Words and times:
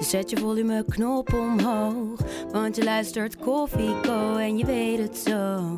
Dus 0.00 0.10
zet 0.10 0.30
je 0.30 0.36
volumeknop 0.36 1.32
omhoog. 1.32 2.20
Want 2.52 2.76
je 2.76 2.84
luistert 2.84 3.36
Koffieko 3.36 4.36
en 4.36 4.58
je 4.58 4.66
weet 4.66 4.98
het 4.98 5.18
zo. 5.18 5.76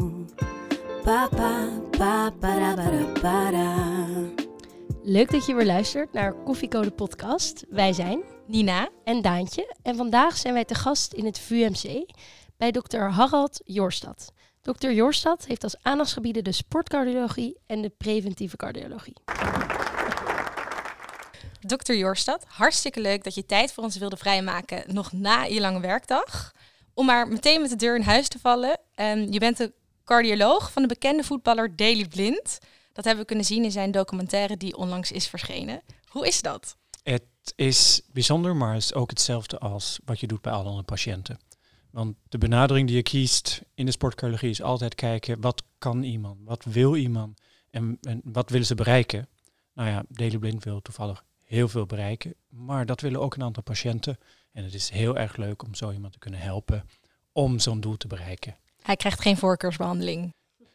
Papa, 1.03 1.69
papa, 1.91 2.33
da. 3.51 4.07
Leuk 5.03 5.31
dat 5.31 5.47
je 5.47 5.55
weer 5.55 5.67
luistert 5.67 6.13
naar 6.13 6.33
Koffieko 6.33 6.83
de 6.83 6.91
podcast. 6.91 7.65
Wij 7.69 7.93
zijn 7.93 8.23
Nina, 8.47 8.89
en 9.05 9.23
Daantje 9.23 9.75
en 9.83 9.97
vandaag 9.97 10.37
zijn 10.37 10.55
wij 10.55 10.65
te 10.65 10.75
gast 10.75 11.13
in 11.13 11.25
het 11.25 11.39
VUMC 11.39 12.11
bij 12.57 12.71
dokter 12.71 13.11
Harald 13.11 13.61
Jorstad. 13.65 14.33
Dokter 14.61 14.93
Jorstad 14.93 15.47
heeft 15.47 15.65
als 15.65 15.77
aandachtsgebieden 15.83 16.45
de 16.45 16.53
sportcardiologie 16.53 17.59
en 17.67 17.83
de 17.83 17.93
preventieve 17.99 18.57
cardiologie. 18.57 19.17
Dr. 21.67 21.93
Jorstad, 21.93 22.45
hartstikke 22.49 23.01
leuk 23.01 23.25
dat 23.25 23.35
je 23.35 23.47
tijd 23.47 23.73
voor 23.73 23.85
ons 23.85 23.97
wilde 23.97 24.17
vrijmaken, 24.17 24.83
nog 24.87 25.13
na 25.13 25.43
je 25.43 25.61
lange 25.61 25.81
werkdag. 25.81 26.53
Om 26.95 27.07
maar 27.07 27.29
meteen 27.29 27.61
met 27.61 27.71
de 27.71 27.77
deur 27.77 27.97
in 27.97 28.03
huis 28.03 28.29
te 28.29 28.39
vallen. 28.39 28.79
Ehm, 28.95 29.33
je 29.33 29.39
bent 29.39 29.57
de 29.57 29.73
cardioloog 30.05 30.73
van 30.73 30.83
de 30.83 30.89
bekende 30.89 31.25
voetballer 31.25 31.77
Daley 31.77 32.07
Blind. 32.09 32.59
Dat 32.93 33.05
hebben 33.05 33.23
we 33.23 33.29
kunnen 33.29 33.45
zien 33.45 33.65
in 33.65 33.71
zijn 33.71 33.91
documentaire 33.91 34.57
die 34.57 34.77
onlangs 34.77 35.13
is 35.13 35.29
verschenen. 35.29 35.83
Hoe 36.09 36.27
is 36.27 36.43
dat? 36.43 36.77
Het 37.03 37.23
is 37.57 38.03
bijzonder, 38.13 38.57
maar 38.57 38.75
het 38.75 38.83
is 38.83 38.95
ook 38.95 39.11
hetzelfde 39.11 39.59
als 39.59 39.99
wat 40.05 40.21
je 40.21 40.27
doet 40.27 40.41
bij 40.41 40.53
alle 40.53 40.65
andere 40.65 40.85
patiënten. 40.85 41.39
Want 41.91 42.17
de 42.29 42.39
benadering 42.39 42.87
die 42.87 42.97
je 42.97 43.03
kiest 43.03 43.63
in 43.75 43.87
de 43.87 43.93
sportcardiologie 43.93 44.51
is 44.51 44.63
altijd 44.63 44.95
kijken, 44.95 45.41
wat 45.41 45.63
kan 45.79 46.03
iemand, 46.03 46.39
wat 46.45 46.65
wil 46.65 46.97
iemand 46.97 47.41
en, 47.71 47.99
en 48.01 48.21
wat 48.25 48.51
willen 48.51 48.67
ze 48.67 48.75
bereiken? 48.75 49.29
Nou 49.75 49.89
ja, 49.89 50.05
Daley 50.09 50.39
Blind 50.39 50.65
wil 50.65 50.83
toevallig 50.83 51.25
heel 51.53 51.69
veel 51.69 51.87
bereiken, 51.87 52.35
maar 52.49 52.87
dat 52.87 53.01
willen 53.01 53.21
ook 53.21 53.35
een 53.35 53.43
aantal 53.43 53.63
patiënten. 53.63 54.19
En 54.53 54.65
het 54.65 54.75
is 54.75 54.89
heel 54.89 55.17
erg 55.17 55.37
leuk 55.37 55.63
om 55.63 55.75
zo 55.75 55.93
iemand 55.93 56.13
te 56.13 56.19
kunnen 56.19 56.41
helpen 56.41 56.85
om 57.33 57.59
zo'n 57.59 57.81
doel 57.81 57.97
te 57.97 58.07
bereiken. 58.07 58.57
Hij 58.83 58.97
krijgt 58.97 59.21
geen 59.21 59.37
voorkeursbehandeling. 59.37 60.35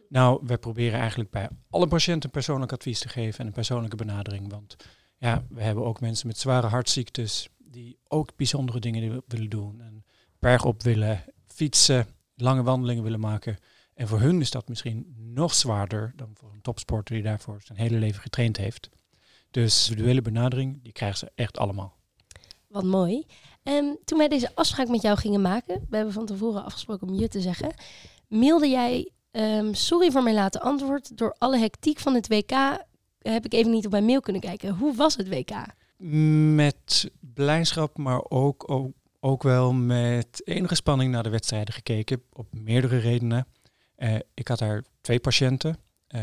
Nou, 0.10 0.40
we 0.44 0.58
proberen 0.58 1.00
eigenlijk 1.00 1.30
bij 1.30 1.50
alle 1.70 1.88
patiënten 1.88 2.30
persoonlijk 2.30 2.72
advies 2.72 3.00
te 3.00 3.10
geven 3.10 3.40
en 3.40 3.46
een 3.46 3.54
persoonlijke 3.54 3.96
benadering. 3.96 4.52
Want 4.52 4.76
ja, 5.18 5.44
we 5.50 5.62
hebben 5.62 5.86
ook 5.86 6.02
mensen 6.02 6.28
met 6.28 6.38
zware 6.38 6.68
hartziektes 6.68 7.50
die 7.58 7.98
ook 8.08 8.36
bijzondere 8.36 8.80
dingen 8.80 9.24
willen 9.28 9.50
doen. 9.50 9.82
En 9.82 10.06
bergop 10.40 10.84
willen 10.84 11.24
fietsen, 11.46 12.08
lange 12.36 12.64
wandelingen 12.64 13.04
willen 13.04 13.20
maken. 13.20 13.58
En 13.94 14.08
voor 14.08 14.20
hun 14.20 14.42
is 14.42 14.52
dat 14.52 14.70
misschien 14.70 15.14
nog 15.18 15.54
zwaarder 15.54 16.14
dan 16.16 16.30
voor 16.34 16.52
een 16.54 16.62
topsporter 16.62 17.16
die 17.16 17.24
daarvoor 17.24 17.62
zijn 17.62 17.78
hele 17.78 17.98
leven 17.98 18.22
getraind 18.22 18.58
heeft. 18.58 18.90
Dus 19.52 19.84
de 19.84 19.90
individuele 19.90 20.22
benadering, 20.22 20.84
die 20.84 20.92
krijgen 20.92 21.18
ze 21.18 21.32
echt 21.36 21.58
allemaal. 21.58 21.96
Wat 22.68 22.84
mooi. 22.84 23.26
En 23.64 24.00
toen 24.06 24.18
wij 24.18 24.28
deze 24.28 24.56
afspraak 24.56 24.88
met 24.88 25.02
jou 25.02 25.18
gingen 25.18 25.42
maken, 25.42 25.86
we 25.90 25.96
hebben 25.96 26.14
van 26.14 26.26
tevoren 26.26 26.64
afgesproken 26.64 27.08
om 27.08 27.14
je 27.14 27.28
te 27.28 27.42
zeggen, 27.42 27.74
mailde 28.28 28.70
jij, 28.70 29.12
ehm, 29.32 29.74
sorry 29.74 30.12
voor 30.12 30.24
mijn 30.24 30.36
late 30.36 30.60
antwoord, 30.60 31.18
door 31.18 31.36
alle 31.38 31.58
hectiek 31.58 32.00
van 32.00 32.14
het 32.14 32.28
WK 32.28 32.86
heb 33.22 33.46
ik 33.46 33.54
even 33.54 33.72
niet 33.72 33.86
op 33.86 33.92
mijn 33.92 34.06
mail 34.06 34.20
kunnen 34.20 34.42
kijken. 34.42 34.76
Hoe 34.76 34.96
was 34.96 35.16
het 35.16 35.30
WK? 35.30 35.52
Met 36.56 37.12
blijdschap, 37.20 37.98
maar 37.98 38.22
ook, 38.30 38.72
ook, 38.72 38.92
ook 39.20 39.44
wel 39.44 39.74
met 39.74 40.42
enige 40.46 40.76
spanning 40.76 41.12
naar 41.12 41.24
de 41.24 41.30
wedstrijden 41.30 41.74
gekeken, 41.74 42.24
op 42.34 42.48
meerdere 42.54 42.98
redenen. 42.98 43.48
Eh, 43.96 44.16
ik 44.34 44.48
had 44.48 44.60
daar 44.60 44.84
twee 45.02 45.20
patiënten. 45.20 45.78
Eh, 46.08 46.22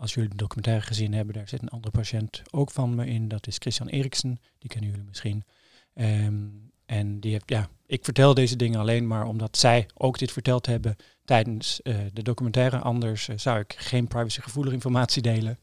als 0.00 0.14
jullie 0.14 0.30
de 0.30 0.36
documentaire 0.36 0.86
gezien 0.86 1.12
hebben, 1.12 1.34
daar 1.34 1.48
zit 1.48 1.62
een 1.62 1.68
andere 1.68 1.96
patiënt 1.96 2.42
ook 2.50 2.70
van 2.70 2.94
me 2.94 3.06
in. 3.06 3.28
Dat 3.28 3.46
is 3.46 3.56
Christian 3.58 3.88
Eriksen, 3.88 4.40
die 4.58 4.70
kennen 4.70 4.90
jullie 4.90 5.04
misschien. 5.04 5.44
Ehm, 5.94 6.46
en 6.86 7.20
die 7.20 7.32
heeft, 7.32 7.48
ja, 7.50 7.68
ik 7.86 8.04
vertel 8.04 8.34
deze 8.34 8.56
dingen 8.56 8.80
alleen 8.80 9.06
maar 9.06 9.26
omdat 9.26 9.56
zij 9.56 9.88
ook 9.94 10.18
dit 10.18 10.32
verteld 10.32 10.66
hebben 10.66 10.96
tijdens 11.24 11.82
eh, 11.82 11.96
de 12.12 12.22
documentaire. 12.22 12.78
Anders 12.78 13.28
eh, 13.28 13.38
zou 13.38 13.58
ik 13.58 13.74
geen 13.76 14.06
privacygevoelige 14.06 14.74
informatie 14.74 15.22
delen. 15.22 15.58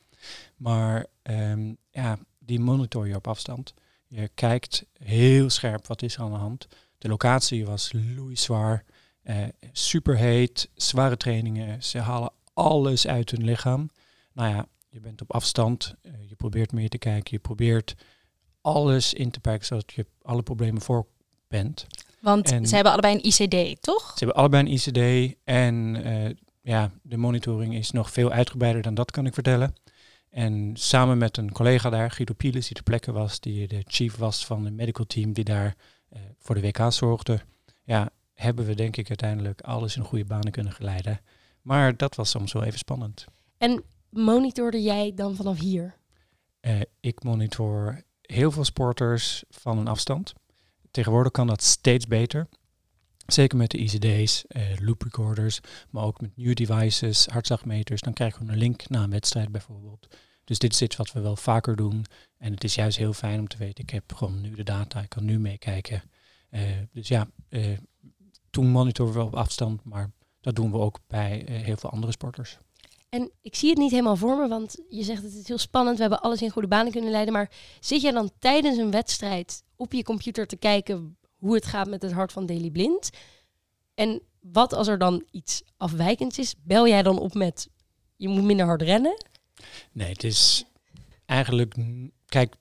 Maar 0.56 1.06
ehm, 1.22 1.74
ja, 1.92 2.18
die 2.40 2.59
monitor 2.59 3.08
je 3.08 3.16
op 3.16 3.28
afstand. 3.28 3.74
Je 4.08 4.30
kijkt 4.34 4.86
heel 5.04 5.50
scherp 5.50 5.88
wat 5.88 6.02
is 6.02 6.19
aan 6.19 6.31
de 6.31 6.38
hand. 6.38 6.68
De 6.98 7.08
locatie 7.08 7.66
was 7.66 7.92
loeizwaar, 8.16 8.84
uh, 9.24 9.36
superheet, 9.72 10.69
zware 10.75 11.18
trainingen. 11.18 11.84
Ze 11.84 12.00
halen 12.00 12.31
alles 12.54 13.08
uit 13.08 13.31
hun 13.31 13.44
lichaam. 13.44 13.90
Nou 14.38 14.50
ja, 14.50 14.68
je 14.90 15.00
bent 15.00 15.22
op 15.22 15.34
afstand, 15.34 15.96
je 16.02 16.36
probeert 16.36 16.72
meer 16.72 16.90
te 16.90 16.98
kijken, 16.98 17.28
je 17.31 17.40
probeert 17.40 17.96
alles 18.62 19.14
in 19.14 19.31
te 19.31 19.40
perken 19.40 19.66
zodat 19.66 19.94
je 19.94 20.06
alle 20.22 20.44
problemen 20.44 20.81
voor 20.81 21.06
bent. 21.48 21.88
Want 22.22 22.52
En- 22.52 22.68
ze 22.68 22.75
hebben 22.75 22.92
allebei 22.94 23.16
een 23.16 23.25
ICD, 23.25 23.81
toch? 23.81 24.03
Ze 24.09 24.24
hebben 24.25 24.36
allebei 24.36 24.64
een 24.64 24.72
ICD 24.72 25.36
en 25.44 26.03
eh, 26.03 26.36
ja, 26.62 26.92
de 27.02 27.18
monitoring 27.18 27.75
is 27.75 27.92
nog 27.92 28.12
veel 28.12 28.31
uitgebreider 28.31 28.81
dan 28.81 28.94
dat 28.94 29.12
kan 29.12 29.25
ik 29.25 29.34
vertellen. 29.34 29.75
En 30.30 30.72
samen 30.74 31.18
met 31.18 31.38
een 31.38 31.52
collega 31.52 31.90
daar, 31.90 32.12
Guido 32.12 32.34
Pielis, 32.34 32.66
die 32.66 32.75
ter 32.75 32.84
plekke 32.84 33.12
was, 33.12 33.40
die 33.40 33.68
de 33.68 33.84
chief 33.88 34.16
was 34.16 34.46
van 34.46 34.66
het 34.66 34.74
medical 34.74 35.06
team 35.06 35.34
die 35.34 35.44
daar 35.44 35.75
eh, 36.09 36.22
voor 36.40 36.56
de 36.56 36.62
WK 36.62 36.92
zorgde, 36.92 37.40
ja, 37.84 38.09
hebben 38.34 38.66
we 38.66 38.75
denk 38.75 38.98
ik 38.98 39.08
uiteindelijk 39.08 39.62
alles 39.62 39.96
in 39.96 40.04
goede 40.04 40.25
banen 40.25 40.52
kunnen 40.52 40.74
geleiden. 40.74 41.19
Maar 41.62 41.98
dat 41.98 42.16
was 42.16 42.30
soms 42.30 42.54
wel 42.54 42.64
even 42.64 42.80
spannend. 42.80 43.25
En 43.58 43.84
monitorde 44.17 44.81
jij 44.81 45.13
dan 45.16 45.35
vanaf 45.35 45.59
hier? 45.59 45.95
Eh, 46.59 46.81
ik 47.00 47.23
monitor 47.23 48.03
heel 48.22 48.51
veel 48.51 48.63
sporters 48.63 49.44
van 49.50 49.78
een 49.78 49.88
afstand. 49.88 50.33
Tegenwoordig 50.91 51.31
kan 51.31 51.47
dat 51.47 51.63
steeds 51.63 52.07
beter. 52.07 52.47
Zeker 53.25 53.57
met 53.57 53.72
de 53.72 53.77
ICD's, 53.77 54.45
eh, 54.47 54.61
loop 54.79 55.01
recorders, 55.01 55.59
maar 55.89 56.03
ook 56.03 56.22
met 56.22 56.35
nieuwe 56.35 56.53
devices, 56.53 57.25
hartslagmeters. 57.25 58.01
Dan 58.01 58.13
krijgen 58.13 58.45
we 58.45 58.51
een 58.51 58.57
link 58.57 58.89
na 58.89 59.03
een 59.03 59.09
wedstrijd 59.09 59.51
bijvoorbeeld. 59.51 60.07
Dus 60.44 60.59
dit 60.59 60.73
is 60.73 60.81
iets 60.81 60.95
wat 60.95 61.11
we 61.11 61.19
wel 61.19 61.35
vaker 61.35 61.75
doen. 61.75 62.06
En 62.38 62.53
het 62.53 62.63
is 62.63 62.75
juist 62.75 62.97
heel 62.97 63.13
fijn 63.13 63.39
om 63.39 63.47
te 63.47 63.57
weten, 63.57 63.83
ik 63.83 63.89
heb 63.89 64.13
gewoon 64.13 64.41
nu 64.41 64.56
de 64.56 64.63
data, 64.63 65.01
ik 65.01 65.09
kan 65.09 65.25
nu 65.25 65.39
meekijken. 65.39 66.03
Eh, 66.50 66.61
dus 66.91 67.07
ja, 67.07 67.27
toen 68.50 68.67
monitoren 68.67 69.13
we 69.13 69.23
op 69.23 69.35
afstand, 69.35 69.83
maar 69.83 70.11
dat 70.41 70.56
doen 70.56 70.72
we 70.72 70.77
ook 70.77 71.00
bij 71.07 71.44
heel 71.45 71.77
veel 71.77 71.89
andere 71.89 72.11
sporters. 72.11 72.57
En 73.17 73.31
ik 73.41 73.55
zie 73.55 73.69
het 73.69 73.78
niet 73.78 73.91
helemaal 73.91 74.16
voor 74.16 74.38
me, 74.38 74.47
want 74.47 74.75
je 74.89 75.03
zegt 75.03 75.23
het 75.23 75.33
is 75.33 75.47
heel 75.47 75.57
spannend. 75.57 75.95
We 75.95 76.01
hebben 76.01 76.22
alles 76.22 76.41
in 76.41 76.50
goede 76.50 76.67
banen 76.67 76.91
kunnen 76.91 77.11
leiden. 77.11 77.33
Maar 77.33 77.51
zit 77.79 78.01
jij 78.01 78.11
dan 78.11 78.31
tijdens 78.39 78.78
een 78.78 78.91
wedstrijd 78.91 79.63
op 79.75 79.94
je 79.94 80.03
computer 80.03 80.47
te 80.47 80.55
kijken 80.55 81.17
hoe 81.35 81.56
het 81.56 81.66
gaat 81.66 81.88
met 81.88 82.01
het 82.01 82.11
hart 82.11 82.31
van 82.31 82.45
Daily 82.45 82.69
Blind? 82.69 83.09
En 83.94 84.22
wat 84.39 84.73
als 84.73 84.88
er 84.88 84.97
dan 84.97 85.25
iets 85.31 85.63
afwijkends 85.77 86.38
is? 86.38 86.56
Bel 86.63 86.88
jij 86.88 87.03
dan 87.03 87.19
op 87.19 87.33
met 87.33 87.69
je 88.16 88.27
moet 88.27 88.44
minder 88.44 88.66
hard 88.66 88.81
rennen? 88.81 89.23
Nee, 89.91 90.11
het 90.11 90.23
is 90.23 90.66
eigenlijk, 91.25 91.75
kijk, 92.25 92.56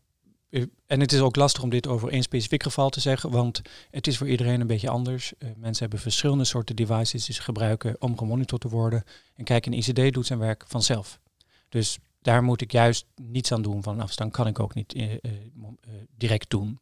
en 0.86 1.00
het 1.00 1.12
is 1.12 1.20
ook 1.20 1.36
lastig 1.36 1.62
om 1.62 1.70
dit 1.70 1.86
over 1.86 2.08
één 2.08 2.22
specifiek 2.22 2.62
geval 2.62 2.90
te 2.90 3.00
zeggen, 3.00 3.30
want 3.30 3.62
het 3.90 4.06
is 4.06 4.16
voor 4.18 4.28
iedereen 4.28 4.60
een 4.60 4.66
beetje 4.66 4.88
anders. 4.88 5.32
Eh, 5.38 5.48
mensen 5.56 5.82
hebben 5.82 5.98
verschillende 5.98 6.44
soorten 6.44 6.76
devices 6.76 7.24
die 7.24 7.34
ze 7.34 7.42
gebruiken 7.42 7.96
om 7.98 8.18
gemonitord 8.18 8.60
te 8.60 8.68
worden. 8.68 9.04
En 9.34 9.44
kijk, 9.44 9.66
een 9.66 9.72
ICD 9.72 10.14
doet 10.14 10.26
zijn 10.26 10.38
werk 10.38 10.64
vanzelf. 10.66 11.20
Dus 11.68 11.98
daar 12.22 12.42
moet 12.42 12.60
ik 12.60 12.72
juist 12.72 13.06
niets 13.22 13.52
aan 13.52 13.62
doen. 13.62 13.82
Van 13.82 14.00
afstand 14.00 14.32
kan 14.32 14.46
ik 14.46 14.58
ook 14.58 14.74
niet 14.74 14.92
eh, 14.92 15.12
eh, 15.12 15.18
eh, 15.22 15.90
direct 16.16 16.50
doen. 16.50 16.80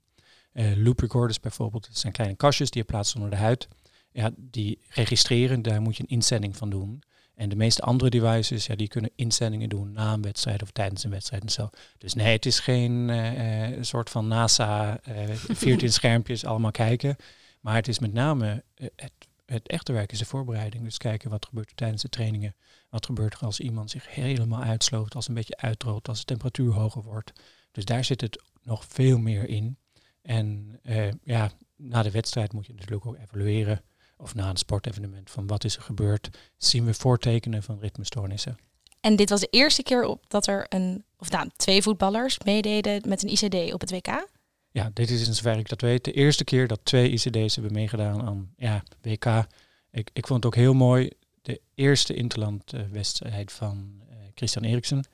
Eh, 0.54 0.76
loop 0.76 1.00
recorders 1.00 1.40
bijvoorbeeld, 1.40 1.86
dat 1.86 1.98
zijn 1.98 2.12
kleine 2.12 2.36
kastjes 2.36 2.70
die 2.70 2.82
je 2.82 2.88
plaatst 2.88 3.14
onder 3.14 3.30
de 3.30 3.36
huid. 3.36 3.68
Ja, 4.12 4.30
die 4.36 4.78
registreren, 4.88 5.62
daar 5.62 5.80
moet 5.80 5.96
je 5.96 6.02
een 6.02 6.08
inzending 6.08 6.56
van 6.56 6.70
doen. 6.70 7.02
En 7.34 7.48
de 7.48 7.56
meeste 7.56 7.82
andere 7.82 8.10
devices, 8.10 8.66
ja, 8.66 8.74
die 8.74 8.88
kunnen 8.88 9.10
inzendingen 9.14 9.68
doen 9.68 9.92
na 9.92 10.12
een 10.12 10.22
wedstrijd 10.22 10.62
of 10.62 10.70
tijdens 10.70 11.04
een 11.04 11.10
wedstrijd 11.10 11.42
en 11.42 11.48
zo. 11.48 11.70
Dus 11.98 12.14
nee, 12.14 12.32
het 12.32 12.46
is 12.46 12.60
geen 12.60 13.10
eh, 13.10 13.82
soort 13.82 14.10
van 14.10 14.28
NASA, 14.28 15.00
eh 15.00 15.30
14 15.34 15.92
schermpjes, 15.98 16.44
allemaal 16.44 16.70
kijken. 16.70 17.16
Maar 17.60 17.74
het 17.74 17.88
is 17.88 17.98
met 17.98 18.12
name 18.12 18.64
het, 18.74 19.12
het 19.46 19.68
echte 19.68 19.92
werk 19.92 20.12
is 20.12 20.18
de 20.18 20.24
voorbereiding. 20.24 20.84
Dus 20.84 20.98
kijken 20.98 21.30
wat 21.30 21.46
gebeurt 21.46 21.70
er 21.70 21.76
tijdens 21.76 22.02
de 22.02 22.08
trainingen. 22.08 22.54
Wat 22.88 23.06
gebeurt 23.06 23.34
er 23.34 23.40
als 23.40 23.60
iemand 23.60 23.90
zich 23.90 24.14
helemaal 24.14 24.62
uitsloopt, 24.62 25.14
als 25.14 25.28
een 25.28 25.34
beetje 25.34 25.56
uitroodt, 25.56 26.08
als 26.08 26.18
de 26.18 26.24
temperatuur 26.24 26.72
hoger 26.72 27.02
wordt. 27.02 27.32
Dus 27.72 27.84
daar 27.84 28.04
zit 28.04 28.20
het 28.20 28.42
nog 28.62 28.84
veel 28.88 29.18
meer 29.18 29.48
in. 29.48 29.78
En 30.22 30.80
ja, 31.22 31.50
na 31.76 32.02
de 32.02 32.10
wedstrijd 32.10 32.52
moet 32.52 32.66
je 32.66 32.72
natuurlijk 32.72 33.06
ook 33.06 33.16
evalueren, 33.16 33.82
of 34.16 34.34
na 34.34 34.48
een 34.48 34.56
sportevenement, 34.56 35.30
van 35.30 35.46
wat 35.46 35.64
is 35.64 35.76
er 35.76 35.82
gebeurd. 35.82 36.38
Zien 36.56 36.84
we 36.84 36.94
voortekenen 36.94 37.62
van 37.62 37.78
ritmestoornissen? 37.80 38.56
En 39.00 39.16
dit 39.16 39.30
was 39.30 39.40
de 39.40 39.48
eerste 39.50 39.82
keer 39.82 40.04
op 40.04 40.30
dat 40.30 40.46
er 40.46 40.66
een, 40.68 41.04
of 41.18 41.30
nou, 41.30 41.48
twee 41.56 41.82
voetballers 41.82 42.38
meededen 42.44 43.02
met 43.08 43.22
een 43.22 43.30
ICD 43.30 43.72
op 43.72 43.80
het 43.80 43.90
WK? 43.90 44.26
Ja, 44.70 44.90
dit 44.92 45.10
is 45.10 45.26
in 45.26 45.34
zover 45.34 45.58
ik 45.58 45.68
dat 45.68 45.80
weet 45.80 46.04
de 46.04 46.12
eerste 46.12 46.44
keer 46.44 46.68
dat 46.68 46.80
twee 46.82 47.10
ICD's 47.10 47.54
hebben 47.54 47.72
meegedaan 47.72 48.22
aan 48.22 48.52
ja, 48.56 48.82
WK. 49.00 49.46
Ik, 49.90 50.10
ik 50.12 50.26
vond 50.26 50.44
het 50.44 50.46
ook 50.46 50.60
heel 50.60 50.74
mooi. 50.74 51.10
De 51.42 51.60
eerste 51.74 52.14
interlandwedstrijd 52.14 53.52
van 53.52 54.02
uh, 54.10 54.16
Christian 54.34 54.64
Eriksen 54.64 55.04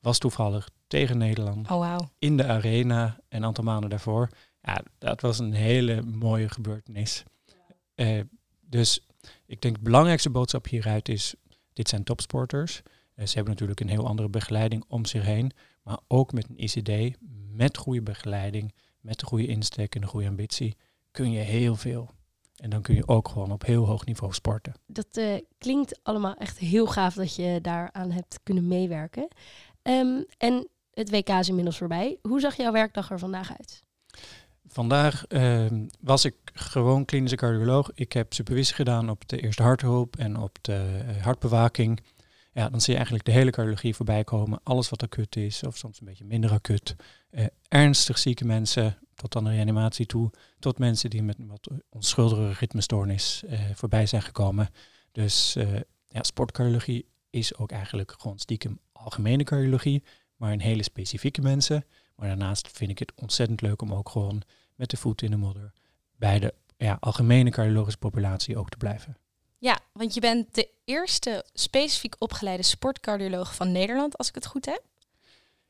was 0.00 0.18
toevallig 0.18 0.68
tegen 0.86 1.18
Nederland. 1.18 1.70
Oh, 1.70 1.96
wow. 1.96 2.08
In 2.18 2.36
de 2.36 2.44
arena 2.44 3.18
een 3.28 3.44
aantal 3.44 3.64
maanden 3.64 3.90
daarvoor. 3.90 4.28
Ja, 4.62 4.82
dat 4.98 5.20
was 5.20 5.38
een 5.38 5.52
hele 5.52 6.02
mooie 6.02 6.48
gebeurtenis. 6.48 7.22
Uh, 7.94 8.20
dus 8.66 9.06
ik 9.46 9.60
denk 9.60 9.74
de 9.74 9.82
belangrijkste 9.82 10.30
boodschap 10.30 10.66
hieruit 10.66 11.08
is, 11.08 11.34
dit 11.72 11.88
zijn 11.88 12.04
topsporters. 12.04 12.82
Uh, 12.84 13.26
ze 13.26 13.34
hebben 13.34 13.52
natuurlijk 13.52 13.80
een 13.80 13.88
heel 13.88 14.06
andere 14.06 14.28
begeleiding 14.28 14.84
om 14.88 15.04
zich 15.04 15.22
heen. 15.22 15.52
Maar 15.82 15.98
ook 16.08 16.32
met 16.32 16.48
een 16.48 16.58
ICD, 16.58 17.16
met 17.50 17.76
goede 17.76 18.02
begeleiding, 18.02 18.74
met 19.00 19.18
de 19.18 19.26
goede 19.26 19.46
insteek 19.46 19.94
en 19.94 20.00
de 20.00 20.06
goede 20.06 20.28
ambitie, 20.28 20.76
kun 21.10 21.30
je 21.30 21.40
heel 21.40 21.76
veel. 21.76 22.10
En 22.56 22.70
dan 22.70 22.82
kun 22.82 22.94
je 22.94 23.08
ook 23.08 23.28
gewoon 23.28 23.52
op 23.52 23.64
heel 23.64 23.84
hoog 23.84 24.04
niveau 24.04 24.32
sporten. 24.32 24.74
Dat 24.86 25.16
uh, 25.16 25.36
klinkt 25.58 26.00
allemaal 26.02 26.34
echt 26.34 26.58
heel 26.58 26.86
gaaf 26.86 27.14
dat 27.14 27.34
je 27.34 27.58
daaraan 27.62 28.10
hebt 28.10 28.40
kunnen 28.42 28.68
meewerken. 28.68 29.28
Um, 29.82 30.24
en 30.38 30.68
het 30.92 31.10
WK 31.10 31.28
is 31.28 31.48
inmiddels 31.48 31.78
voorbij. 31.78 32.18
Hoe 32.22 32.40
zag 32.40 32.56
jouw 32.56 32.72
werkdag 32.72 33.10
er 33.10 33.18
vandaag 33.18 33.58
uit? 33.58 33.84
Vandaag 34.76 35.24
uh, 35.28 35.66
was 36.00 36.24
ik 36.24 36.34
gewoon 36.54 37.04
klinische 37.04 37.36
cardioloog. 37.36 37.90
Ik 37.94 38.12
heb 38.12 38.32
supervisie 38.32 38.74
gedaan 38.74 39.10
op 39.10 39.28
de 39.28 39.40
eerste 39.40 39.62
harthulp 39.62 40.16
en 40.16 40.38
op 40.38 40.58
de 40.60 41.04
uh, 41.08 41.22
hartbewaking. 41.22 42.00
Ja, 42.52 42.68
dan 42.68 42.80
zie 42.80 42.90
je 42.90 42.96
eigenlijk 42.96 43.24
de 43.24 43.32
hele 43.32 43.50
cardiologie 43.50 43.94
voorbij 43.94 44.24
komen. 44.24 44.60
Alles 44.62 44.88
wat 44.88 45.02
acuut 45.02 45.36
is, 45.36 45.62
of 45.62 45.76
soms 45.76 46.00
een 46.00 46.06
beetje 46.06 46.24
minder 46.24 46.50
acuut. 46.50 46.96
Uh, 47.30 47.46
ernstig 47.68 48.18
zieke 48.18 48.44
mensen, 48.44 48.98
tot 49.14 49.36
aan 49.36 49.44
de 49.44 49.50
reanimatie 49.50 50.06
toe. 50.06 50.30
Tot 50.58 50.78
mensen 50.78 51.10
die 51.10 51.22
met 51.22 51.38
een 51.38 51.48
wat 51.48 51.68
onschuldige 51.90 52.52
ritmestoornis 52.52 53.42
uh, 53.46 53.60
voorbij 53.74 54.06
zijn 54.06 54.22
gekomen. 54.22 54.68
Dus 55.12 55.56
ja, 56.08 56.22
sportcardiologie 56.22 57.06
is 57.30 57.56
ook 57.56 57.70
eigenlijk 57.70 58.14
gewoon 58.18 58.38
stiekem 58.38 58.78
algemene 58.92 59.44
cardiologie. 59.44 60.02
Maar 60.36 60.52
een 60.52 60.60
hele 60.60 60.82
specifieke 60.82 61.40
mensen. 61.40 61.84
Maar 62.16 62.28
daarnaast 62.28 62.68
vind 62.72 62.90
ik 62.90 62.98
het 62.98 63.12
ontzettend 63.14 63.60
leuk 63.60 63.82
om 63.82 63.92
ook 63.92 64.08
gewoon 64.08 64.42
met 64.76 64.90
de 64.90 64.96
voet 64.96 65.22
in 65.22 65.30
de 65.30 65.36
modder 65.36 65.72
bij 66.16 66.38
de 66.38 66.54
ja, 66.76 66.96
algemene 67.00 67.50
cardiologische 67.50 67.98
populatie 67.98 68.56
ook 68.56 68.68
te 68.68 68.76
blijven. 68.76 69.16
Ja, 69.58 69.78
want 69.92 70.14
je 70.14 70.20
bent 70.20 70.54
de 70.54 70.68
eerste 70.84 71.44
specifiek 71.52 72.14
opgeleide 72.18 72.62
sportcardioloog 72.62 73.54
van 73.54 73.72
Nederland, 73.72 74.18
als 74.18 74.28
ik 74.28 74.34
het 74.34 74.46
goed 74.46 74.66
heb. 74.66 74.82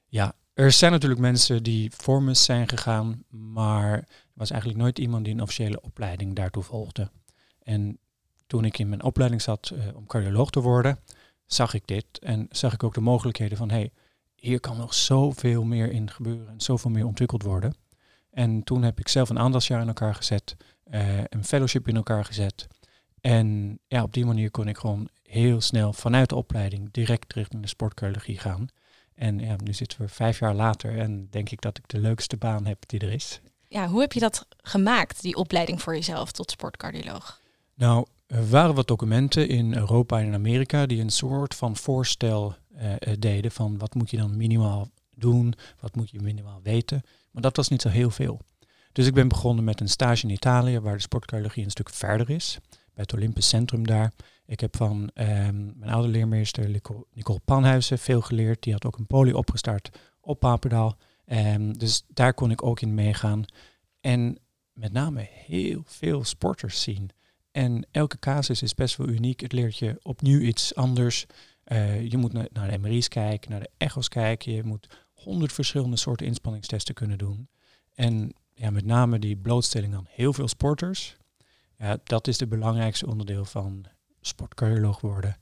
Ja, 0.06 0.34
er 0.54 0.72
zijn 0.72 0.92
natuurlijk 0.92 1.20
mensen 1.20 1.62
die 1.62 1.90
voor 1.96 2.22
me 2.22 2.34
zijn 2.34 2.68
gegaan, 2.68 3.22
maar 3.28 3.92
er 3.92 4.04
was 4.32 4.50
eigenlijk 4.50 4.80
nooit 4.80 4.98
iemand 4.98 5.24
die 5.24 5.34
een 5.34 5.42
officiële 5.42 5.80
opleiding 5.80 6.34
daartoe 6.34 6.62
volgde. 6.62 7.10
En 7.62 7.98
toen 8.46 8.64
ik 8.64 8.78
in 8.78 8.88
mijn 8.88 9.02
opleiding 9.02 9.42
zat 9.42 9.72
uh, 9.74 9.96
om 9.96 10.06
cardioloog 10.06 10.50
te 10.50 10.60
worden, 10.60 10.98
zag 11.46 11.74
ik 11.74 11.86
dit 11.86 12.18
en 12.18 12.46
zag 12.50 12.72
ik 12.72 12.82
ook 12.82 12.94
de 12.94 13.00
mogelijkheden 13.00 13.58
van, 13.58 13.70
hé, 13.70 13.76
hey, 13.76 13.92
hier 14.34 14.60
kan 14.60 14.76
nog 14.76 14.94
zoveel 14.94 15.64
meer 15.64 15.90
in 15.90 16.10
gebeuren 16.10 16.48
en 16.48 16.60
zoveel 16.60 16.90
meer 16.90 17.06
ontwikkeld 17.06 17.42
worden. 17.42 17.74
En 18.36 18.64
toen 18.64 18.82
heb 18.82 18.98
ik 18.98 19.08
zelf 19.08 19.28
een 19.28 19.38
aandachtsjaar 19.38 19.80
in 19.80 19.86
elkaar 19.86 20.14
gezet, 20.14 20.56
uh, 20.90 21.18
een 21.28 21.44
fellowship 21.44 21.88
in 21.88 21.96
elkaar 21.96 22.24
gezet. 22.24 22.66
En 23.20 23.78
ja, 23.86 24.02
op 24.02 24.12
die 24.12 24.24
manier 24.24 24.50
kon 24.50 24.68
ik 24.68 24.78
gewoon 24.78 25.08
heel 25.22 25.60
snel 25.60 25.92
vanuit 25.92 26.28
de 26.28 26.34
opleiding 26.34 26.88
direct 26.90 27.32
richting 27.32 27.62
de 27.62 27.68
sportcardiologie 27.68 28.38
gaan. 28.38 28.66
En 29.14 29.38
ja, 29.38 29.56
nu 29.64 29.72
zitten 29.72 30.00
we 30.00 30.08
vijf 30.08 30.38
jaar 30.38 30.54
later 30.54 30.98
en 30.98 31.26
denk 31.30 31.50
ik 31.50 31.60
dat 31.60 31.78
ik 31.78 31.88
de 31.88 31.98
leukste 31.98 32.36
baan 32.36 32.66
heb 32.66 32.78
die 32.86 33.00
er 33.00 33.12
is. 33.12 33.40
Ja, 33.68 33.88
hoe 33.88 34.00
heb 34.00 34.12
je 34.12 34.20
dat 34.20 34.46
gemaakt, 34.56 35.22
die 35.22 35.36
opleiding 35.36 35.82
voor 35.82 35.94
jezelf 35.94 36.32
tot 36.32 36.50
sportcardioloog? 36.50 37.40
Nou, 37.74 38.06
er 38.26 38.48
waren 38.48 38.74
wat 38.74 38.88
documenten 38.88 39.48
in 39.48 39.74
Europa 39.74 40.18
en 40.18 40.26
in 40.26 40.34
Amerika 40.34 40.86
die 40.86 41.00
een 41.00 41.10
soort 41.10 41.54
van 41.54 41.76
voorstel 41.76 42.54
uh, 42.76 42.92
deden 43.18 43.50
van 43.50 43.78
wat 43.78 43.94
moet 43.94 44.10
je 44.10 44.16
dan 44.16 44.36
minimaal 44.36 44.90
doen, 45.14 45.54
wat 45.80 45.94
moet 45.94 46.10
je 46.10 46.20
minimaal 46.20 46.60
weten. 46.62 47.02
Dat 47.40 47.56
was 47.56 47.68
niet 47.68 47.82
zo 47.82 47.88
heel 47.88 48.10
veel. 48.10 48.40
Dus 48.92 49.06
ik 49.06 49.14
ben 49.14 49.28
begonnen 49.28 49.64
met 49.64 49.80
een 49.80 49.88
stage 49.88 50.26
in 50.26 50.32
Italië, 50.32 50.80
waar 50.80 50.94
de 50.94 51.02
sportcardiologie 51.02 51.64
een 51.64 51.70
stuk 51.70 51.90
verder 51.90 52.30
is, 52.30 52.58
bij 52.68 52.78
het 52.94 53.12
Olympisch 53.14 53.48
Centrum 53.48 53.86
daar. 53.86 54.12
Ik 54.46 54.60
heb 54.60 54.76
van 54.76 55.10
um, 55.14 55.72
mijn 55.76 55.90
oude 55.90 56.08
leermeester 56.08 56.68
Nicole 57.12 57.40
Panhuizen 57.44 57.98
veel 57.98 58.20
geleerd. 58.20 58.62
Die 58.62 58.72
had 58.72 58.84
ook 58.84 58.98
een 58.98 59.06
poli 59.06 59.32
opgestart 59.32 59.98
op 60.20 60.40
Papendal. 60.40 60.96
Um, 61.26 61.78
dus 61.78 62.04
daar 62.08 62.34
kon 62.34 62.50
ik 62.50 62.62
ook 62.62 62.80
in 62.80 62.94
meegaan. 62.94 63.44
En 64.00 64.38
met 64.72 64.92
name 64.92 65.28
heel 65.30 65.82
veel 65.84 66.24
sporters 66.24 66.82
zien. 66.82 67.10
En 67.52 67.86
elke 67.90 68.18
casus 68.18 68.62
is 68.62 68.74
best 68.74 68.96
wel 68.96 69.08
uniek. 69.08 69.40
Het 69.40 69.52
leert 69.52 69.76
je 69.76 69.98
opnieuw 70.02 70.40
iets 70.40 70.74
anders. 70.74 71.26
Uh, 71.66 72.10
je 72.10 72.16
moet 72.16 72.32
naar, 72.32 72.48
naar 72.52 72.70
de 72.70 72.78
MRI's 72.78 73.08
kijken, 73.08 73.50
naar 73.50 73.60
de 73.60 73.70
echo's 73.76 74.08
kijken. 74.08 74.52
Je 74.52 74.64
moet 74.64 75.05
honderd 75.26 75.52
verschillende 75.52 75.96
soorten 75.96 76.26
inspanningstesten 76.26 76.94
kunnen 76.94 77.18
doen. 77.18 77.48
En 77.94 78.32
ja, 78.54 78.70
met 78.70 78.84
name 78.84 79.18
die 79.18 79.36
blootstelling 79.36 79.94
aan 79.94 80.06
heel 80.08 80.32
veel 80.32 80.48
sporters. 80.48 81.16
Dat 82.04 82.28
is 82.28 82.40
het 82.40 82.48
belangrijkste 82.48 83.06
onderdeel 83.06 83.44
van 83.44 83.84
sportcardioloog 84.20 85.00
worden. 85.00 85.36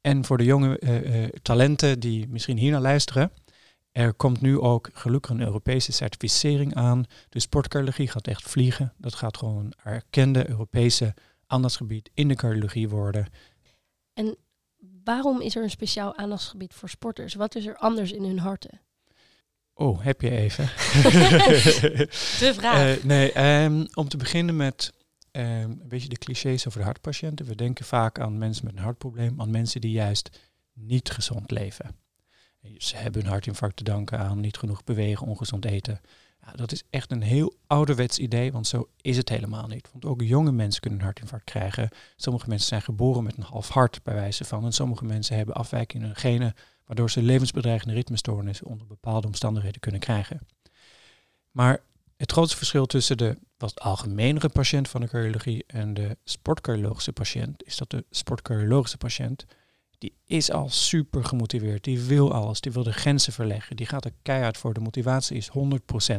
En 0.00 0.24
voor 0.24 0.38
de 0.38 0.44
jonge 0.44 0.80
uh, 0.80 1.22
uh, 1.22 1.28
talenten 1.42 2.00
die 2.00 2.28
misschien 2.28 2.58
hier 2.58 2.70
naar 2.70 2.80
luisteren, 2.80 3.32
er 3.92 4.14
komt 4.14 4.40
nu 4.40 4.58
ook 4.58 4.90
gelukkig 4.92 5.30
een 5.30 5.40
Europese 5.40 5.92
certificering 5.92 6.74
aan. 6.74 7.04
De 7.28 7.40
sportcardiologie 7.40 8.08
gaat 8.08 8.26
echt 8.26 8.42
vliegen. 8.42 8.92
Dat 8.96 9.14
gaat 9.14 9.36
gewoon 9.36 9.64
een 9.64 9.74
erkende 9.82 10.48
Europese 10.48 11.14
aandachtsgebied 11.46 12.10
in 12.14 12.28
de 12.28 12.34
cardiologie 12.34 12.88
worden. 12.88 13.26
En 14.14 14.36
waarom 15.04 15.40
is 15.40 15.56
er 15.56 15.62
een 15.62 15.70
speciaal 15.70 16.16
aandachtsgebied 16.16 16.74
voor 16.74 16.88
sporters? 16.88 17.34
Wat 17.34 17.54
is 17.54 17.66
er 17.66 17.76
anders 17.76 18.12
in 18.12 18.24
hun 18.24 18.38
harten? 18.38 18.80
Oh, 19.80 20.02
heb 20.02 20.20
je 20.20 20.30
even? 20.30 20.64
de 22.40 22.52
vraag. 22.54 22.96
Uh, 22.96 23.04
nee, 23.04 23.62
um, 23.64 23.86
om 23.94 24.08
te 24.08 24.16
beginnen 24.16 24.56
met 24.56 24.92
um, 25.32 25.44
een 25.44 25.88
beetje 25.88 26.08
de 26.08 26.18
clichés 26.18 26.66
over 26.66 26.78
de 26.78 26.84
hartpatiënten. 26.84 27.46
We 27.46 27.54
denken 27.54 27.84
vaak 27.84 28.20
aan 28.20 28.38
mensen 28.38 28.64
met 28.64 28.76
een 28.76 28.82
hartprobleem, 28.82 29.40
aan 29.40 29.50
mensen 29.50 29.80
die 29.80 29.90
juist 29.90 30.40
niet 30.72 31.10
gezond 31.10 31.50
leven. 31.50 31.96
Ze 32.76 32.96
hebben 32.96 33.22
hun 33.22 33.30
hartinfarct 33.30 33.76
te 33.76 33.84
danken 33.84 34.18
aan 34.18 34.40
niet 34.40 34.56
genoeg 34.56 34.84
bewegen, 34.84 35.26
ongezond 35.26 35.64
eten. 35.64 36.00
Ja, 36.40 36.52
dat 36.52 36.72
is 36.72 36.82
echt 36.90 37.10
een 37.10 37.22
heel 37.22 37.54
ouderwets 37.66 38.18
idee, 38.18 38.52
want 38.52 38.66
zo 38.66 38.88
is 39.00 39.16
het 39.16 39.28
helemaal 39.28 39.66
niet. 39.66 39.88
Want 39.92 40.04
ook 40.04 40.22
jonge 40.22 40.52
mensen 40.52 40.80
kunnen 40.80 40.98
een 40.98 41.04
hartinfarct 41.04 41.44
krijgen. 41.44 41.88
Sommige 42.16 42.48
mensen 42.48 42.68
zijn 42.68 42.82
geboren 42.82 43.24
met 43.24 43.36
een 43.36 43.42
half 43.42 43.68
hart, 43.68 44.02
bij 44.02 44.14
wijze 44.14 44.44
van. 44.44 44.64
En 44.64 44.72
sommige 44.72 45.04
mensen 45.04 45.36
hebben 45.36 45.54
afwijkingen 45.54 46.06
in 46.06 46.12
hun 46.12 46.20
genen, 46.20 46.54
waardoor 46.88 47.10
ze 47.10 47.22
levensbedreigende 47.22 47.94
ritmestoornissen 47.94 48.66
onder 48.66 48.86
bepaalde 48.86 49.26
omstandigheden 49.26 49.80
kunnen 49.80 50.00
krijgen. 50.00 50.40
Maar 51.50 51.80
het 52.16 52.32
grootste 52.32 52.56
verschil 52.56 52.86
tussen 52.86 53.16
de 53.16 53.38
wat 53.56 53.80
algemenere 53.80 54.48
patiënt 54.48 54.88
van 54.88 55.00
de 55.00 55.08
cardiologie 55.08 55.64
en 55.66 55.94
de 55.94 56.16
sportcardiologische 56.24 57.12
patiënt 57.12 57.64
is 57.64 57.76
dat 57.76 57.90
de 57.90 58.04
sportcardiologische 58.10 58.96
patiënt 58.96 59.44
die 59.98 60.14
is 60.24 60.50
al 60.50 60.68
super 60.68 61.24
gemotiveerd, 61.24 61.84
die 61.84 62.00
wil 62.00 62.32
alles, 62.32 62.60
die 62.60 62.72
wil 62.72 62.82
de 62.82 62.92
grenzen 62.92 63.32
verleggen, 63.32 63.76
die 63.76 63.86
gaat 63.86 64.04
er 64.04 64.12
keihard 64.22 64.56
voor, 64.56 64.74
de 64.74 64.80
motivatie 64.80 65.36
is 65.36 65.50
100%. 65.50 66.12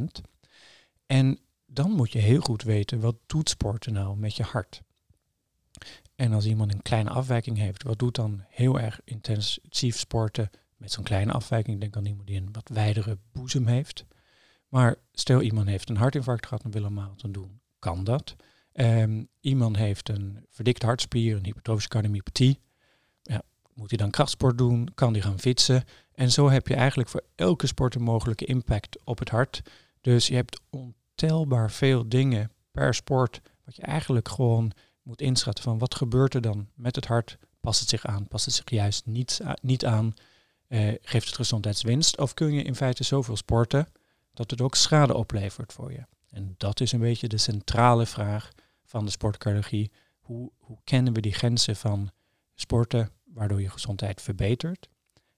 En 1.05 1.39
dan 1.65 1.91
moet 1.91 2.11
je 2.11 2.19
heel 2.19 2.41
goed 2.41 2.63
weten, 2.63 2.99
wat 2.99 3.15
doet 3.25 3.49
sporten 3.49 3.93
nou 3.93 4.17
met 4.17 4.35
je 4.35 4.43
hart? 4.43 4.81
En 6.19 6.33
als 6.33 6.45
iemand 6.45 6.73
een 6.73 6.81
kleine 6.81 7.09
afwijking 7.09 7.57
heeft, 7.57 7.83
wat 7.83 7.99
doet 7.99 8.15
dan 8.15 8.43
heel 8.47 8.79
erg 8.79 9.01
intensief 9.03 9.97
sporten 9.97 10.49
met 10.77 10.91
zo'n 10.91 11.03
kleine 11.03 11.31
afwijking? 11.31 11.79
Denk 11.79 11.95
aan 11.95 12.05
iemand 12.05 12.27
die 12.27 12.37
een 12.37 12.49
wat 12.51 12.69
wijdere 12.73 13.17
boezem 13.31 13.67
heeft. 13.67 14.05
Maar 14.67 14.95
stel 15.11 15.41
iemand 15.41 15.67
heeft 15.67 15.89
een 15.89 15.97
hartinfarct 15.97 16.45
gehad 16.45 16.63
en 16.63 16.71
wil 16.71 16.83
een 16.83 16.93
marathon 16.93 17.31
doen, 17.31 17.61
kan 17.79 18.03
dat. 18.03 18.35
Um, 18.73 19.27
iemand 19.39 19.77
heeft 19.77 20.09
een 20.09 20.45
verdikt 20.49 20.83
hartspier, 20.83 21.35
een 21.35 21.45
hypertrofische 21.45 21.89
cardiomyopathie. 21.89 22.59
Ja, 23.21 23.41
moet 23.73 23.89
hij 23.89 23.97
dan 23.97 24.09
krachtsport 24.09 24.57
doen? 24.57 24.93
Kan 24.93 25.13
hij 25.13 25.21
gaan 25.21 25.39
fietsen? 25.39 25.83
En 26.11 26.31
zo 26.31 26.49
heb 26.49 26.67
je 26.67 26.75
eigenlijk 26.75 27.09
voor 27.09 27.23
elke 27.35 27.67
sport 27.67 27.95
een 27.95 28.01
mogelijke 28.01 28.45
impact 28.45 28.99
op 29.03 29.19
het 29.19 29.29
hart. 29.29 29.61
Dus 30.01 30.27
je 30.27 30.35
hebt 30.35 30.61
ontelbaar 30.69 31.71
veel 31.71 32.09
dingen 32.09 32.51
per 32.71 32.93
sport, 32.93 33.41
wat 33.65 33.75
je 33.75 33.81
eigenlijk 33.81 34.27
gewoon 34.27 34.71
moet 35.09 35.21
inschatten 35.21 35.63
van 35.63 35.77
wat 35.77 35.95
gebeurt 35.95 36.33
er 36.33 36.41
dan 36.41 36.69
met 36.73 36.95
het 36.95 37.05
hart? 37.05 37.37
Past 37.59 37.79
het 37.79 37.89
zich 37.89 38.05
aan? 38.05 38.27
Past 38.27 38.45
het 38.45 38.53
zich 38.53 38.69
juist 38.69 39.05
niet, 39.05 39.39
niet 39.61 39.85
aan? 39.85 40.13
Uh, 40.67 40.93
geeft 41.01 41.25
het 41.25 41.35
gezondheidswinst? 41.35 42.17
Of 42.17 42.33
kun 42.33 42.53
je 42.53 42.63
in 42.63 42.75
feite 42.75 43.03
zoveel 43.03 43.35
sporten 43.35 43.87
dat 44.33 44.51
het 44.51 44.61
ook 44.61 44.75
schade 44.75 45.15
oplevert 45.15 45.73
voor 45.73 45.91
je? 45.91 46.05
En 46.29 46.55
dat 46.57 46.79
is 46.79 46.91
een 46.91 46.99
beetje 46.99 47.27
de 47.27 47.37
centrale 47.37 48.05
vraag 48.05 48.51
van 48.85 49.05
de 49.05 49.11
sportcardiologie. 49.11 49.91
Hoe, 50.19 50.51
hoe 50.57 50.77
kennen 50.83 51.13
we 51.13 51.21
die 51.21 51.33
grenzen 51.33 51.75
van 51.75 52.11
sporten 52.55 53.09
waardoor 53.23 53.61
je 53.61 53.69
gezondheid 53.69 54.21
verbetert 54.21 54.89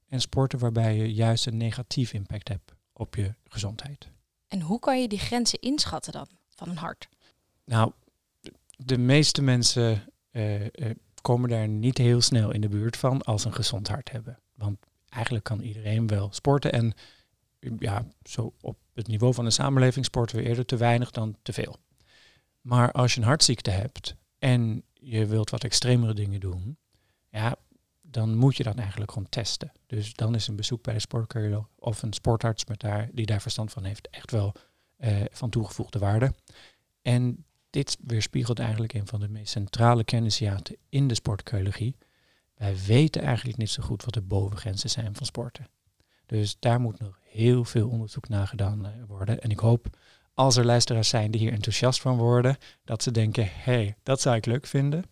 en 0.07 0.21
sporten 0.21 0.59
waarbij 0.59 0.95
je 0.95 1.13
juist 1.13 1.45
een 1.45 1.57
negatief 1.57 2.13
impact 2.13 2.47
hebt 2.47 2.73
op 2.93 3.15
je 3.15 3.33
gezondheid? 3.47 4.09
En 4.47 4.61
hoe 4.61 4.79
kan 4.79 5.01
je 5.01 5.07
die 5.07 5.19
grenzen 5.19 5.59
inschatten 5.59 6.11
dan 6.11 6.27
van 6.49 6.69
een 6.69 6.77
hart? 6.77 7.09
Nou, 7.65 7.91
de 8.85 8.97
meeste 8.97 9.41
mensen 9.41 10.03
uh, 10.31 10.61
uh, 10.61 10.67
komen 11.21 11.49
daar 11.49 11.67
niet 11.67 11.97
heel 11.97 12.21
snel 12.21 12.51
in 12.51 12.61
de 12.61 12.69
buurt 12.69 12.97
van 12.97 13.21
als 13.21 13.45
een 13.45 13.53
gezond 13.53 13.87
hart 13.87 14.11
hebben. 14.11 14.39
Want 14.55 14.77
eigenlijk 15.09 15.43
kan 15.43 15.61
iedereen 15.61 16.07
wel 16.07 16.29
sporten. 16.31 16.71
En 16.71 16.93
ja, 17.79 18.05
zo 18.23 18.53
op 18.61 18.77
het 18.93 19.07
niveau 19.07 19.33
van 19.33 19.45
de 19.45 19.51
samenleving 19.51 20.05
sporten 20.05 20.37
we 20.37 20.43
eerder 20.43 20.65
te 20.65 20.77
weinig 20.77 21.11
dan 21.11 21.37
te 21.41 21.53
veel. 21.53 21.75
Maar 22.61 22.91
als 22.91 23.13
je 23.13 23.19
een 23.19 23.27
hartziekte 23.27 23.71
hebt 23.71 24.15
en 24.37 24.83
je 24.93 25.25
wilt 25.25 25.49
wat 25.49 25.63
extremere 25.63 26.13
dingen 26.13 26.39
doen, 26.39 26.77
ja, 27.29 27.55
dan 28.01 28.35
moet 28.35 28.57
je 28.57 28.63
dat 28.63 28.75
eigenlijk 28.75 29.11
gewoon 29.11 29.29
testen. 29.29 29.71
Dus 29.87 30.13
dan 30.13 30.35
is 30.35 30.47
een 30.47 30.55
bezoek 30.55 30.83
bij 30.83 30.93
de 30.93 30.99
sportcardioloog 30.99 31.69
of 31.75 32.01
een 32.01 32.13
sportarts 32.13 32.65
met 32.65 32.79
daar, 32.79 33.09
die 33.13 33.25
daar 33.25 33.41
verstand 33.41 33.71
van 33.71 33.83
heeft 33.83 34.09
echt 34.09 34.31
wel 34.31 34.53
uh, 34.99 35.21
van 35.31 35.49
toegevoegde 35.49 35.99
waarde. 35.99 36.33
En 37.01 37.45
dit 37.71 37.97
weerspiegelt 38.01 38.59
eigenlijk 38.59 38.93
een 38.93 39.07
van 39.07 39.19
de 39.19 39.29
meest 39.29 39.51
centrale 39.51 40.03
kennisjaten 40.03 40.75
in 40.89 41.07
de 41.07 41.13
sportcardiologie. 41.13 41.95
Wij 42.55 42.75
weten 42.85 43.21
eigenlijk 43.21 43.57
niet 43.57 43.69
zo 43.69 43.83
goed 43.83 44.03
wat 44.03 44.13
de 44.13 44.21
bovengrenzen 44.21 44.89
zijn 44.89 45.15
van 45.15 45.25
sporten. 45.25 45.67
Dus 46.25 46.55
daar 46.59 46.79
moet 46.79 46.99
nog 46.99 47.19
heel 47.23 47.65
veel 47.65 47.89
onderzoek 47.89 48.29
naar 48.29 48.47
gedaan 48.47 48.85
uh, 48.85 48.91
worden. 49.07 49.41
En 49.41 49.49
ik 49.49 49.59
hoop 49.59 49.97
als 50.33 50.57
er 50.57 50.65
luisteraars 50.65 51.09
zijn 51.09 51.31
die 51.31 51.41
hier 51.41 51.51
enthousiast 51.51 52.01
van 52.01 52.17
worden, 52.17 52.57
dat 52.83 53.03
ze 53.03 53.11
denken, 53.11 53.43
hé, 53.43 53.73
hey, 53.73 53.95
dat 54.03 54.21
zou 54.21 54.35
ik 54.35 54.45
leuk 54.45 54.65
vinden. 54.65 55.03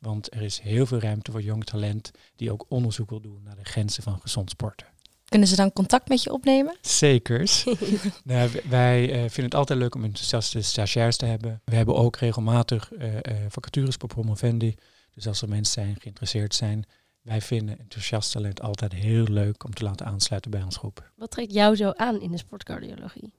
Want 0.00 0.34
er 0.34 0.42
is 0.42 0.58
heel 0.58 0.86
veel 0.86 0.98
ruimte 0.98 1.30
voor 1.30 1.42
jong 1.42 1.64
talent 1.64 2.10
die 2.36 2.52
ook 2.52 2.66
onderzoek 2.68 3.10
wil 3.10 3.20
doen 3.20 3.42
naar 3.42 3.56
de 3.56 3.64
grenzen 3.64 4.02
van 4.02 4.20
gezond 4.20 4.50
sporten. 4.50 4.86
Kunnen 5.28 5.48
ze 5.48 5.56
dan 5.56 5.72
contact 5.72 6.08
met 6.08 6.22
je 6.22 6.32
opnemen? 6.32 6.76
Zekers. 6.80 7.64
nou, 8.24 8.50
wij 8.68 9.02
uh, 9.02 9.14
vinden 9.14 9.44
het 9.44 9.54
altijd 9.54 9.78
leuk 9.78 9.94
om 9.94 10.04
enthousiaste 10.04 10.62
stagiairs 10.62 11.16
te 11.16 11.26
hebben. 11.26 11.60
We 11.64 11.76
hebben 11.76 11.94
ook 11.96 12.16
regelmatig 12.16 12.92
uh, 12.92 13.14
uh, 13.14 13.20
vacatures 13.48 13.94
voor 13.94 14.08
promovendi. 14.08 14.74
Dus 15.14 15.26
als 15.26 15.42
er 15.42 15.48
mensen 15.48 15.82
zijn 15.82 15.96
geïnteresseerd 16.00 16.54
zijn, 16.54 16.84
wij 17.22 17.40
vinden 17.40 17.78
enthousiast 17.78 18.32
talent 18.32 18.60
altijd 18.60 18.92
heel 18.92 19.24
leuk 19.24 19.64
om 19.64 19.74
te 19.74 19.84
laten 19.84 20.06
aansluiten 20.06 20.50
bij 20.50 20.62
ons 20.62 20.76
groep. 20.76 21.10
Wat 21.16 21.30
trekt 21.30 21.52
jou 21.52 21.76
zo 21.76 21.90
aan 21.90 22.20
in 22.20 22.30
de 22.30 22.38
sportcardiologie? 22.38 23.32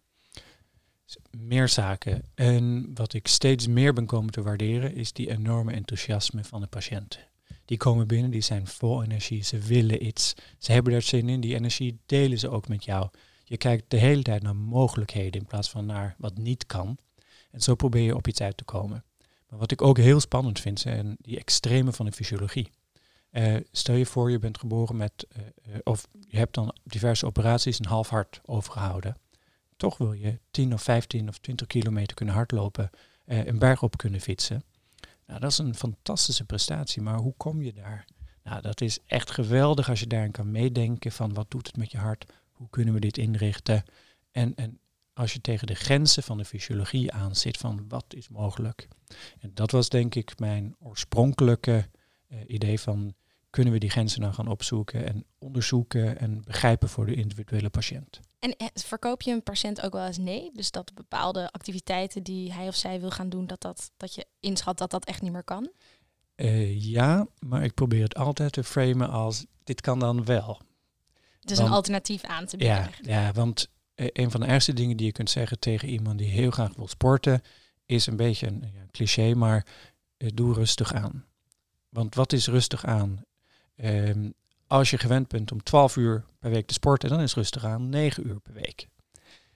Meer 1.38 1.68
zaken. 1.68 2.24
En 2.36 2.92
wat 2.94 3.14
ik 3.14 3.28
steeds 3.28 3.68
meer 3.68 3.94
ben 3.94 4.06
komen 4.06 4.32
te 4.32 4.42
waarderen, 4.42 4.96
is 4.96 5.14
die 5.14 5.30
enorme 5.30 5.72
enthousiasme 5.72 6.44
van 6.44 6.62
de 6.62 6.68
patiënten. 6.68 7.20
Die 7.70 7.78
komen 7.78 8.08
binnen, 8.08 8.32
die 8.32 8.42
zijn 8.42 8.68
vol 8.68 9.04
energie, 9.04 9.44
ze 9.44 9.58
willen 9.58 10.06
iets, 10.06 10.34
ze 10.58 10.72
hebben 10.72 10.94
er 10.94 11.02
zin 11.02 11.30
in, 11.30 11.42
die 11.42 11.56
energie 11.56 12.00
delen 12.06 12.40
ze 12.40 12.50
ook 12.50 12.68
met 12.68 12.84
jou. 12.84 13.10
Je 13.44 13.58
kijkt 13.58 13.90
de 13.90 13.98
hele 13.98 14.22
tijd 14.22 14.44
naar 14.44 14.56
mogelijkheden 14.56 15.42
in 15.42 15.48
plaats 15.48 15.70
van 15.70 15.86
naar 15.86 16.16
wat 16.18 16.38
niet 16.38 16.66
kan. 16.66 16.98
En 17.52 17.62
zo 17.62 17.76
probeer 17.76 18.04
je 18.04 18.16
op 18.16 18.28
iets 18.28 18.42
uit 18.42 18.58
te 18.58 18.64
komen. 18.64 19.04
Maar 19.50 19.60
wat 19.60 19.72
ik 19.72 19.82
ook 19.82 19.98
heel 19.98 20.20
spannend 20.20 20.60
vind, 20.60 20.80
zijn 20.80 21.18
die 21.20 21.38
extreme 21.38 21.92
van 21.92 22.06
de 22.06 22.12
fysiologie. 22.12 22.70
Uh, 23.32 23.56
stel 23.72 23.96
je 23.96 24.06
voor, 24.06 24.32
je 24.32 24.40
bent 24.40 24.58
geboren 24.58 24.98
met, 24.98 25.28
uh, 25.38 25.76
of 25.84 26.08
je 26.28 26.38
hebt 26.38 26.54
dan 26.54 26.76
diverse 26.84 27.26
operaties 27.26 27.80
een 27.80 27.86
half 27.86 28.10
hart 28.10 28.42
overgehouden 28.46 29.16
toch 29.80 29.98
wil 29.98 30.14
je 30.14 30.40
10 30.52 30.74
of 30.74 30.82
15 30.82 31.28
of 31.28 31.38
20 31.38 31.68
kilometer 31.68 32.16
kunnen 32.16 32.36
hardlopen, 32.36 32.90
een 33.26 33.60
berg 33.60 33.84
op 33.84 33.98
kunnen 33.98 34.22
fietsen. 34.22 34.64
Nou, 35.30 35.42
dat 35.42 35.52
is 35.52 35.58
een 35.58 35.76
fantastische 35.76 36.46
prestatie, 36.46 37.02
maar 37.02 37.18
hoe 37.18 37.34
kom 37.38 37.62
je 37.62 37.74
daar? 37.74 38.06
Nou, 38.44 38.62
dat 38.62 38.82
is 38.82 39.00
echt 39.06 39.32
geweldig 39.32 39.90
als 39.90 40.00
je 40.00 40.08
daarin 40.08 40.32
kan 40.32 40.52
meedenken 40.52 41.12
van 41.12 41.34
wat 41.34 41.52
doet 41.52 41.68
het 41.68 41.78
met 41.78 41.92
je 41.92 41.98
hart, 41.98 42.26
hoe 42.52 42.70
kunnen 42.70 42.94
we 42.94 43.00
dit 43.00 43.18
inrichten. 43.18 43.84
En, 44.32 44.56
en 44.56 44.80
als 45.14 45.34
je 45.34 45.42
tegen 45.42 45.68
de 45.68 45.76
grenzen 45.76 46.24
van 46.24 46.38
de 46.38 46.46
fysiologie 46.46 47.12
aan 47.12 47.36
zit 47.36 47.58
van 47.58 47.86
wat 47.88 48.06
is 48.08 48.30
mogelijk. 48.30 48.88
En 49.40 49.52
dat 49.54 49.72
was 49.72 49.90
denk 49.90 50.16
ik 50.16 50.40
mijn 50.40 50.76
oorspronkelijke 50.80 51.90
uh, 52.28 52.40
idee 52.48 52.80
van 52.80 53.14
kunnen 53.50 53.74
we 53.74 53.80
die 53.80 53.90
grenzen 53.90 54.22
nou 54.22 54.34
gaan 54.34 54.48
opzoeken 54.48 55.08
en 55.08 55.26
onderzoeken 55.38 56.20
en 56.20 56.42
begrijpen 56.44 56.90
voor 56.90 57.06
de 57.06 57.16
individuele 57.16 57.70
patiënt. 57.70 58.20
En 58.40 58.56
eh, 58.56 58.68
verkoop 58.74 59.22
je 59.22 59.32
een 59.32 59.44
patiënt 59.44 59.82
ook 59.82 59.94
wel 59.94 60.06
eens 60.06 60.18
nee? 60.18 60.52
Dus 60.54 60.72
dat 60.72 60.94
bepaalde 60.94 61.52
activiteiten 61.52 62.24
die 62.24 62.54
hij 62.54 62.68
of 62.68 62.76
zij 62.76 63.00
wil 63.00 63.10
gaan 63.10 63.30
doen, 63.30 63.48
dat, 63.48 63.62
dat, 63.62 63.92
dat 63.98 64.16
je 64.16 64.26
inschat 64.40 64.78
dat 64.78 64.92
dat 64.92 65.06
echt 65.06 65.22
niet 65.22 65.32
meer 65.32 65.44
kan? 65.44 65.72
Uh, 66.36 66.84
ja, 66.84 67.28
maar 67.40 67.64
ik 67.64 67.74
probeer 67.74 68.04
het 68.04 68.16
altijd 68.16 68.52
te 68.52 68.64
framen 68.64 69.10
als 69.10 69.46
dit 69.64 69.82
kan 69.82 70.00
dan 70.00 70.26
wel. 70.26 70.62
Dus 71.40 71.58
want, 71.58 71.70
een 71.70 71.76
alternatief 71.76 72.24
aan 72.24 72.46
te 72.46 72.58
bieden. 72.58 72.76
Ja, 72.76 72.90
ja 73.02 73.32
want 73.32 73.70
uh, 73.96 74.08
een 74.14 74.32
van 74.32 74.40
de 74.40 74.46
ergste 74.46 74.74
dingen 74.74 74.98
die 74.98 75.06
je 75.06 75.12
kunt 75.12 75.30
zeggen 75.30 75.60
tegen 75.60 75.90
iemand 75.90 76.18
die 76.18 76.28
heel 76.28 76.52
graag 76.52 76.76
wil 76.76 76.88
sporten, 76.88 77.42
is 77.86 78.08
een 78.08 78.16
beetje 78.16 78.48
een 78.48 78.72
ja, 78.74 78.86
cliché, 78.92 79.34
maar 79.34 79.66
doe 80.18 80.54
rustig 80.54 80.94
aan. 80.94 81.26
Want 81.90 82.16
wat 82.16 82.34
is 82.34 82.48
rustig 82.48 82.86
aan? 82.86 83.24
Als 84.70 84.90
je 84.90 84.98
gewend 84.98 85.28
bent 85.28 85.52
om 85.52 85.64
12 85.64 85.96
uur 85.96 86.26
per 86.40 86.50
week 86.50 86.68
te 86.68 86.74
sporten, 86.74 87.10
dan 87.10 87.22
is 87.22 87.34
rustig 87.34 87.66
aan 87.66 87.90
9 87.90 88.28
uur 88.28 88.40
per 88.40 88.54
week. 88.54 88.88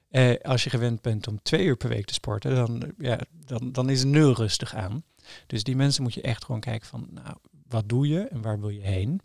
Uh, 0.10 0.36
als 0.42 0.64
je 0.64 0.70
gewend 0.70 1.02
bent 1.02 1.28
om 1.28 1.42
2 1.42 1.66
uur 1.66 1.76
per 1.78 1.90
week 1.90 2.06
te 2.06 2.14
sporten, 2.14 2.56
dan, 2.56 2.94
ja, 2.98 3.20
dan, 3.46 3.72
dan 3.72 3.90
is 3.90 4.04
nul 4.04 4.34
rustig 4.34 4.76
aan. 4.76 5.04
Dus 5.48 5.64
die 5.64 5.76
mensen 5.76 6.04
moet 6.04 6.14
je 6.14 6.22
echt 6.22 6.46
gewoon 6.46 6.62
kijken 6.62 6.88
van, 6.88 7.08
nou, 7.12 7.38
wat 7.68 7.90
doe 7.90 8.08
je 8.08 8.20
en 8.20 8.42
waar 8.42 8.60
wil 8.60 8.70
je 8.70 8.82
heen? 8.82 9.22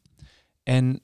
En 0.63 1.01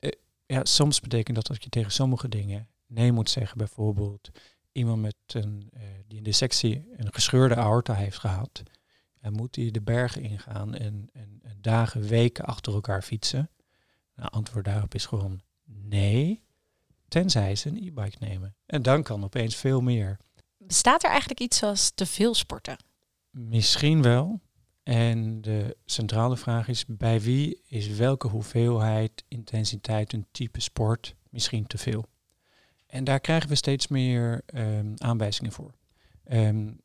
uh, 0.00 0.10
ja, 0.46 0.64
soms 0.64 1.00
betekent 1.00 1.36
dat 1.36 1.46
dat 1.46 1.62
je 1.62 1.68
tegen 1.68 1.92
sommige 1.92 2.28
dingen 2.28 2.68
nee 2.86 3.12
moet 3.12 3.30
zeggen. 3.30 3.58
Bijvoorbeeld 3.58 4.30
iemand 4.72 5.00
met 5.00 5.16
een, 5.26 5.70
uh, 5.74 5.80
die 6.06 6.18
in 6.18 6.24
de 6.24 6.32
sectie 6.32 6.88
een 6.96 7.12
gescheurde 7.12 7.56
aorta 7.56 7.94
heeft 7.94 8.18
gehad. 8.18 8.62
En 9.20 9.32
moet 9.32 9.56
hij 9.56 9.70
de 9.70 9.82
bergen 9.82 10.22
ingaan 10.22 10.74
en, 10.74 11.08
en 11.12 11.40
dagen, 11.60 12.02
weken 12.08 12.44
achter 12.44 12.72
elkaar 12.72 13.02
fietsen. 13.02 13.50
Nou, 14.20 14.32
antwoord 14.32 14.64
daarop 14.64 14.94
is 14.94 15.06
gewoon 15.06 15.40
nee, 15.64 16.42
tenzij 17.08 17.54
ze 17.54 17.68
een 17.68 17.76
e-bike 17.76 18.16
nemen. 18.18 18.54
En 18.66 18.82
dan 18.82 19.02
kan 19.02 19.24
opeens 19.24 19.56
veel 19.56 19.80
meer. 19.80 20.18
Bestaat 20.56 21.02
er 21.02 21.10
eigenlijk 21.10 21.40
iets 21.40 21.58
zoals 21.58 21.90
te 21.94 22.06
veel 22.06 22.34
sporten? 22.34 22.76
Misschien 23.30 24.02
wel. 24.02 24.40
En 24.82 25.40
de 25.40 25.76
centrale 25.84 26.36
vraag 26.36 26.68
is, 26.68 26.84
bij 26.86 27.20
wie 27.20 27.62
is 27.66 27.88
welke 27.88 28.28
hoeveelheid, 28.28 29.24
intensiteit, 29.28 30.12
een 30.12 30.26
type 30.30 30.60
sport 30.60 31.14
misschien 31.30 31.66
te 31.66 31.78
veel? 31.78 32.04
En 32.86 33.04
daar 33.04 33.20
krijgen 33.20 33.48
we 33.48 33.54
steeds 33.54 33.88
meer 33.88 34.42
um, 34.54 34.94
aanwijzingen 34.96 35.52
voor. 35.52 35.74
Um, 36.32 36.80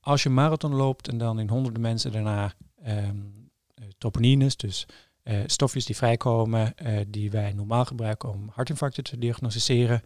als 0.00 0.22
je 0.22 0.28
marathon 0.28 0.74
loopt 0.74 1.08
en 1.08 1.18
dan 1.18 1.38
in 1.38 1.48
honderden 1.48 1.82
mensen 1.82 2.12
daarna 2.12 2.54
um, 2.86 3.50
troponines, 3.98 4.56
dus 4.56 4.86
uh, 5.28 5.40
stofjes 5.46 5.84
die 5.84 5.96
vrijkomen, 5.96 6.74
uh, 6.82 7.00
die 7.08 7.30
wij 7.30 7.52
normaal 7.52 7.84
gebruiken 7.84 8.30
om 8.30 8.50
hartinfarcten 8.52 9.04
te 9.04 9.18
diagnosticeren, 9.18 10.02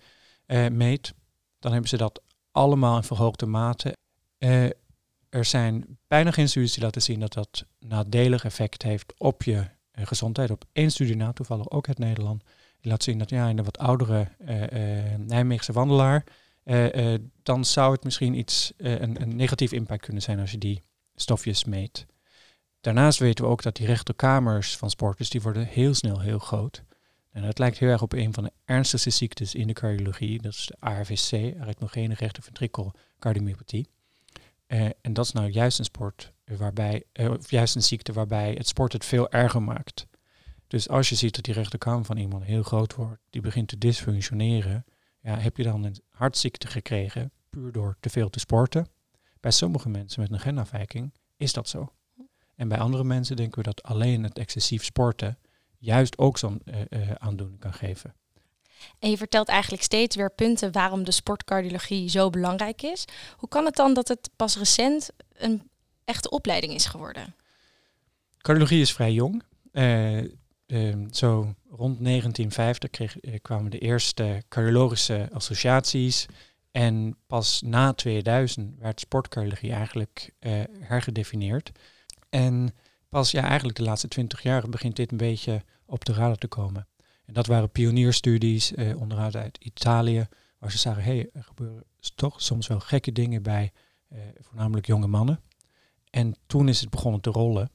uh, 0.47 0.69
meet, 0.69 1.15
dan 1.59 1.73
hebben 1.73 1.91
ze 1.91 1.97
dat 1.97 2.21
allemaal 2.51 2.97
in 2.97 3.03
verhoogde 3.03 3.47
mate. 3.47 3.97
er 5.29 5.45
zijn 5.45 5.99
bijna 6.07 6.31
geen 6.31 6.49
studies 6.49 6.73
die 6.73 6.83
laten 6.83 7.03
zien 7.03 7.21
dat 7.21 7.33
dat 7.33 7.65
nadelig 7.79 8.45
effect 8.45 8.83
heeft 8.83 9.15
op 9.19 9.43
je 9.43 9.67
gezondheid. 9.93 10.51
Op 10.51 10.65
één 10.73 10.91
studie 10.91 11.17
na, 11.17 11.33
toevallig 11.33 11.71
ook 11.71 11.89
uit 11.89 11.99
Nederland, 11.99 12.43
die 12.81 12.91
laat 12.91 13.03
zien 13.03 13.19
dat 13.19 13.31
ja, 13.31 13.49
in 13.49 13.59
een 13.59 13.65
wat 13.65 13.79
oudere 13.79 14.29
Nijmeegse 15.19 15.73
wandelaar, 15.73 16.25
dan 17.43 17.65
zou 17.65 17.93
het 17.93 18.05
misschien 18.05 18.35
iets, 18.35 18.73
een, 18.77 19.23
een 19.23 19.37
negatief 19.37 19.73
impact 19.73 20.05
kunnen 20.05 20.23
zijn 20.23 20.41
als 20.41 20.51
je 20.51 20.59
die 20.59 20.83
stofjes 21.15 21.65
meet. 21.65 22.07
Daarnaast 22.83 23.19
weten 23.19 23.45
we 23.45 23.51
ook 23.51 23.63
dat 23.63 23.77
die 23.77 23.87
rechterkamers 23.87 24.77
van 24.77 24.91
sporters, 24.91 25.31
die 25.31 25.43
worden 25.43 25.67
heel 25.67 25.95
snel 25.95 26.21
heel 26.21 26.39
groot. 26.39 26.83
En 27.31 27.43
dat 27.43 27.59
lijkt 27.59 27.79
heel 27.79 27.89
erg 27.89 28.03
op 28.03 28.13
een 28.13 28.35
van 28.35 28.45
de 28.45 28.53
ernstigste 28.65 29.11
ziektes 29.11 29.55
in 29.55 29.67
de 29.67 29.73
cardiologie. 29.73 30.43
Dat 30.43 30.53
is 30.53 30.67
de 30.67 30.77
ARVC, 30.79 31.61
arythmogene 31.61 32.15
rechterventrikelcardiomyopathie. 32.15 33.89
Uh, 34.67 34.85
en 35.01 35.13
dat 35.13 35.25
is 35.25 35.33
nou 35.33 35.49
juist 35.49 35.79
een 35.79 35.85
sport 35.85 36.33
waarbij, 36.45 37.05
of 37.13 37.51
juist 37.51 37.75
een 37.75 37.83
ziekte 37.83 38.13
waarbij 38.13 38.53
het 38.53 38.69
sport 38.69 38.93
het 38.93 39.05
veel 39.05 39.31
erger 39.31 39.63
maakt. 39.63 40.07
Dus 40.67 40.89
als 40.89 41.09
je 41.09 41.15
ziet 41.15 41.35
dat 41.35 41.45
die 41.45 41.55
rechterkamer 41.55 42.05
van 42.05 42.17
iemand 42.17 42.45
heel 42.45 42.63
groot 42.63 42.95
wordt, 42.95 43.21
die 43.31 43.41
begint 43.41 43.69
te 43.69 43.79
dysfunctioneren, 43.79 44.85
ja, 45.21 45.39
heb 45.39 45.57
je 45.57 45.63
dan 45.63 45.85
een 45.85 45.97
hartziekte 46.11 46.67
gekregen 46.67 47.33
puur 47.51 47.73
door 47.73 47.97
te 48.01 48.11
veel 48.11 48.31
te 48.31 48.39
sporten. 48.39 48.87
Bij 49.41 49.51
sommige 49.51 49.89
mensen 49.89 50.21
met 50.21 50.33
een 50.33 50.41
genafwijking 50.41 51.15
is 51.37 51.53
dat 51.53 51.69
zo. 51.69 51.93
En 52.57 52.69
bij 52.69 52.79
andere 52.79 53.05
mensen 53.05 53.37
denken 53.37 53.59
we 53.59 53.65
dat 53.65 53.83
alleen 53.83 54.23
het 54.23 54.39
excessief 54.39 54.85
sporten 54.85 55.39
juist 55.79 56.19
ook 56.19 56.39
zo'n 56.39 56.63
uh, 56.65 56.81
uh, 56.91 57.11
aandoening 57.19 57.61
kan 57.61 57.73
geven. 57.73 58.15
En 58.99 59.11
je 59.11 59.17
vertelt 59.17 59.49
eigenlijk 59.49 59.83
steeds 59.83 60.17
weer 60.17 60.31
punten 60.31 60.73
waarom 60.73 61.05
de 61.05 61.11
sportcardiologie 61.11 62.09
zo 62.09 62.31
belangrijk 62.31 62.83
is. 62.83 63.05
Hoe 63.37 63.49
kan 63.49 63.65
het 63.65 63.77
dan 63.77 63.95
dat 63.95 64.09
het 64.09 64.31
pas 64.37 64.57
recent 64.57 65.11
een 65.33 65.71
echte 66.05 66.31
opleiding 66.31 66.75
is 66.75 66.87
geworden? 66.87 67.35
Cardiologie 68.39 68.81
is 68.81 68.93
vrij 68.93 69.13
jong. 69.13 69.43
Uh, 69.73 70.19
uh, 70.19 70.27
zo 71.11 71.55
rond 71.71 72.05
1950 72.05 72.91
kreeg, 72.91 73.21
uh, 73.21 73.35
kwamen 73.43 73.71
de 73.71 73.79
eerste 73.79 74.43
cardiologische 74.49 75.29
associaties. 75.33 76.27
En 76.71 77.17
pas 77.27 77.63
na 77.65 77.93
2000 77.93 78.79
werd 78.79 79.01
sportcardiologie 79.01 79.73
eigenlijk 79.73 80.31
hergedefinieerd. 80.81 81.71
En 82.33 82.75
pas 83.09 83.31
ja, 83.31 83.43
eigenlijk 83.43 83.77
de 83.77 83.83
laatste 83.83 84.09
20 84.09 84.43
jaar 84.43 84.69
begint 84.69 84.97
dit 84.97 85.11
een 85.11 85.17
beetje 85.17 85.63
op 85.87 86.05
de 86.05 86.13
radar 86.13 86.37
te 86.37 86.49
komen. 86.49 86.89
En 87.25 87.35
dat 87.35 87.47
waren 87.47 87.71
pionierstudies, 87.71 88.75
eh, 88.75 89.01
onderuit 89.01 89.37
uit 89.37 89.59
Italië, 89.59 90.27
waar 90.59 90.71
ze 90.71 90.79
zagen, 90.79 91.03
hé, 91.03 91.15
hey, 91.15 91.31
er 91.33 91.45
gebeuren 91.45 91.85
toch 92.15 92.43
soms 92.43 92.67
wel 92.67 92.81
gekke 92.81 93.13
dingen 93.13 93.43
bij 93.43 93.73
eh, 94.09 94.19
voornamelijk 94.41 94.87
jonge 94.87 95.07
mannen. 95.07 95.41
En 96.11 96.37
toen 96.47 96.69
is 96.69 96.81
het 96.81 96.91
begonnen 96.91 97.21
te 97.21 97.31
rollen. 97.31 97.71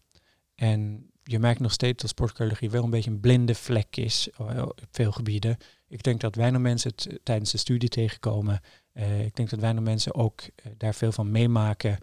En 0.55 1.09
je 1.23 1.39
merkt 1.39 1.59
nog 1.59 1.71
steeds 1.71 2.01
dat 2.01 2.09
sportcardiologie 2.09 2.69
wel 2.69 2.83
een 2.83 2.89
beetje 2.89 3.11
een 3.11 3.19
blinde 3.19 3.55
vlek 3.55 3.97
is 3.97 4.29
uh, 4.41 4.61
op 4.61 4.81
veel 4.91 5.11
gebieden. 5.11 5.57
Ik 5.87 6.03
denk 6.03 6.21
dat 6.21 6.35
weinig 6.35 6.61
mensen 6.61 6.91
het 6.91 7.07
eh, 7.07 7.15
tijdens 7.23 7.51
de 7.51 7.57
studie 7.57 7.89
tegenkomen. 7.89 8.59
Uh, 8.93 9.25
ik 9.25 9.35
denk 9.35 9.49
dat 9.49 9.59
weinig 9.59 9.83
mensen 9.83 10.15
ook 10.15 10.41
daar 10.77 10.95
veel 10.95 11.11
van 11.11 11.31
meemaken 11.31 11.97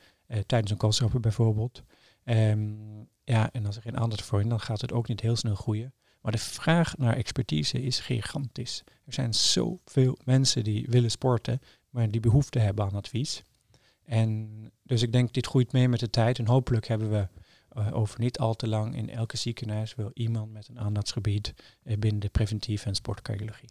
tijdens 0.46 0.70
een 0.70 0.76
koolstoffen 0.76 1.20
bijvoorbeeld. 1.20 1.82
Um, 2.24 3.08
ja, 3.24 3.52
en 3.52 3.66
als 3.66 3.76
er 3.76 3.82
geen 3.82 3.98
aandacht 3.98 4.22
voor 4.22 4.40
is, 4.40 4.48
dan 4.48 4.60
gaat 4.60 4.80
het 4.80 4.92
ook 4.92 5.08
niet 5.08 5.20
heel 5.20 5.36
snel 5.36 5.54
groeien. 5.54 5.94
Maar 6.20 6.32
de 6.32 6.38
vraag 6.38 6.96
naar 6.96 7.16
expertise 7.16 7.82
is 7.82 8.00
gigantisch. 8.00 8.82
Er 9.06 9.12
zijn 9.12 9.34
zoveel 9.34 10.18
mensen 10.24 10.64
die 10.64 10.86
willen 10.88 11.10
sporten, 11.10 11.60
maar 11.90 12.10
die 12.10 12.20
behoefte 12.20 12.58
hebben 12.58 12.84
aan 12.84 12.94
advies. 12.94 13.42
En 14.04 14.50
dus 14.82 15.02
ik 15.02 15.12
denk, 15.12 15.32
dit 15.32 15.46
groeit 15.46 15.72
mee 15.72 15.88
met 15.88 16.00
de 16.00 16.10
tijd. 16.10 16.38
En 16.38 16.46
hopelijk 16.46 16.86
hebben 16.86 17.10
we 17.10 17.28
uh, 17.76 17.94
over 17.94 18.20
niet 18.20 18.38
al 18.38 18.54
te 18.54 18.68
lang 18.68 18.96
in 18.96 19.10
elke 19.10 19.36
ziekenhuis 19.36 19.94
wel 19.94 20.10
iemand 20.14 20.52
met 20.52 20.68
een 20.68 20.78
aandachtsgebied 20.78 21.54
uh, 21.82 21.96
binnen 21.98 22.20
de 22.20 22.28
preventieve 22.28 22.86
en 22.86 22.94
sportcardiologie. 22.94 23.68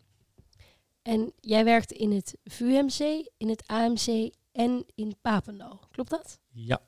En 1.01 1.33
jij 1.39 1.63
werkt 1.63 1.91
in 1.91 2.11
het 2.11 2.37
VUMC, 2.43 3.29
in 3.37 3.49
het 3.49 3.67
AMC 3.67 4.33
en 4.51 4.85
in 4.95 5.15
Papendal. 5.21 5.79
Klopt 5.91 6.09
dat? 6.09 6.39
Ja. 6.51 6.81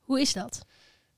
Hoe 0.00 0.20
is 0.20 0.32
dat? 0.32 0.64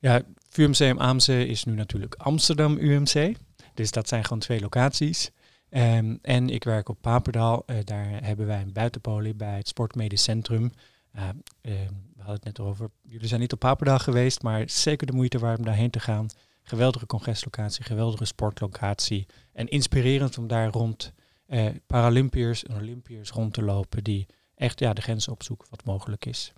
Ja, 0.03 0.23
VUMC 0.49 0.99
AMC 0.99 1.27
is 1.27 1.65
nu 1.65 1.75
natuurlijk 1.75 2.15
Amsterdam 2.15 2.77
UMC. 2.77 3.37
Dus 3.75 3.91
dat 3.91 4.09
zijn 4.09 4.23
gewoon 4.25 4.39
twee 4.39 4.61
locaties. 4.61 5.31
Um, 5.71 6.19
en 6.23 6.51
ik 6.51 6.65
werk 6.65 6.89
op 6.89 6.99
Papendal. 7.01 7.63
Uh, 7.67 7.77
daar 7.85 8.25
hebben 8.25 8.47
wij 8.47 8.61
een 8.61 8.73
buitenpolie 8.73 9.35
bij 9.35 9.57
het 9.57 9.69
Sportmedisch 9.69 10.23
Centrum. 10.23 10.73
Uh, 11.17 11.29
we 11.63 11.89
hadden 12.17 12.35
het 12.35 12.45
net 12.45 12.61
over. 12.61 12.91
Jullie 13.03 13.29
zijn 13.29 13.41
niet 13.41 13.53
op 13.53 13.59
Papendal 13.59 13.99
geweest, 13.99 14.43
maar 14.43 14.63
zeker 14.67 15.07
de 15.07 15.13
moeite 15.13 15.39
waard 15.39 15.59
om 15.59 15.65
daarheen 15.65 15.91
te 15.91 16.01
gaan. 16.01 16.27
Geweldige 16.63 17.07
congreslocatie, 17.07 17.85
geweldige 17.85 18.25
sportlocatie. 18.25 19.27
En 19.53 19.69
inspirerend 19.69 20.39
om 20.39 20.47
daar 20.47 20.69
rond 20.69 21.13
uh, 21.49 21.67
Paralympiërs 21.87 22.65
en 22.65 22.77
Olympiërs 22.77 23.31
rond 23.31 23.55
te 23.55 23.63
lopen 23.63 24.05
die 24.05 24.27
echt 24.55 24.79
ja, 24.79 24.93
de 24.93 25.03
grenzen 25.03 25.33
opzoeken 25.33 25.67
wat 25.71 25.85
mogelijk 25.85 26.27
is. 26.27 26.53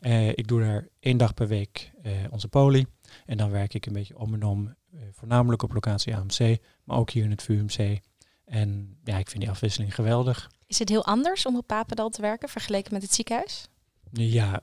Uh, 0.00 0.28
ik 0.28 0.48
doe 0.48 0.60
daar 0.60 0.88
één 1.00 1.16
dag 1.16 1.34
per 1.34 1.48
week 1.48 1.90
uh, 2.02 2.12
onze 2.30 2.48
poli. 2.48 2.86
En 3.26 3.36
dan 3.36 3.50
werk 3.50 3.74
ik 3.74 3.86
een 3.86 3.92
beetje 3.92 4.18
om 4.18 4.34
en 4.34 4.42
om, 4.42 4.74
uh, 4.94 5.00
voornamelijk 5.12 5.62
op 5.62 5.72
locatie 5.72 6.16
AMC, 6.16 6.58
maar 6.84 6.96
ook 6.96 7.10
hier 7.10 7.24
in 7.24 7.30
het 7.30 7.42
VUMC. 7.42 8.00
En 8.44 8.98
ja, 9.04 9.18
ik 9.18 9.30
vind 9.30 9.42
die 9.42 9.50
afwisseling 9.50 9.94
geweldig. 9.94 10.50
Is 10.66 10.78
het 10.78 10.88
heel 10.88 11.04
anders 11.04 11.46
om 11.46 11.56
op 11.56 11.66
Papendal 11.66 12.08
te 12.08 12.20
werken 12.20 12.48
vergeleken 12.48 12.92
met 12.92 13.02
het 13.02 13.14
ziekenhuis? 13.14 13.68
Ja, 14.12 14.62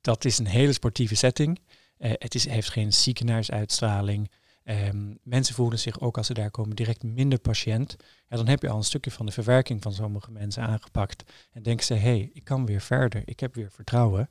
dat 0.00 0.24
is 0.24 0.38
een 0.38 0.46
hele 0.46 0.72
sportieve 0.72 1.14
setting. 1.14 1.60
het 1.98 2.34
is, 2.34 2.48
heeft 2.48 2.70
geen 2.70 2.92
ziekenhuisuitstraling. 2.92 4.30
Um, 4.64 5.18
mensen 5.22 5.54
voelen 5.54 5.78
zich 5.78 6.00
ook 6.00 6.16
als 6.16 6.26
ze 6.26 6.34
daar 6.34 6.50
komen 6.50 6.76
direct 6.76 7.02
minder 7.02 7.38
patiënt. 7.38 7.96
Ja, 8.28 8.36
dan 8.36 8.48
heb 8.48 8.62
je 8.62 8.68
al 8.68 8.76
een 8.76 8.84
stukje 8.84 9.10
van 9.10 9.26
de 9.26 9.32
verwerking 9.32 9.82
van 9.82 9.92
sommige 9.92 10.30
mensen 10.30 10.62
aangepakt. 10.62 11.32
En 11.52 11.62
denken 11.62 11.86
ze, 11.86 11.94
hé, 11.94 12.00
hey, 12.00 12.30
ik 12.32 12.44
kan 12.44 12.66
weer 12.66 12.80
verder. 12.80 13.22
Ik 13.24 13.40
heb 13.40 13.54
weer 13.54 13.70
vertrouwen. 13.70 14.30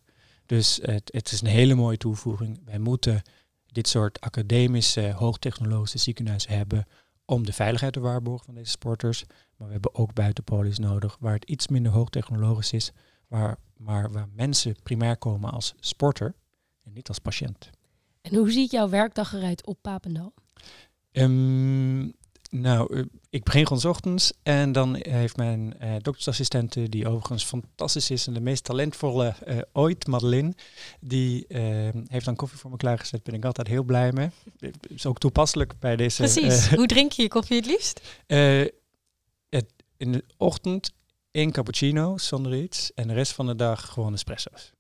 Dus 0.52 0.80
het, 0.82 1.10
het, 1.14 1.32
is 1.32 1.42
een 1.42 1.48
hele 1.48 1.76
mooie 1.76 1.98
toevoeging. 1.98 2.62
Wij 2.66 2.80
moeten 2.80 3.22
dit 3.66 3.88
soort 3.88 4.20
academische, 4.20 5.12
hoogtechnologische 5.12 5.98
ziekenhuizen 5.98 6.58
hebben 6.58 6.86
om 7.26 7.46
de 7.46 7.54
veiligheid 7.54 7.94
te 7.94 8.00
waarborgen 8.00 8.46
van 8.46 8.54
deze 8.54 8.70
sporters. 8.72 9.24
Maar 9.56 9.68
we 9.68 9.74
hebben 9.74 9.96
ook 9.96 10.14
buitenpolies 10.14 10.80
nodig 10.80 11.18
waar 11.20 11.34
het 11.34 11.50
iets 11.50 11.68
minder 11.68 11.92
hoogtechnologisch 11.92 12.74
is, 12.74 12.92
waar, 13.28 13.58
maar 13.78 14.12
waar 14.12 14.28
mensen 14.34 14.76
primair 14.84 15.18
komen 15.18 15.52
als 15.52 15.74
sporter 15.80 16.36
en 16.84 16.94
niet 16.94 17.08
als 17.08 17.20
patiënt. 17.20 17.70
En 18.22 18.36
hoe 18.36 18.52
ziet 18.52 18.72
jouw 18.72 18.90
werkdag 18.90 19.34
eruit 19.34 19.66
op 19.66 19.78
Papendal? 19.82 20.34
Um, 21.12 22.14
nou, 22.52 22.96
uh, 22.96 23.04
ik 23.30 23.44
begin 23.44 23.68
gewoon 23.68 23.86
ochtends 23.86 24.34
en 24.44 24.72
dan 24.72 24.96
heeft 25.00 25.38
mijn 25.38 25.74
uh, 25.82 25.96
doktersassistente, 26.02 26.90
die 26.90 27.08
overigens 27.08 27.44
fantastisch 27.44 28.12
is 28.12 28.28
en 28.28 28.34
de 28.34 28.40
meest 28.40 28.64
talentvolle 28.64 29.34
uh, 29.48 29.58
ooit, 29.72 30.08
Madeline, 30.08 30.54
die 31.00 31.46
heeft 32.08 32.26
dan 32.26 32.36
koffie 32.36 32.60
voor 32.60 32.72
me 32.72 32.78
klaargezet. 32.78 33.24
Ben 33.24 33.34
ik 33.34 33.46
altijd 33.46 33.68
heel 33.68 33.84
blij 33.84 34.12
mee. 34.12 34.30
Is 34.88 35.06
ook 35.06 35.20
toepasselijk 35.20 35.74
bij 35.80 35.96
deze. 35.96 36.22
Precies. 36.22 36.70
Hoe 36.70 36.88
drink 36.88 37.12
je 37.12 37.22
je 37.22 37.28
koffie 37.28 37.58
het 37.58 37.66
liefst? 37.66 38.02
Het, 39.50 39.66
in 39.98 40.12
de 40.12 40.24
ochtend 40.38 40.94
één 41.32 41.52
cappuccino 41.52 42.18
zonder 42.18 42.56
iets 42.56 42.94
en 42.94 43.08
de 43.08 43.14
rest 43.14 43.32
van 43.32 43.46
de 43.46 43.56
dag 43.56 43.88
gewoon 43.88 44.14
espresso's. 44.14 44.72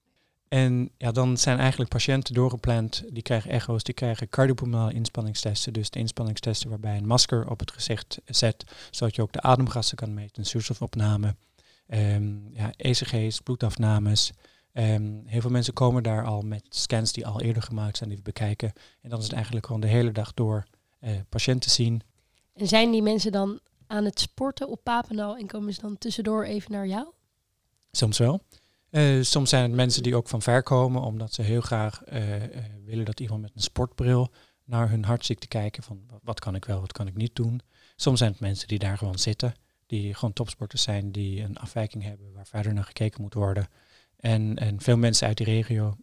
En 0.51 0.91
ja, 0.97 1.11
dan 1.11 1.37
zijn 1.37 1.59
eigenlijk 1.59 1.89
patiënten 1.89 2.33
doorgepland, 2.33 3.03
die 3.09 3.21
krijgen 3.21 3.51
echo's, 3.51 3.83
die 3.83 3.93
krijgen 3.93 4.29
cardiopulmonale 4.29 4.93
inspanningstesten. 4.93 5.73
Dus 5.73 5.89
de 5.89 5.99
inspanningstesten 5.99 6.69
waarbij 6.69 6.97
een 6.97 7.07
masker 7.07 7.49
op 7.49 7.59
het 7.59 7.71
gezicht 7.71 8.19
zet, 8.25 8.63
zodat 8.89 9.15
je 9.15 9.21
ook 9.21 9.31
de 9.31 9.41
ademgassen 9.41 9.97
kan 9.97 10.13
meten, 10.13 10.45
zuurstofopname, 10.45 11.35
um, 11.87 12.49
ja, 12.53 12.71
ECG's, 12.75 13.39
bloedafnames. 13.39 14.31
Um, 14.73 15.23
heel 15.25 15.41
veel 15.41 15.49
mensen 15.49 15.73
komen 15.73 16.03
daar 16.03 16.25
al 16.25 16.41
met 16.41 16.65
scans 16.69 17.13
die 17.13 17.27
al 17.27 17.41
eerder 17.41 17.63
gemaakt 17.63 17.97
zijn, 17.97 18.09
die 18.09 18.17
we 18.17 18.23
bekijken. 18.23 18.73
En 19.01 19.09
dan 19.09 19.19
is 19.19 19.25
het 19.25 19.33
eigenlijk 19.33 19.65
gewoon 19.65 19.81
de 19.81 19.87
hele 19.87 20.11
dag 20.11 20.33
door 20.33 20.67
uh, 21.01 21.11
patiënten 21.29 21.71
zien. 21.71 22.01
En 22.53 22.67
zijn 22.67 22.91
die 22.91 23.01
mensen 23.01 23.31
dan 23.31 23.59
aan 23.87 24.05
het 24.05 24.19
sporten 24.19 24.67
op 24.67 24.83
Papendal 24.83 25.37
en 25.37 25.47
komen 25.47 25.73
ze 25.73 25.81
dan 25.81 25.97
tussendoor 25.97 26.43
even 26.43 26.71
naar 26.71 26.87
jou? 26.87 27.07
Soms 27.91 28.17
wel. 28.17 28.41
Uh, 28.91 29.23
soms 29.23 29.49
zijn 29.49 29.63
het 29.63 29.71
mensen 29.71 30.04
die 30.04 30.15
ook 30.15 30.27
van 30.27 30.41
ver 30.41 30.63
komen, 30.63 31.01
omdat 31.01 31.34
ze 31.34 31.41
heel 31.41 31.62
graag 31.62 32.01
uh, 32.13 32.36
uh, 32.36 32.47
willen 32.86 33.06
dat 33.06 33.19
iemand 33.19 33.41
met 33.41 33.51
een 33.56 33.62
sportbril 33.62 34.32
naar 34.63 34.89
hun 34.89 35.06
hartziekte 35.06 35.47
kijken. 35.47 35.84
Van 35.84 36.01
wat 36.23 36.39
kan 36.39 36.56
ik 36.56 36.65
wel, 36.65 36.80
wat 36.80 36.91
kan 36.91 37.08
ik 37.08 37.15
niet 37.15 37.36
doen. 37.36 37.62
Soms 37.95 38.19
zijn 38.19 38.32
het 38.32 38.39
mensen 38.39 38.67
die 38.67 38.80
daar 38.80 38.97
gewoon 38.97 39.19
zitten, 39.19 39.54
die 39.86 40.13
gewoon 40.13 40.34
topsporters 40.34 40.82
zijn, 40.82 41.12
die 41.12 41.41
een 41.41 41.58
afwijking 41.58 42.04
hebben 42.04 42.34
waar 42.34 42.47
verder 42.47 42.73
naar 42.73 42.84
gekeken 42.84 43.21
moet 43.21 43.34
worden. 43.34 43.67
En, 44.17 44.58
en 44.58 44.82
veel 44.82 44.97
mensen 44.97 45.27
uit 45.27 45.38
die 45.38 45.45
regio, 45.45 45.95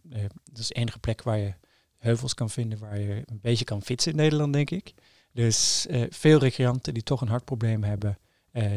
dat 0.43 0.57
is 0.57 0.67
de 0.67 0.73
enige 0.73 0.99
plek 0.99 1.21
waar 1.21 1.37
je 1.37 1.53
heuvels 1.97 2.33
kan 2.33 2.49
vinden, 2.49 2.79
waar 2.79 2.99
je 2.99 3.23
een 3.25 3.39
beetje 3.41 3.65
kan 3.65 3.81
fietsen 3.81 4.11
in 4.11 4.17
Nederland, 4.17 4.53
denk 4.53 4.69
ik. 4.69 4.93
Dus 5.33 5.87
veel 6.09 6.39
recreanten 6.39 6.93
die 6.93 7.03
toch 7.03 7.21
een 7.21 7.27
hartprobleem 7.27 7.83
hebben, 7.83 8.17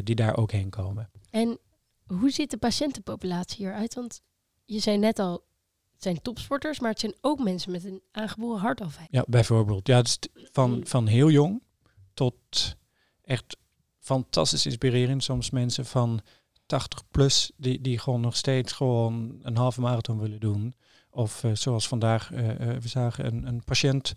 die 0.04 0.14
daar 0.14 0.36
ook 0.36 0.52
heen 0.52 0.70
komen. 0.70 1.10
En 1.30 1.58
hoe 2.06 2.30
ziet 2.30 2.50
de 2.50 2.56
patiëntenpopulatie 2.56 3.56
hieruit? 3.56 3.94
Want 3.94 4.20
je 4.64 4.78
zei 4.78 4.98
net 4.98 5.18
al, 5.18 5.32
het 5.92 6.02
zijn 6.02 6.22
topsporters, 6.22 6.80
maar 6.80 6.90
het 6.90 7.00
zijn 7.00 7.14
ook 7.20 7.38
mensen 7.38 7.72
met 7.72 7.84
een 7.84 8.02
aangeboren 8.10 8.60
hartafwijking. 8.60 9.16
Ja, 9.16 9.24
bijvoorbeeld. 9.28 9.86
Ja, 9.86 10.02
dus 10.02 10.18
van, 10.52 10.80
van 10.84 11.06
heel 11.06 11.30
jong 11.30 11.62
tot 12.14 12.36
echt 13.22 13.56
fantastisch 13.98 14.66
inspirerend. 14.66 15.24
Soms 15.24 15.50
mensen 15.50 15.86
van 15.86 16.20
80 16.66 17.02
plus 17.10 17.50
die, 17.56 17.80
die 17.80 17.98
gewoon 17.98 18.20
nog 18.20 18.36
steeds 18.36 18.72
gewoon 18.72 19.38
een 19.42 19.56
halve 19.56 19.80
marathon 19.80 20.18
willen 20.18 20.40
doen. 20.40 20.74
Of 21.10 21.42
uh, 21.42 21.50
zoals 21.54 21.88
vandaag, 21.88 22.30
uh, 22.30 22.48
uh, 22.48 22.56
we 22.56 22.88
zagen 22.88 23.26
een, 23.26 23.46
een 23.46 23.64
patiënt 23.64 24.12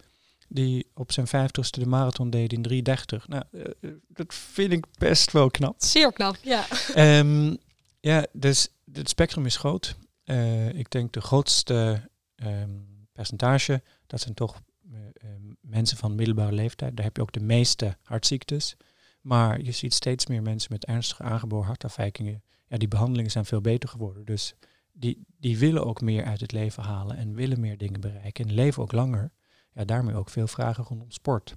die 0.48 0.88
op 0.94 1.12
zijn 1.12 1.28
vijftigste 1.28 1.80
de 1.80 1.86
marathon 1.86 2.30
deed 2.30 2.54
in 2.54 2.86
3.30. 3.20 3.26
Nou, 3.26 3.44
dat 4.08 4.34
vind 4.34 4.72
ik 4.72 4.86
best 4.98 5.32
wel 5.32 5.50
knap. 5.52 5.76
Zeer 5.78 6.14
knap, 6.14 6.38
ja. 6.42 6.66
Um, 7.20 7.58
ja, 8.06 8.26
dus 8.32 8.70
het 8.92 9.10
spectrum 9.10 9.46
is 9.46 9.58
groot. 9.58 9.98
Uh, 10.26 10.70
ik 10.70 10.92
denk 10.92 11.14
de 11.14 11.22
grootste 11.22 12.10
um, 12.36 13.08
percentage, 13.12 13.84
dat 14.08 14.22
zijn 14.22 14.34
toch 14.34 14.62
uh, 14.92 15.00
mensen 15.62 15.98
van 15.98 16.16
middelbare 16.16 16.52
leeftijd. 16.52 16.96
Daar 16.96 17.06
heb 17.06 17.16
je 17.16 17.22
ook 17.22 17.32
de 17.32 17.44
meeste 17.44 17.98
hartziektes. 18.02 18.76
Maar 19.22 19.62
je 19.62 19.72
ziet 19.72 19.94
steeds 19.94 20.26
meer 20.26 20.42
mensen 20.42 20.72
met 20.72 20.86
ernstige 20.86 21.24
aangeboren 21.24 21.66
hartafwijkingen. 21.66 22.44
Ja, 22.68 22.78
die 22.78 22.88
behandelingen 22.88 23.32
zijn 23.32 23.46
veel 23.46 23.62
beter 23.62 23.90
geworden. 23.90 24.26
Dus 24.26 24.56
die, 24.94 25.26
die 25.40 25.58
willen 25.58 25.86
ook 25.86 26.02
meer 26.02 26.26
uit 26.26 26.42
het 26.42 26.52
leven 26.52 26.84
halen 26.84 27.18
en 27.18 27.36
willen 27.36 27.60
meer 27.60 27.78
dingen 27.78 28.02
bereiken. 28.02 28.46
En 28.46 28.54
leven 28.54 28.84
ook 28.84 28.92
langer. 28.92 29.32
Ja, 29.72 29.86
daarmee 29.86 30.16
ook 30.16 30.30
veel 30.30 30.48
vragen 30.48 30.84
rondom 30.84 31.12
sport. 31.12 31.56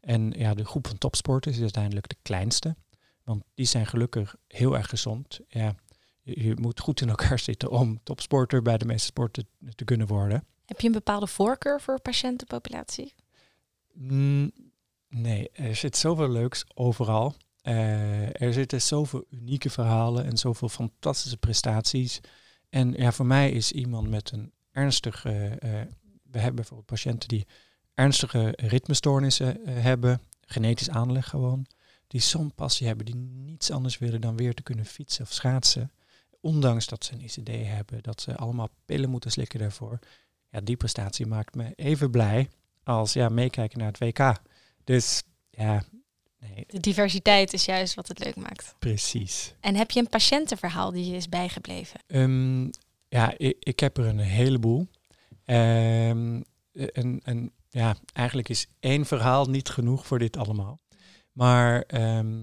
En 0.00 0.30
ja, 0.30 0.54
de 0.54 0.64
groep 0.64 0.86
van 0.86 0.98
topsporters 0.98 1.56
is 1.56 1.62
uiteindelijk 1.62 2.08
de 2.08 2.16
kleinste. 2.22 2.76
Want 3.24 3.44
die 3.54 3.66
zijn 3.66 3.86
gelukkig 3.86 4.36
heel 4.46 4.76
erg 4.76 4.88
gezond. 4.88 5.40
Ja, 5.48 5.74
je, 6.22 6.44
je 6.44 6.54
moet 6.56 6.80
goed 6.80 7.00
in 7.00 7.08
elkaar 7.08 7.38
zitten 7.50 7.70
om 7.70 8.00
topsporter 8.02 8.62
bij 8.62 8.78
de 8.78 8.84
meeste 8.84 9.06
sporten 9.06 9.46
te 9.74 9.84
kunnen 9.84 10.06
worden. 10.06 10.44
Heb 10.64 10.80
je 10.80 10.86
een 10.86 10.92
bepaalde 10.92 11.26
voorkeur 11.26 11.80
voor 11.80 12.00
patiëntenpopulatie? 12.00 13.14
Mm, 13.92 14.52
nee, 15.08 15.50
er 15.50 15.76
zit 15.76 15.96
zoveel 15.96 16.28
leuks 16.28 16.64
overal. 16.74 17.34
Eh, 17.62 18.42
er 18.42 18.52
zitten 18.52 18.82
zoveel 18.82 19.24
unieke 19.30 19.70
verhalen 19.70 20.24
en 20.24 20.36
zoveel 20.36 20.68
fantastische 20.68 21.36
prestaties. 21.36 22.20
En 22.68 22.92
ja, 22.92 23.12
voor 23.12 23.26
mij 23.26 23.50
is 23.50 23.72
iemand 23.72 24.08
met 24.08 24.30
een 24.30 24.52
ernstige. 24.70 25.30
eh, 25.30 25.70
we 26.22 26.38
hebben 26.38 26.54
bijvoorbeeld 26.54 26.88
patiënten 26.88 27.28
die 27.28 27.46
ernstige 27.94 28.52
ritmestoornissen 28.56 29.64
eh, 29.64 29.82
hebben, 29.82 30.20
genetisch 30.46 30.90
aanleg 30.90 31.28
gewoon, 31.28 31.66
die 32.10 32.20
zo'n 32.20 32.54
passie 32.54 32.86
hebben, 32.86 33.06
die 33.06 33.14
niets 33.14 33.70
anders 33.70 33.98
willen 33.98 34.20
dan 34.20 34.36
weer 34.36 34.54
te 34.54 34.62
kunnen 34.62 34.84
fietsen 34.86 35.24
of 35.24 35.32
schaatsen. 35.32 35.92
Ondanks 36.40 36.86
dat 36.86 37.04
ze 37.04 37.12
een 37.12 37.20
ICD 37.20 37.48
hebben, 37.66 38.02
dat 38.02 38.20
ze 38.20 38.36
allemaal 38.36 38.68
pillen 38.84 39.10
moeten 39.10 39.30
slikken 39.30 39.58
daarvoor. 39.58 39.98
Ja, 40.50 40.60
die 40.60 40.76
prestatie 40.76 41.26
maakt 41.26 41.54
me 41.54 41.72
even 41.74 42.10
blij 42.10 42.48
als 42.84 43.12
ja, 43.12 43.28
meekijken 43.28 43.78
naar 43.78 43.92
het 43.92 43.98
WK. 43.98 44.32
Dus 44.84 45.22
ja, 45.50 45.84
nee, 46.38 46.64
De 46.66 46.80
diversiteit 46.80 47.52
is 47.52 47.64
juist 47.64 47.94
wat 47.94 48.08
het 48.08 48.24
leuk 48.24 48.36
maakt. 48.36 48.74
precies. 48.78 49.54
En 49.60 49.74
heb 49.76 49.90
je 49.90 50.00
een 50.00 50.08
patiëntenverhaal 50.08 50.90
die 50.92 51.06
je 51.10 51.16
is 51.16 51.28
bijgebleven? 51.28 52.00
Ehm, 52.06 52.68
ja, 53.08 53.34
ik, 53.38 53.56
ik 53.58 53.80
heb 53.80 53.96
er 53.96 54.06
een 54.06 54.18
heleboel. 54.18 54.88
Ehm, 55.44 56.40
en, 56.72 57.20
en 57.24 57.52
ja, 57.68 57.96
eigenlijk 58.12 58.48
is 58.48 58.66
één 58.80 59.06
verhaal 59.06 59.46
niet 59.46 59.68
genoeg 59.68 60.06
voor 60.06 60.18
dit 60.18 60.36
allemaal. 60.36 60.80
Maar 61.40 61.82
ehm, 61.82 62.42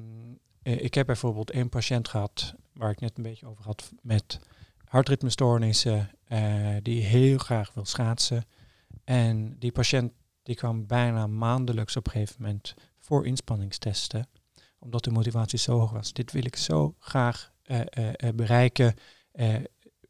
eh, 0.61 0.83
ik 0.83 0.93
heb 0.93 1.05
bijvoorbeeld 1.05 1.51
één 1.51 1.69
patiënt 1.69 2.07
gehad, 2.07 2.55
waar 2.73 2.91
ik 2.91 2.99
net 2.99 3.17
een 3.17 3.23
beetje 3.23 3.47
over 3.47 3.63
had, 3.63 3.91
met 4.01 4.39
hartritmestoornissen, 4.83 6.11
eh, 6.23 6.75
die 6.81 7.03
heel 7.03 7.37
graag 7.37 7.73
wil 7.73 7.85
schaatsen. 7.85 8.45
En 9.03 9.59
die 9.59 9.71
patiënt 9.71 10.11
die 10.43 10.55
kwam 10.55 10.87
bijna 10.87 11.27
maandelijks 11.27 11.97
op 11.97 12.05
een 12.05 12.11
gegeven 12.11 12.35
moment 12.41 12.73
voor 12.97 13.25
inspanningstesten, 13.25 14.27
omdat 14.79 15.03
de 15.03 15.11
motivatie 15.11 15.59
zo 15.59 15.79
hoog 15.79 15.91
was. 15.91 16.13
Dit 16.13 16.31
wil 16.31 16.45
ik 16.45 16.55
zo 16.55 16.95
graag 16.99 17.51
eh, 17.63 17.79
bereiken. 18.35 18.93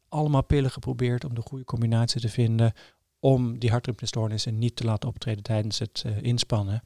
Allemaal 0.08 0.44
pillen 0.44 0.70
geprobeerd 0.70 1.24
om 1.24 1.34
de 1.34 1.42
goede 1.42 1.64
combinatie 1.64 2.20
te 2.20 2.28
vinden 2.28 2.72
om 3.18 3.58
die 3.58 3.70
hartritmestoornissen 3.70 4.58
niet 4.58 4.76
te 4.76 4.84
laten 4.84 5.08
optreden 5.08 5.42
tijdens 5.42 5.78
het 5.78 6.04
inspannen. 6.20 6.82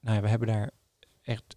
Nou, 0.00 0.16
ja, 0.16 0.22
we 0.22 0.28
hebben 0.28 0.48
daar 0.48 0.70
echt 1.24 1.56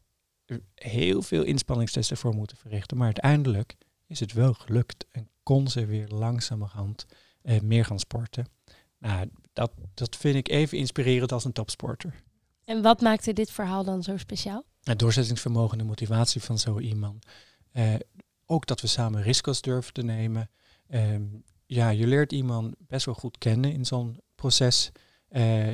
heel 0.76 1.22
veel 1.22 1.44
inspanningstesten 1.44 2.18
voor 2.18 2.36
moeten 2.36 2.58
verrichten, 2.58 2.98
maar 2.98 3.06
uiteindelijk 3.06 3.76
is 4.08 4.20
het 4.20 4.34
wel 4.34 4.54
gelukt 4.54 5.06
en 5.12 5.30
kon 5.44 5.68
ze 5.68 5.86
weer 5.86 6.08
langzamerhand 6.08 7.06
eh, 7.42 7.62
meer 7.62 7.86
gaan 7.86 8.00
sporten. 8.00 8.48
Nou, 9.00 9.30
dat, 9.54 9.72
dat 9.94 10.16
vind 10.16 10.36
ik 10.36 10.50
even 10.50 10.78
inspirerend 10.78 11.32
als 11.32 11.46
een 11.46 11.52
topsporter. 11.52 12.24
En 12.64 12.82
wat 12.82 13.02
maakte 13.02 13.34
dit 13.34 13.52
verhaal 13.52 13.84
dan 13.84 14.04
zo 14.04 14.18
speciaal? 14.18 14.66
Het 14.84 15.00
doorzettingsvermogen 15.00 15.72
en 15.72 15.78
de 15.78 15.84
motivatie 15.84 16.42
van 16.42 16.60
zo 16.60 16.80
iemand. 16.80 17.26
Eh, 17.72 17.94
ook 18.46 18.66
dat 18.66 18.82
we 18.82 18.88
samen 18.88 19.22
risico's 19.22 19.62
durven 19.62 19.94
te 19.94 20.04
nemen. 20.04 20.50
Ehm, 20.88 21.24
ja, 21.66 21.90
je 21.90 22.08
leert 22.08 22.32
iemand 22.32 22.76
best 22.78 23.06
wel 23.06 23.16
goed 23.16 23.38
kennen 23.38 23.72
in 23.72 23.86
zo'n 23.86 24.20
proces. 24.36 24.92
Eh, 25.28 25.74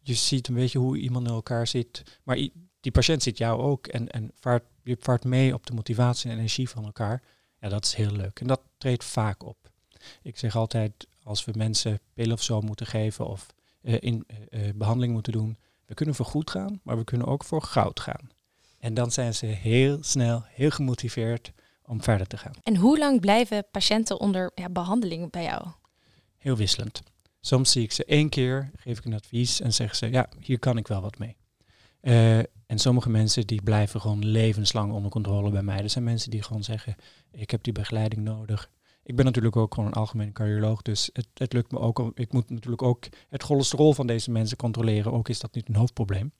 je 0.00 0.14
ziet 0.14 0.48
een 0.48 0.54
beetje 0.54 0.78
hoe 0.78 0.98
iemand 0.98 1.26
in 1.26 1.32
elkaar 1.32 1.66
zit. 1.66 2.20
Maar 2.22 2.48
die 2.86 2.94
patiënt 2.94 3.22
ziet 3.22 3.38
jou 3.38 3.60
ook 3.60 3.86
en, 3.86 4.08
en 4.08 4.30
vaart, 4.34 4.64
je 4.82 4.96
vaart 5.00 5.24
mee 5.24 5.54
op 5.54 5.66
de 5.66 5.74
motivatie 5.74 6.30
en 6.30 6.36
energie 6.36 6.68
van 6.68 6.84
elkaar. 6.84 7.22
Ja, 7.60 7.68
dat 7.68 7.84
is 7.84 7.94
heel 7.94 8.10
leuk. 8.10 8.40
En 8.40 8.46
dat 8.46 8.60
treedt 8.78 9.04
vaak 9.04 9.44
op. 9.44 9.56
Ik 10.22 10.38
zeg 10.38 10.56
altijd, 10.56 11.06
als 11.22 11.44
we 11.44 11.52
mensen 11.56 12.00
pillen 12.14 12.32
of 12.32 12.42
zo 12.42 12.60
moeten 12.60 12.86
geven 12.86 13.26
of 13.26 13.46
eh, 13.82 13.96
in 14.00 14.24
eh, 14.26 14.68
eh, 14.68 14.74
behandeling 14.74 15.12
moeten 15.12 15.32
doen, 15.32 15.58
we 15.86 15.94
kunnen 15.94 16.14
voor 16.14 16.26
goed 16.26 16.50
gaan, 16.50 16.80
maar 16.82 16.96
we 16.96 17.04
kunnen 17.04 17.26
ook 17.26 17.44
voor 17.44 17.62
goud 17.62 18.00
gaan. 18.00 18.28
En 18.78 18.94
dan 18.94 19.10
zijn 19.10 19.34
ze 19.34 19.46
heel 19.46 19.98
snel, 20.02 20.42
heel 20.46 20.70
gemotiveerd 20.70 21.52
om 21.82 22.02
verder 22.02 22.26
te 22.26 22.38
gaan. 22.38 22.54
En 22.62 22.76
hoe 22.76 22.98
lang 22.98 23.20
blijven 23.20 23.66
patiënten 23.70 24.20
onder 24.20 24.50
ja, 24.54 24.68
behandeling 24.68 25.30
bij 25.30 25.42
jou? 25.42 25.66
Heel 26.36 26.56
wisselend. 26.56 27.02
Soms 27.40 27.70
zie 27.70 27.82
ik 27.82 27.92
ze 27.92 28.04
één 28.04 28.28
keer, 28.28 28.70
geef 28.76 28.98
ik 28.98 29.04
een 29.04 29.14
advies 29.14 29.60
en 29.60 29.72
zeggen 29.72 29.96
ze, 29.96 30.10
ja, 30.10 30.28
hier 30.40 30.58
kan 30.58 30.76
ik 30.76 30.88
wel 30.88 31.00
wat 31.00 31.18
mee. 31.18 31.36
Eh, 32.06 32.38
en 32.38 32.78
sommige 32.78 33.10
mensen 33.10 33.46
die 33.46 33.62
blijven 33.62 34.00
gewoon 34.00 34.24
levenslang 34.24 34.92
onder 34.92 35.10
controle 35.10 35.50
bij 35.50 35.62
mij. 35.62 35.82
Er 35.82 35.90
zijn 35.90 36.04
mensen 36.04 36.30
die 36.30 36.42
gewoon 36.42 36.64
zeggen, 36.64 36.96
ik 37.30 37.50
heb 37.50 37.62
die 37.62 37.72
begeleiding 37.72 38.22
nodig. 38.22 38.70
Ik 39.02 39.16
ben 39.16 39.24
natuurlijk 39.24 39.56
ook 39.56 39.74
gewoon 39.74 39.88
een 39.88 39.96
algemeen 39.96 40.32
cardioloog, 40.32 40.82
dus 40.82 41.10
het, 41.12 41.26
het 41.34 41.52
lukt 41.52 41.72
me 41.72 41.78
ook. 41.78 42.10
Ik 42.14 42.32
moet 42.32 42.50
natuurlijk 42.50 42.82
ook 42.82 43.04
het 43.28 43.42
cholesterol 43.42 43.92
van 43.92 44.06
deze 44.06 44.30
mensen 44.30 44.56
controleren, 44.56 45.12
ook 45.12 45.28
is 45.28 45.40
dat 45.40 45.54
niet 45.54 45.68
een 45.68 45.74
hoofdprobleem. 45.74 46.32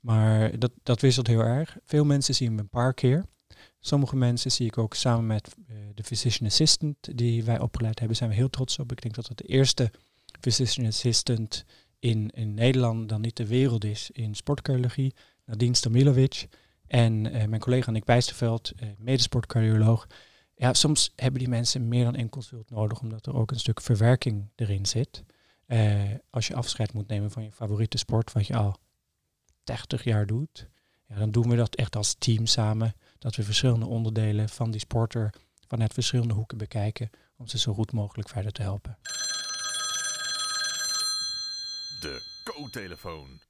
Maar 0.00 0.58
dat, 0.58 0.70
dat 0.82 1.00
wisselt 1.00 1.26
heel 1.26 1.42
erg. 1.42 1.76
Veel 1.84 2.04
mensen 2.04 2.34
zien 2.34 2.54
me 2.54 2.60
een 2.60 2.68
paar 2.68 2.94
keer. 2.94 3.24
Sommige 3.80 4.16
mensen 4.16 4.50
zie 4.50 4.66
ik 4.66 4.78
ook 4.78 4.94
samen 4.94 5.26
met 5.26 5.54
eh, 5.68 5.76
de 5.94 6.04
physician 6.04 6.48
assistant 6.48 7.18
die 7.18 7.44
wij 7.44 7.60
opgeleid 7.60 7.98
hebben, 7.98 8.16
zijn 8.16 8.30
we 8.30 8.36
heel 8.36 8.50
trots 8.50 8.78
op. 8.78 8.92
Ik 8.92 9.02
denk 9.02 9.14
dat 9.14 9.28
het 9.28 9.38
de 9.38 9.44
eerste 9.44 9.90
physician 10.40 10.86
assistant 10.86 11.64
in, 11.98 12.30
in 12.30 12.54
Nederland, 12.54 13.08
dan 13.08 13.20
niet 13.20 13.36
de 13.36 13.46
wereld 13.46 13.84
is, 13.84 14.10
in 14.10 14.34
sportcardiologie. 14.34 15.14
Nadine 15.44 15.74
Stamilovic 15.74 16.48
en 16.86 17.32
eh, 17.32 17.46
mijn 17.46 17.60
collega 17.60 17.90
Nick 17.90 18.04
Bijsterveld, 18.04 18.72
eh 18.76 18.88
medesportcardioloog. 18.98 20.06
Ja, 20.54 20.72
soms 20.72 21.12
hebben 21.16 21.38
die 21.40 21.48
mensen 21.48 21.88
meer 21.88 22.04
dan 22.04 22.14
één 22.14 22.28
consult 22.28 22.70
nodig, 22.70 23.00
omdat 23.00 23.26
er 23.26 23.34
ook 23.34 23.50
een 23.50 23.58
stuk 23.58 23.80
verwerking 23.80 24.50
erin 24.54 24.86
zit. 24.86 25.24
Eh, 25.66 26.02
als 26.30 26.46
je 26.46 26.54
afscheid 26.54 26.92
moet 26.92 27.08
nemen 27.08 27.30
van 27.30 27.42
je 27.42 27.52
favoriete 27.52 27.98
sport, 27.98 28.32
wat 28.32 28.46
je 28.46 28.56
al 28.56 28.76
30 29.64 30.04
jaar 30.04 30.26
doet, 30.26 30.68
ja, 31.08 31.18
dan 31.18 31.30
doen 31.30 31.48
we 31.48 31.56
dat 31.56 31.74
echt 31.74 31.96
als 31.96 32.14
team 32.18 32.46
samen. 32.46 32.94
Dat 33.18 33.36
we 33.36 33.42
verschillende 33.42 33.86
onderdelen 33.86 34.48
van 34.48 34.70
die 34.70 34.80
sporter 34.80 35.34
vanuit 35.66 35.92
verschillende 35.92 36.34
hoeken 36.34 36.58
bekijken 36.58 37.10
om 37.36 37.46
ze 37.46 37.58
zo 37.58 37.74
goed 37.74 37.92
mogelijk 37.92 38.28
verder 38.28 38.52
te 38.52 38.62
helpen. 38.62 38.98
De 42.00 42.22
co-telefoon. 42.44 43.40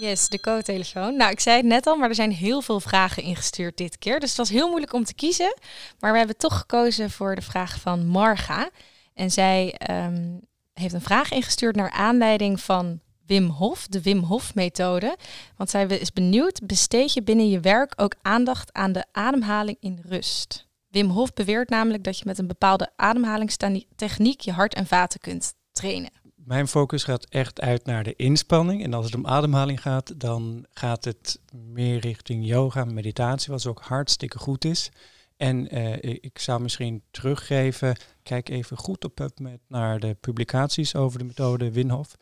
Yes, 0.00 0.28
de 0.28 0.40
co-telefoon. 0.40 1.16
Nou, 1.16 1.30
ik 1.30 1.40
zei 1.40 1.56
het 1.56 1.66
net 1.66 1.86
al, 1.86 1.96
maar 1.96 2.08
er 2.08 2.14
zijn 2.14 2.32
heel 2.32 2.62
veel 2.62 2.80
vragen 2.80 3.22
ingestuurd 3.22 3.76
dit 3.76 3.98
keer. 3.98 4.20
Dus 4.20 4.28
het 4.28 4.38
was 4.38 4.48
heel 4.48 4.68
moeilijk 4.68 4.92
om 4.92 5.04
te 5.04 5.14
kiezen. 5.14 5.54
Maar 5.98 6.12
we 6.12 6.18
hebben 6.18 6.36
toch 6.36 6.58
gekozen 6.58 7.10
voor 7.10 7.34
de 7.34 7.42
vraag 7.42 7.80
van 7.80 8.06
Marga. 8.06 8.70
En 9.14 9.30
zij 9.30 9.74
ehm, 9.78 10.38
heeft 10.72 10.94
een 10.94 11.00
vraag 11.00 11.30
ingestuurd 11.30 11.76
naar 11.76 11.90
aanleiding 11.90 12.60
van 12.60 13.00
Wim 13.26 13.48
Hof, 13.48 13.86
de 13.86 14.02
Wim 14.02 14.18
Hof-methode. 14.18 15.16
Want 15.56 15.70
zij 15.70 15.86
is 15.86 16.12
benieuwd, 16.12 16.66
besteed 16.66 17.12
je 17.12 17.22
binnen 17.22 17.48
je 17.48 17.60
werk 17.60 17.92
ook 17.96 18.14
aandacht 18.22 18.72
aan 18.72 18.92
de 18.92 19.04
ademhaling 19.12 19.76
in 19.80 20.02
rust? 20.08 20.68
Wim 20.90 21.08
Hof 21.08 21.32
beweert 21.32 21.68
namelijk 21.68 22.04
dat 22.04 22.18
je 22.18 22.24
met 22.26 22.38
een 22.38 22.46
bepaalde 22.46 22.90
ademhalingstechniek 22.96 24.40
je 24.40 24.52
hart 24.52 24.74
en 24.74 24.86
vaten 24.86 25.20
kunt 25.20 25.54
trainen. 25.72 26.10
Mijn 26.34 26.68
focus 26.68 27.04
gaat 27.04 27.26
echt 27.28 27.60
uit 27.60 27.84
naar 27.84 28.04
de 28.04 28.16
inspanning. 28.16 28.84
En 28.84 28.94
als 28.94 29.04
het 29.04 29.14
om 29.14 29.26
ademhaling 29.26 29.82
gaat, 29.82 30.20
dan 30.20 30.66
gaat 30.70 31.04
het 31.04 31.40
meer 31.52 31.98
richting 31.98 32.46
yoga, 32.46 32.84
meditatie, 32.84 33.52
wat 33.52 33.66
ook 33.66 33.80
hartstikke 33.80 34.38
goed 34.38 34.64
is. 34.64 34.90
En 35.36 35.68
eh, 35.68 36.14
ik 36.20 36.38
zou 36.38 36.60
misschien 36.62 37.02
teruggeven, 37.10 37.96
kijk 38.22 38.48
even 38.48 38.76
goed 38.76 39.04
op 39.04 39.14
PubMed 39.14 39.60
naar 39.68 40.00
de 40.00 40.16
publicaties 40.20 40.94
over 40.94 41.18
de 41.18 41.24
methode 41.24 41.72
Winhof. 41.72 42.16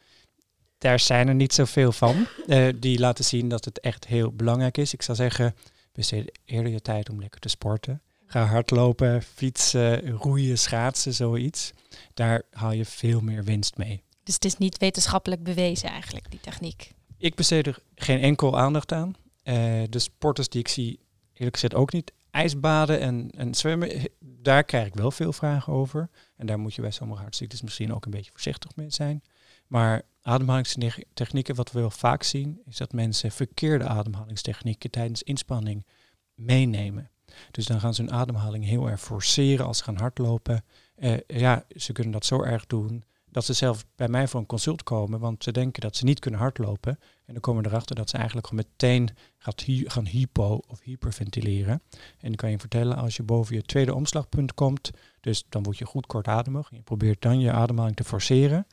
Daar 0.78 1.00
zijn 1.00 1.28
er 1.28 1.34
niet 1.34 1.54
zoveel 1.54 1.92
van. 1.92 2.26
eh, 2.46 2.68
die 2.76 2.98
laten 2.98 3.24
zien 3.24 3.48
dat 3.48 3.64
het 3.64 3.80
echt 3.80 4.06
heel 4.06 4.32
belangrijk 4.32 4.76
is. 4.76 4.92
Ik 4.92 5.02
zou 5.02 5.16
zeggen, 5.16 5.54
besteed 5.92 6.38
eerder 6.44 6.72
je 6.72 6.80
tijd 6.80 7.10
om 7.10 7.20
lekker 7.20 7.40
te 7.40 7.48
sporten. 7.48 8.02
Ga 8.30 8.44
hardlopen, 8.44 9.22
fietsen, 9.22 10.10
roeien, 10.10 10.58
schaatsen, 10.58 11.14
zoiets. 11.14 11.72
Daar 12.14 12.42
haal 12.50 12.72
je 12.72 12.84
veel 12.84 13.20
meer 13.20 13.44
winst 13.44 13.76
mee. 13.76 14.02
Dus 14.22 14.34
het 14.34 14.44
is 14.44 14.56
niet 14.56 14.78
wetenschappelijk 14.78 15.42
bewezen 15.42 15.88
eigenlijk, 15.88 16.30
die 16.30 16.40
techniek. 16.40 16.92
Ik 17.18 17.34
besteed 17.34 17.66
er 17.66 17.78
geen 17.94 18.20
enkel 18.20 18.58
aandacht 18.58 18.92
aan. 18.92 19.14
Eh, 19.42 19.54
de 19.88 19.98
sporters 19.98 20.48
die 20.48 20.60
ik 20.60 20.68
zie, 20.68 21.00
eerlijk 21.32 21.54
gezegd 21.54 21.74
ook 21.74 21.92
niet. 21.92 22.12
Ijsbaden 22.30 23.00
en, 23.00 23.30
en 23.30 23.54
zwemmen, 23.54 23.90
eh, 23.90 24.04
daar 24.20 24.64
krijg 24.64 24.86
ik 24.86 24.94
wel 24.94 25.10
veel 25.10 25.32
vragen 25.32 25.72
over. 25.72 26.08
En 26.36 26.46
daar 26.46 26.58
moet 26.58 26.74
je 26.74 26.82
bij 26.82 26.90
sommige 26.90 27.22
hartziektes 27.22 27.62
misschien 27.62 27.94
ook 27.94 28.04
een 28.04 28.10
beetje 28.10 28.30
voorzichtig 28.30 28.76
mee 28.76 28.90
zijn. 28.90 29.22
Maar 29.66 30.02
ademhalingstechnieken, 30.22 31.54
wat 31.54 31.72
we 31.72 31.80
wel 31.80 31.90
vaak 31.90 32.22
zien, 32.22 32.60
is 32.64 32.76
dat 32.76 32.92
mensen 32.92 33.30
verkeerde 33.30 33.84
ademhalingstechnieken 33.84 34.90
tijdens 34.90 35.22
inspanning 35.22 35.86
meenemen. 36.34 37.10
Dus 37.50 37.66
dan 37.66 37.80
gaan 37.80 37.94
ze 37.94 38.02
hun 38.02 38.12
ademhaling 38.12 38.64
heel 38.64 38.88
erg 38.88 39.00
forceren 39.00 39.66
als 39.66 39.78
ze 39.78 39.84
gaan 39.84 39.96
hardlopen. 39.98 40.64
Eh, 40.94 41.16
ja, 41.26 41.64
ze 41.76 41.92
kunnen 41.92 42.12
dat 42.12 42.24
zo 42.24 42.42
erg 42.42 42.66
doen 42.66 43.04
dat 43.30 43.44
ze 43.44 43.52
zelf 43.52 43.84
bij 43.96 44.08
mij 44.08 44.28
voor 44.28 44.40
een 44.40 44.46
consult 44.46 44.82
komen, 44.82 45.20
want 45.20 45.44
ze 45.44 45.52
denken 45.52 45.80
dat 45.80 45.96
ze 45.96 46.04
niet 46.04 46.18
kunnen 46.18 46.40
hardlopen. 46.40 46.98
En 47.24 47.32
dan 47.32 47.40
komen 47.40 47.62
we 47.62 47.68
erachter 47.68 47.96
dat 47.96 48.10
ze 48.10 48.16
eigenlijk 48.16 48.46
gewoon 48.46 48.64
meteen 48.70 49.08
gaat 49.38 49.60
hy- 49.60 49.84
gaan 49.86 50.06
hypo 50.06 50.60
of 50.66 50.80
hyperventileren. 50.80 51.82
En 52.20 52.32
ik 52.32 52.36
kan 52.38 52.50
je 52.50 52.58
vertellen, 52.58 52.96
als 52.96 53.16
je 53.16 53.22
boven 53.22 53.54
je 53.54 53.62
tweede 53.62 53.94
omslagpunt 53.94 54.54
komt, 54.54 54.90
dus 55.20 55.44
dan 55.48 55.62
word 55.62 55.78
je 55.78 55.84
goed 55.84 56.06
kortademig 56.06 56.70
en 56.70 56.76
je 56.76 56.82
probeert 56.82 57.22
dan 57.22 57.40
je 57.40 57.52
ademhaling 57.52 57.96
te 57.96 58.04
forceren, 58.04 58.66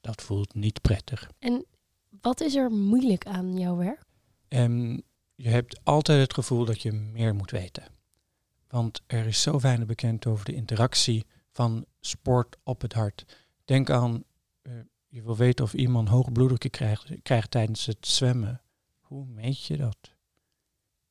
dat 0.00 0.22
voelt 0.22 0.54
niet 0.54 0.80
prettig. 0.80 1.30
En 1.38 1.64
wat 2.20 2.40
is 2.40 2.54
er 2.54 2.70
moeilijk 2.70 3.26
aan 3.26 3.58
jouw 3.58 3.76
werk? 3.76 4.04
En 4.48 5.02
je 5.34 5.48
hebt 5.48 5.80
altijd 5.84 6.20
het 6.20 6.34
gevoel 6.34 6.64
dat 6.64 6.82
je 6.82 6.92
meer 6.92 7.34
moet 7.34 7.50
weten. 7.50 7.84
Want 8.72 9.02
er 9.06 9.26
is 9.26 9.42
zo 9.42 9.60
weinig 9.60 9.86
bekend 9.86 10.26
over 10.26 10.44
de 10.44 10.54
interactie 10.54 11.26
van 11.50 11.84
sport 12.00 12.56
op 12.62 12.80
het 12.80 12.92
hart. 12.92 13.24
Denk 13.64 13.90
aan, 13.90 14.24
eh, 14.62 14.72
je 15.08 15.22
wil 15.22 15.36
weten 15.36 15.64
of 15.64 15.72
iemand 15.74 16.08
hoge 16.08 16.30
bloeddruk 16.30 16.72
krijgt, 16.72 17.10
krijgt 17.22 17.50
tijdens 17.50 17.86
het 17.86 18.06
zwemmen. 18.06 18.62
Hoe 19.00 19.26
meet 19.26 19.64
je 19.64 19.76
dat? 19.76 19.96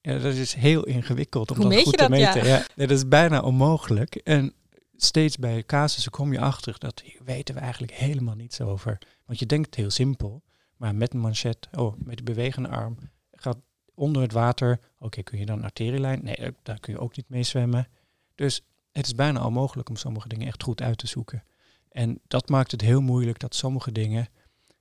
Ja, 0.02 0.18
dat 0.18 0.34
is 0.34 0.54
heel 0.54 0.84
ingewikkeld 0.84 1.52
om 1.52 1.58
Hoe 1.58 1.70
dat 1.70 1.84
goed 1.84 1.98
te? 1.98 2.04
Ja. 2.04 2.10
meten. 2.10 2.46
Ja. 2.46 2.66
nee, 2.76 2.88
dat 2.88 2.98
is 2.98 3.08
bijna 3.08 3.42
onmogelijk. 3.42 4.16
En 4.16 4.54
steeds 4.96 5.38
bij 5.38 5.64
casussen 5.64 6.12
kom 6.12 6.34
je 6.34 6.40
achter 6.40 6.76
dat 6.78 7.02
hier 7.02 7.22
weten 7.24 7.56
we 7.56 7.62
eigenlijk 7.62 7.94
helemaal 7.94 8.36
niets 8.36 8.62
over. 8.62 8.98
Want 9.26 9.40
je 9.40 9.46
denkt 9.46 9.76
heel 9.76 9.90
simpel, 9.90 10.44
maar 10.78 10.96
met 10.96 11.14
een 11.14 11.20
manchet, 11.20 11.68
oh, 11.72 11.96
met 11.98 12.18
de 12.18 12.24
bewegende 12.24 12.70
arm, 12.70 12.98
gaat 13.32 13.58
onder 14.02 14.22
het 14.22 14.32
water. 14.32 14.80
Oké, 15.00 15.22
kun 15.24 15.40
je 15.40 15.46
dan 15.46 15.64
arterielijn? 15.64 16.24
Nee, 16.24 16.36
daar- 16.36 16.54
daar 16.64 16.80
kun 16.80 16.94
je 16.94 17.00
ook 17.00 17.16
niet 17.16 17.30
mee 17.30 17.44
zwemmen. 17.44 17.88
Dus 18.36 18.62
het 18.92 19.06
is 19.06 19.16
bijna 19.16 19.46
onmogelijk 19.46 19.90
om 19.90 19.96
sommige 19.96 20.28
dingen 20.28 20.48
echt 20.48 20.64
goed 20.64 20.82
uit 20.82 20.98
te 20.98 21.08
zoeken. 21.08 21.44
En 21.90 22.20
dat 22.28 22.50
maakt 22.50 22.72
het 22.72 22.82
heel 22.82 23.02
moeilijk 23.02 23.40
dat 23.40 23.56
sommige 23.56 23.92
dingen 23.92 24.28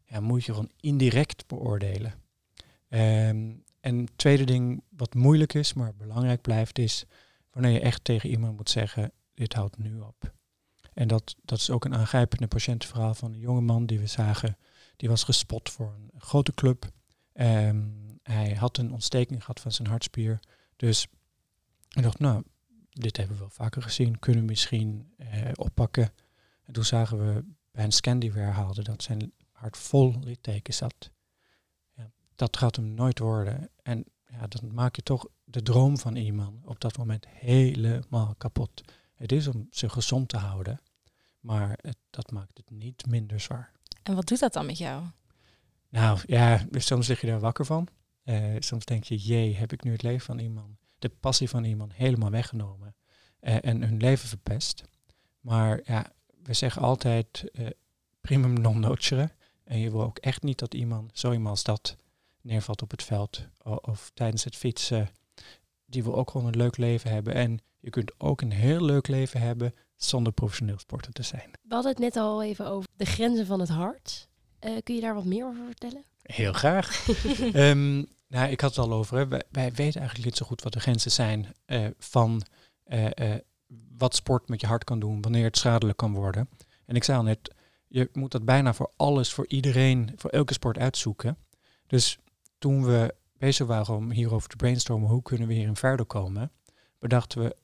ja, 0.05 0.21
moet 0.21 0.45
je 0.45 0.53
gewoon 0.53 0.71
indirect 0.81 1.47
beoordelen. 1.47 2.15
Ehm, 2.89 3.53
en 3.81 3.99
het 3.99 4.19
tweede 4.19 4.45
ding 4.45 4.83
wat 4.89 5.15
moeilijk 5.15 5.55
is, 5.55 5.73
maar 5.73 5.95
belangrijk 5.95 6.41
blijft, 6.41 6.79
is 6.79 7.05
wanneer 7.51 7.73
je 7.73 7.81
echt 7.81 8.05
tegen 8.05 8.31
iemand 8.31 8.57
moet 8.57 8.71
zeggen, 8.71 9.13
dit 9.35 9.53
houdt 9.53 9.79
nu 9.79 10.01
op. 10.01 10.33
En 10.95 11.09
dat, 11.09 11.37
dat 11.45 11.59
is 11.59 11.71
ook 11.71 11.85
een 11.85 11.95
aangrijpende 11.95 12.47
patiëntenverhaal 12.47 13.15
van 13.15 13.33
een 13.33 13.39
jonge 13.39 13.61
man 13.61 13.87
die 13.87 13.99
we 13.99 14.07
zagen. 14.07 14.57
Die 14.97 15.09
was 15.09 15.25
gespot 15.25 15.71
voor 15.71 15.95
een 15.95 16.21
grote 16.21 16.53
club. 16.55 16.89
Ehm, 17.33 17.79
hij 18.31 18.55
had 18.55 18.79
een 18.79 18.93
ontsteking 18.93 19.41
gehad 19.41 19.61
van 19.61 19.73
zijn 19.73 19.89
hartspier. 19.89 20.41
Dus 20.77 21.07
ik 21.89 22.03
dacht, 22.03 22.19
nou, 22.19 22.43
dit 22.91 23.17
hebben 23.17 23.37
we 23.37 23.43
wel 23.43 23.51
vaker 23.51 23.83
gezien. 23.83 24.19
Kunnen 24.19 24.43
we 24.43 24.49
misschien 24.49 25.13
eh, 25.17 25.51
oppakken. 25.55 26.13
En 26.65 26.73
toen 26.73 26.85
zagen 26.85 27.19
we 27.19 27.45
bij 27.71 27.85
een 27.85 27.93
scan 27.93 28.19
die 28.19 28.33
we 28.33 28.41
herhaalden 28.41 28.85
dat 28.85 29.03
zijn 29.03 29.33
hart 29.53 29.77
vol 29.77 30.19
littekens 30.21 30.77
zat. 30.77 31.11
Ja, 31.93 32.11
dat 32.35 32.57
gaat 32.57 32.77
hem 32.77 32.95
nooit 32.95 33.19
worden. 33.19 33.71
En 33.83 34.05
ja, 34.27 34.47
dan 34.47 34.75
maak 34.75 34.97
je 34.97 35.03
toch 35.03 35.27
de 35.45 35.63
droom 35.63 35.99
van 35.99 36.17
iemand 36.17 36.67
op 36.67 36.81
dat 36.81 36.97
moment 36.97 37.27
helemaal 37.29 38.35
kapot. 38.39 38.83
Het 39.15 39.33
is 39.33 39.47
om 39.47 39.67
zich 39.71 39.93
gezond 39.93 40.29
te 40.29 40.37
houden, 40.37 40.81
maar 41.41 41.79
het, 41.83 41.97
dat 42.11 42.31
maakt 42.31 42.57
het 42.57 42.71
niet 42.71 43.07
minder 43.07 43.41
zwaar. 43.41 43.73
En 44.03 44.15
wat 44.15 44.27
doet 44.27 44.41
dat 44.41 44.53
dan 44.53 44.67
met 44.67 44.79
jou? 44.79 45.05
Nou 45.89 46.19
ja, 46.27 46.67
soms 46.71 47.09
lig 47.09 47.21
je 47.21 47.27
daar 47.27 47.41
wakker 47.41 47.67
van. 47.67 47.89
Eh, 48.31 48.57
soms 48.59 48.85
denk 48.85 49.05
je, 49.05 49.17
jee, 49.17 49.55
heb 49.55 49.73
ik 49.73 49.85
nu 49.85 49.93
het 49.93 50.03
leven 50.03 50.25
van 50.27 50.39
iemand, 50.39 50.77
de 50.99 51.09
passie 51.09 51.49
van 51.49 51.65
iemand 51.65 51.93
helemaal 51.95 52.31
weggenomen 52.31 52.95
eh, 53.41 53.57
en 53.61 53.83
hun 53.83 53.97
leven 53.97 54.29
verpest. 54.29 54.85
Maar 55.41 55.81
ja, 55.85 56.13
we 56.43 56.55
zeggen 56.55 56.83
altijd 56.83 57.51
eh, 57.53 57.67
primum 58.21 58.53
non 58.61 58.81
nocere. 58.81 59.31
En 59.65 59.79
je 59.79 59.91
wil 59.91 60.03
ook 60.03 60.19
echt 60.19 60.43
niet 60.43 60.59
dat 60.59 60.75
iemand, 60.75 61.19
zo 61.19 61.33
iemand 61.33 61.49
als 61.51 61.63
dat, 61.65 61.97
neervalt 62.41 62.83
op 62.83 62.91
het 62.91 63.03
veld 63.03 63.47
o- 63.63 63.75
of 63.75 64.11
tijdens 64.15 64.45
het 64.45 64.57
fietsen. 64.57 65.09
Die 65.87 66.03
wil 66.03 66.17
ook 66.17 66.31
gewoon 66.31 66.47
een 66.47 66.57
leuk 66.57 66.77
leven 66.77 67.11
hebben. 67.11 67.35
En 67.35 67.59
je 67.81 67.91
kunt 67.91 68.21
ook 68.21 68.41
een 68.41 68.53
heel 68.53 68.85
leuk 68.85 69.09
leven 69.09 69.41
hebben 69.41 69.75
zonder 69.97 70.33
professioneel 70.33 70.79
sporter 70.79 71.13
te 71.13 71.23
zijn. 71.23 71.51
We 71.63 71.75
hadden 71.75 71.93
het 71.93 72.01
net 72.01 72.17
al 72.17 72.43
even 72.43 72.67
over 72.67 72.89
de 72.97 73.07
grenzen 73.07 73.47
van 73.47 73.61
het 73.61 73.69
hart. 73.69 74.29
Kun 74.83 74.95
je 74.95 75.01
daar 75.01 75.15
wat 75.15 75.25
meer 75.25 75.47
over 75.47 75.65
vertellen? 75.65 76.05
Heel 76.23 76.53
graag. 76.53 77.09
Ehm, 77.53 78.05
nou, 78.29 78.51
ik 78.51 78.61
had 78.61 78.77
het 78.77 78.85
al 78.85 78.93
over. 78.93 79.17
Hè. 79.17 79.29
Wij, 79.29 79.43
wij 79.51 79.73
weten 79.73 80.01
eigenlijk 80.01 80.25
niet 80.25 80.37
zo 80.37 80.47
goed 80.47 80.63
wat 80.63 80.73
de 80.73 80.81
grenzen 80.81 81.11
zijn 81.11 81.47
eh, 81.65 81.87
van 81.99 82.43
eh, 82.85 83.35
eh, 83.35 83.41
wat 83.99 84.15
sport 84.15 84.49
met 84.49 84.61
je 84.61 84.67
hart 84.67 84.85
kan 84.85 85.01
doen, 85.01 85.23
wanneer 85.23 85.45
het 85.45 85.57
schadelijk 85.57 85.99
kan 85.99 86.13
worden. 86.13 86.49
En 86.87 86.97
ik 86.97 87.05
zei 87.05 87.19
al 87.19 87.25
net, 87.25 87.55
je 87.87 88.09
moet 88.13 88.33
dat 88.33 88.45
bijna 88.45 88.75
voor 88.75 88.93
alles, 88.97 89.33
voor 89.33 89.47
iedereen, 89.49 90.13
voor 90.17 90.31
elke 90.31 90.53
sport 90.53 90.79
uitzoeken. 90.79 91.37
Dus 91.87 92.19
toen 92.59 92.85
we 92.85 93.15
bezig 93.39 93.67
waren 93.67 93.95
om 93.95 94.11
hierover 94.11 94.49
te 94.49 94.57
brainstormen, 94.57 95.09
hoe 95.09 95.23
kunnen 95.23 95.49
we 95.49 95.55
hierin 95.55 95.77
verder 95.77 96.07
komen, 96.07 96.51
bedachten 96.99 97.43
we, 97.43 97.57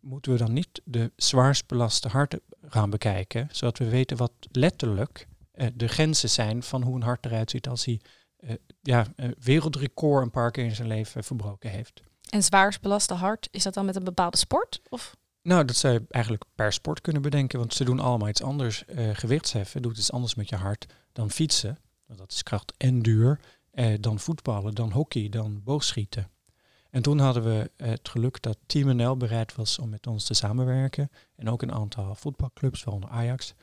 moeten 0.00 0.32
we 0.32 0.38
dan 0.38 0.52
niet 0.52 0.80
de 0.84 1.12
zwaarst 1.16 1.66
belaste 1.66 2.08
harten 2.08 2.40
gaan 2.68 2.90
bekijken, 2.90 3.48
zodat 3.52 3.78
we 3.78 3.88
weten 3.88 4.16
wat 4.16 4.32
letterlijk 4.50 5.28
de 5.74 5.88
grenzen 5.88 6.30
zijn 6.30 6.62
van 6.62 6.82
hoe 6.82 6.96
een 6.96 7.02
hart 7.02 7.26
eruit 7.26 7.50
ziet 7.50 7.68
als 7.68 7.84
hij 7.84 8.00
eh, 8.36 8.54
ja, 8.80 9.06
wereldrecord 9.38 10.24
een 10.24 10.30
paar 10.30 10.50
keer 10.50 10.64
in 10.64 10.74
zijn 10.74 10.88
leven 10.88 11.24
verbroken 11.24 11.70
heeft. 11.70 12.02
En 12.30 12.42
zwaarst 12.42 12.80
belaste 12.80 13.14
hart, 13.14 13.48
is 13.50 13.62
dat 13.62 13.74
dan 13.74 13.84
met 13.84 13.96
een 13.96 14.04
bepaalde 14.04 14.36
sport? 14.36 14.80
Of? 14.88 15.16
Nou, 15.42 15.64
dat 15.64 15.76
zou 15.76 15.94
je 15.94 16.04
eigenlijk 16.08 16.44
per 16.54 16.72
sport 16.72 17.00
kunnen 17.00 17.22
bedenken, 17.22 17.58
want 17.58 17.74
ze 17.74 17.84
doen 17.84 18.00
allemaal 18.00 18.28
iets 18.28 18.42
anders. 18.42 18.84
Eh 18.84 19.08
gewichtsheffen 19.12 19.82
doet 19.82 19.98
iets 19.98 20.12
anders 20.12 20.34
met 20.34 20.48
je 20.48 20.56
hart 20.56 20.86
dan 21.12 21.30
fietsen, 21.30 21.78
want 22.06 22.18
dat 22.18 22.32
is 22.32 22.42
kracht 22.42 22.74
en 22.76 23.02
duur, 23.02 23.40
eh, 23.70 23.94
dan 24.00 24.18
voetballen, 24.18 24.74
dan 24.74 24.92
hockey, 24.92 25.28
dan 25.28 25.62
boogschieten. 25.62 26.30
En 26.90 27.02
toen 27.02 27.18
hadden 27.18 27.44
we 27.44 27.70
eh, 27.76 27.88
het 27.88 28.08
geluk 28.08 28.42
dat 28.42 28.58
Team 28.66 28.96
NL 28.96 29.16
bereid 29.16 29.54
was 29.54 29.78
om 29.78 29.88
met 29.88 30.06
ons 30.06 30.24
te 30.24 30.34
samenwerken. 30.34 31.10
En 31.36 31.50
ook 31.50 31.62
een 31.62 31.72
aantal 31.72 32.14
voetbalclubs, 32.14 32.84
waaronder 32.84 33.10
Ajax. 33.10 33.54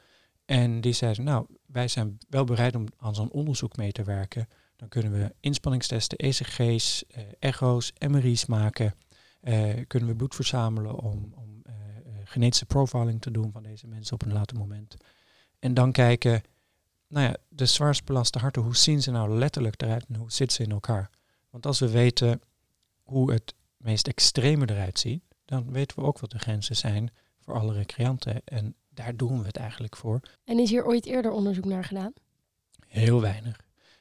En 0.45 0.81
die 0.81 0.93
zeiden, 0.93 1.23
nou, 1.23 1.45
wij 1.65 1.88
zijn 1.88 2.17
wel 2.29 2.43
bereid 2.43 2.75
om 2.75 2.86
aan 2.97 3.15
zo'n 3.15 3.31
onderzoek 3.31 3.77
mee 3.77 3.91
te 3.91 4.03
werken. 4.03 4.47
Dan 4.75 4.88
kunnen 4.88 5.12
we 5.12 5.36
inspanningstesten, 5.39 6.17
ECG's, 6.17 7.05
eh, 7.08 7.23
echo's, 7.39 7.93
MRI's 8.08 8.45
maken. 8.45 8.95
Eh, 9.41 9.73
kunnen 9.88 10.10
we 10.10 10.15
bloed 10.15 10.36
verzamelen 10.36 10.95
om, 10.99 11.34
om 11.36 11.62
eh, 11.63 11.73
genetische 12.23 12.65
profiling 12.65 13.21
te 13.21 13.31
doen 13.31 13.51
van 13.51 13.63
deze 13.63 13.88
mensen 13.88 14.13
op 14.13 14.21
een 14.21 14.34
later 14.34 14.58
moment. 14.58 14.95
En 15.60 15.73
dan 15.73 15.91
kijken, 15.91 16.41
nou 17.08 17.27
ja, 17.27 17.36
de 17.49 17.65
zwaarst 17.65 18.05
belaste 18.05 18.39
harten, 18.39 18.62
hoe 18.62 18.75
zien 18.75 19.01
ze 19.01 19.12
nou 19.12 19.38
letterlijk 19.38 19.81
eruit 19.81 20.05
en 20.08 20.15
hoe 20.15 20.31
zitten 20.31 20.58
ze 20.58 20.63
in 20.63 20.71
elkaar? 20.71 21.10
Want 21.49 21.65
als 21.65 21.79
we 21.79 21.89
weten 21.89 22.41
hoe 23.03 23.31
het 23.31 23.53
meest 23.77 24.08
extreme 24.08 24.69
eruit 24.69 24.99
ziet, 24.99 25.23
dan 25.45 25.71
weten 25.71 25.99
we 25.99 26.05
ook 26.05 26.19
wat 26.19 26.31
de 26.31 26.39
grenzen 26.39 26.75
zijn 26.75 27.12
voor 27.39 27.60
alle 27.60 27.73
recreanten. 27.73 28.41
En 28.45 28.75
daar 28.95 29.15
doen 29.15 29.39
we 29.39 29.45
het 29.45 29.58
eigenlijk 29.58 29.95
voor. 29.95 30.19
En 30.43 30.60
is 30.60 30.69
hier 30.69 30.86
ooit 30.86 31.05
eerder 31.05 31.31
onderzoek 31.31 31.65
naar 31.65 31.84
gedaan? 31.84 32.13
Heel 32.88 33.21
weinig. 33.21 33.60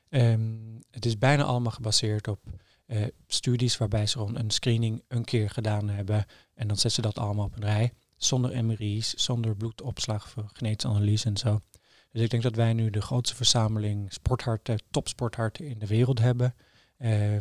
Ehm, 0.09 0.79
het 0.91 1.07
is 1.07 1.19
bijna 1.19 1.43
allemaal 1.43 1.73
gebaseerd 1.73 2.29
op 2.29 2.41
eh, 2.87 3.05
studies 3.27 3.77
waarbij 3.77 4.07
ze 4.07 4.19
gewoon 4.19 4.39
een 4.39 4.51
screening 4.51 5.03
een 5.09 5.25
keer 5.25 5.51
gedaan 5.51 5.89
hebben. 5.89 6.25
En 6.55 6.67
dan 6.69 6.77
zetten 6.77 6.91
ze 6.91 7.01
dat 7.01 7.19
allemaal 7.19 7.45
op 7.45 7.57
een 7.57 7.63
rij. 7.63 7.93
Zonder 8.17 8.65
MRI's, 8.65 9.15
zonder 9.15 9.57
bloedopslag 9.57 10.29
voor 10.29 10.51
genetische 10.53 10.89
analyse 10.89 11.29
en 11.29 11.37
zo. 11.37 11.61
Dus 12.11 12.23
ik 12.23 12.31
denk 12.31 12.43
dat 12.43 12.55
wij 12.55 12.73
nu 12.73 12.91
de 12.91 13.03
grootste 13.03 13.37
verzameling 13.37 14.13
sportharten, 14.13 14.79
topsportharten 14.91 15.67
in 15.67 15.79
de 15.79 15.87
wereld 15.87 16.19
hebben. 16.19 16.55
Eh, 16.97 17.37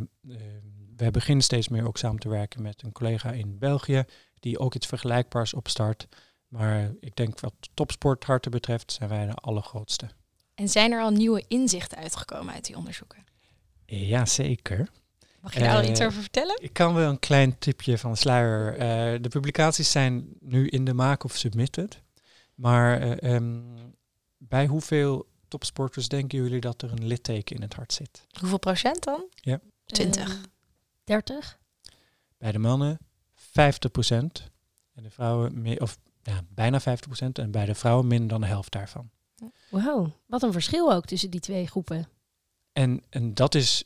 we 0.95 1.11
beginnen 1.11 1.43
steeds 1.43 1.67
meer 1.67 1.87
ook 1.87 1.97
samen 1.97 2.19
te 2.19 2.29
werken 2.29 2.61
met 2.61 2.81
een 2.83 2.91
collega 2.91 3.31
in 3.31 3.57
België, 3.57 4.03
die 4.39 4.59
ook 4.59 4.75
iets 4.75 4.87
vergelijkbaars 4.87 5.53
opstart. 5.53 6.07
Maar 6.53 6.91
ik 6.99 7.15
denk 7.15 7.39
wat 7.39 7.53
topsportharten 7.73 8.51
betreft 8.51 8.91
zijn 8.91 9.09
wij 9.09 9.25
de 9.25 9.33
allergrootste. 9.33 10.09
En 10.55 10.69
zijn 10.69 10.91
er 10.91 11.01
al 11.01 11.09
nieuwe 11.09 11.43
inzichten 11.47 11.97
uitgekomen 11.97 12.53
uit 12.53 12.65
die 12.65 12.77
onderzoeken? 12.77 13.23
Ja, 13.85 14.25
zeker. 14.25 14.89
Mag 15.41 15.53
je 15.53 15.59
daar 15.59 15.75
al 15.75 15.81
Eh, 15.81 15.89
iets 15.89 16.01
over 16.01 16.21
vertellen? 16.21 16.61
Ik 16.61 16.73
kan 16.73 16.93
wel 16.93 17.09
een 17.09 17.19
klein 17.19 17.57
tipje 17.59 17.97
van 17.97 18.11
de 18.11 18.17
sluier. 18.17 18.73
Eh, 18.77 19.21
de 19.21 19.29
publicaties 19.29 19.91
zijn 19.91 20.27
nu 20.39 20.67
in 20.67 20.85
de 20.85 20.93
maak 20.93 21.23
of 21.23 21.35
submitted. 21.35 22.01
Maar 22.55 23.01
eh, 23.01 23.35
ehm, 23.35 23.61
bij 24.37 24.65
hoeveel 24.67 25.27
topsporters 25.47 26.07
denken 26.07 26.37
jullie 26.37 26.61
dat 26.61 26.81
er 26.81 26.91
een 26.91 27.07
litteken 27.07 27.55
in 27.55 27.61
het 27.61 27.73
hart 27.73 27.93
zit? 27.93 28.27
Hoeveel 28.39 28.59
procent 28.59 29.03
dan? 29.03 29.25
Ja. 29.35 29.59
20. 29.85 30.29
Eh, 30.29 30.35
30? 31.03 31.59
Bij 32.37 32.51
de 32.51 32.59
mannen 32.59 32.99
50%. 33.35 34.51
En 34.93 35.03
de 35.03 35.09
vrouwen 35.09 35.61
meer, 35.61 35.81
of 35.81 35.97
ja, 36.23 36.41
bijna 36.49 36.81
50%. 36.81 36.83
En 37.33 37.51
bij 37.51 37.65
de 37.65 37.75
vrouwen 37.75 38.07
minder 38.07 38.27
dan 38.27 38.41
de 38.41 38.47
helft 38.47 38.71
daarvan. 38.71 39.09
Wauw, 39.69 40.11
wat 40.25 40.43
een 40.43 40.51
verschil 40.51 40.93
ook 40.93 41.05
tussen 41.05 41.29
die 41.29 41.39
twee 41.39 41.67
groepen. 41.67 42.07
En, 42.73 43.03
en 43.09 43.33
dat, 43.33 43.55
is, 43.55 43.83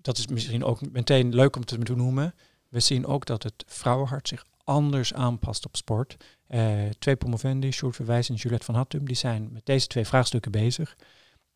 dat 0.00 0.18
is 0.18 0.26
misschien 0.26 0.64
ook 0.64 0.90
meteen 0.90 1.34
leuk 1.34 1.56
om 1.56 1.64
te 1.64 1.78
noemen. 1.78 2.34
We 2.68 2.80
zien 2.80 3.06
ook 3.06 3.26
dat 3.26 3.42
het 3.42 3.64
vrouwenhart 3.66 4.28
zich 4.28 4.44
anders 4.64 5.14
aanpast 5.14 5.66
op 5.66 5.76
sport. 5.76 6.16
Eh, 6.46 6.88
twee 6.98 7.16
promovendi, 7.16 7.72
Sjoerd 7.72 7.96
Verwijs 7.96 8.28
en 8.28 8.34
Juliette 8.34 8.64
van 8.64 8.74
Hattum, 8.74 9.06
die 9.06 9.16
zijn 9.16 9.52
met 9.52 9.66
deze 9.66 9.86
twee 9.86 10.04
vraagstukken 10.04 10.50
bezig. 10.50 10.96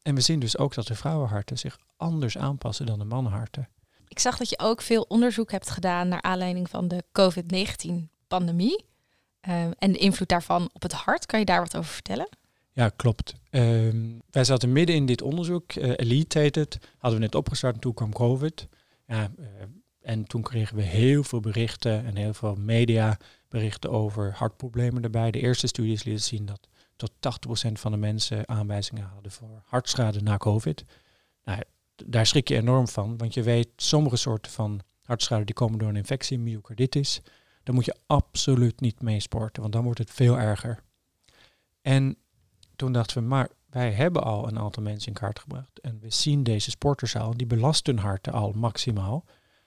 En 0.03 0.15
we 0.15 0.21
zien 0.21 0.39
dus 0.39 0.59
ook 0.59 0.75
dat 0.75 0.87
de 0.87 0.95
vrouwenharten 0.95 1.59
zich 1.59 1.79
anders 1.97 2.39
aanpassen 2.39 2.87
dan 2.87 2.99
de 2.99 3.05
mannenharten. 3.05 3.69
Ik 4.09 4.19
zag 4.19 4.39
dat 4.39 4.51
je 4.51 4.59
ook 4.59 4.81
veel 4.81 5.03
onderzoek 5.09 5.51
hebt 5.51 5.71
gedaan 5.71 6.09
naar 6.09 6.23
aanleiding 6.23 6.71
van 6.71 6.89
de 6.89 7.05
COVID-19-pandemie. 7.13 8.85
Ehm, 9.45 9.71
en 9.79 9.93
de 9.93 9.99
invloed 9.99 10.29
daarvan 10.29 10.71
op 10.73 10.83
het 10.83 10.93
hart. 10.93 11.27
Kan 11.27 11.39
je 11.39 11.45
daar 11.45 11.61
wat 11.61 11.77
over 11.77 11.91
vertellen? 11.93 12.29
Ja, 12.73 12.89
klopt. 12.89 13.35
Ehm, 13.51 14.13
wij 14.31 14.45
zaten 14.45 14.73
midden 14.73 14.97
in 14.97 15.07
dit 15.07 15.23
onderzoek. 15.23 15.73
eh, 15.73 15.93
Elite 15.97 16.39
heet 16.39 16.55
het. 16.55 16.79
Hadden 16.99 17.19
we 17.21 17.25
net 17.25 17.35
opgestart 17.35 17.75
en 17.75 17.81
toen 17.81 17.95
kwam 17.95 18.13
COVID. 18.13 18.69
Ja, 19.07 19.31
eh, 19.39 19.45
en 20.03 20.25
toen 20.25 20.43
kregen 20.43 20.77
we 20.77 20.83
heel 20.83 21.25
veel 21.25 21.41
berichten 21.41 22.05
en 22.05 22.17
heel 22.17 22.35
veel 22.35 22.55
mediaberichten 22.55 23.91
over 23.91 24.33
hartproblemen 24.37 25.03
erbij. 25.03 25.31
De 25.31 25.41
eerste 25.41 25.67
studies 25.67 26.05
lieten 26.05 26.25
zien 26.25 26.47
dat 26.47 26.69
tot 26.97 27.11
80% 27.21 27.81
van 27.81 27.93
de 27.93 27.99
mensen 27.99 28.49
aanwijzingen 28.49 29.05
hadden 29.15 29.33
voor 29.33 29.63
hartschade 29.65 30.21
na 30.23 30.37
COVID. 30.37 30.85
Nou, 31.45 31.61
daar 32.05 32.27
schrik 32.27 32.49
je 32.49 32.57
enorm 32.57 32.89
van, 32.89 33.17
want 33.17 33.35
je 33.35 33.43
weet 33.43 33.69
sommige 33.77 34.17
soorten 34.17 34.53
van 34.53 34.81
hartschade 35.03 35.45
die 35.45 35.55
komen 35.55 35.79
door 35.79 35.89
een 35.89 35.97
infectie, 35.97 36.39
myocarditis. 36.39 37.21
Daar 37.65 37.75
moet 37.75 37.85
je 37.85 37.97
absoluut 38.07 38.81
niet 38.81 39.03
mee 39.03 39.21
sporten, 39.21 39.63
want 39.63 39.75
dan 39.75 39.85
wordt 39.85 39.99
het 39.99 40.11
veel 40.11 40.39
erger. 40.39 40.83
En 41.81 42.17
toen 42.77 42.93
dachten 42.93 43.17
we, 43.17 43.29
maar 43.29 43.51
wij 43.67 43.93
hebben 43.93 44.23
al 44.23 44.49
een 44.49 44.59
aantal 44.59 44.83
mensen 44.83 45.09
in 45.09 45.19
kaart 45.19 45.39
gebracht. 45.39 45.81
En 45.81 45.99
we 46.01 46.11
zien 46.11 46.43
deze 46.43 46.71
sporters 46.71 47.17
al, 47.17 47.37
die 47.37 47.47
belasten 47.47 47.95
hun 47.95 48.05
harten 48.05 48.33
al 48.33 48.53
maximaal. 48.53 49.25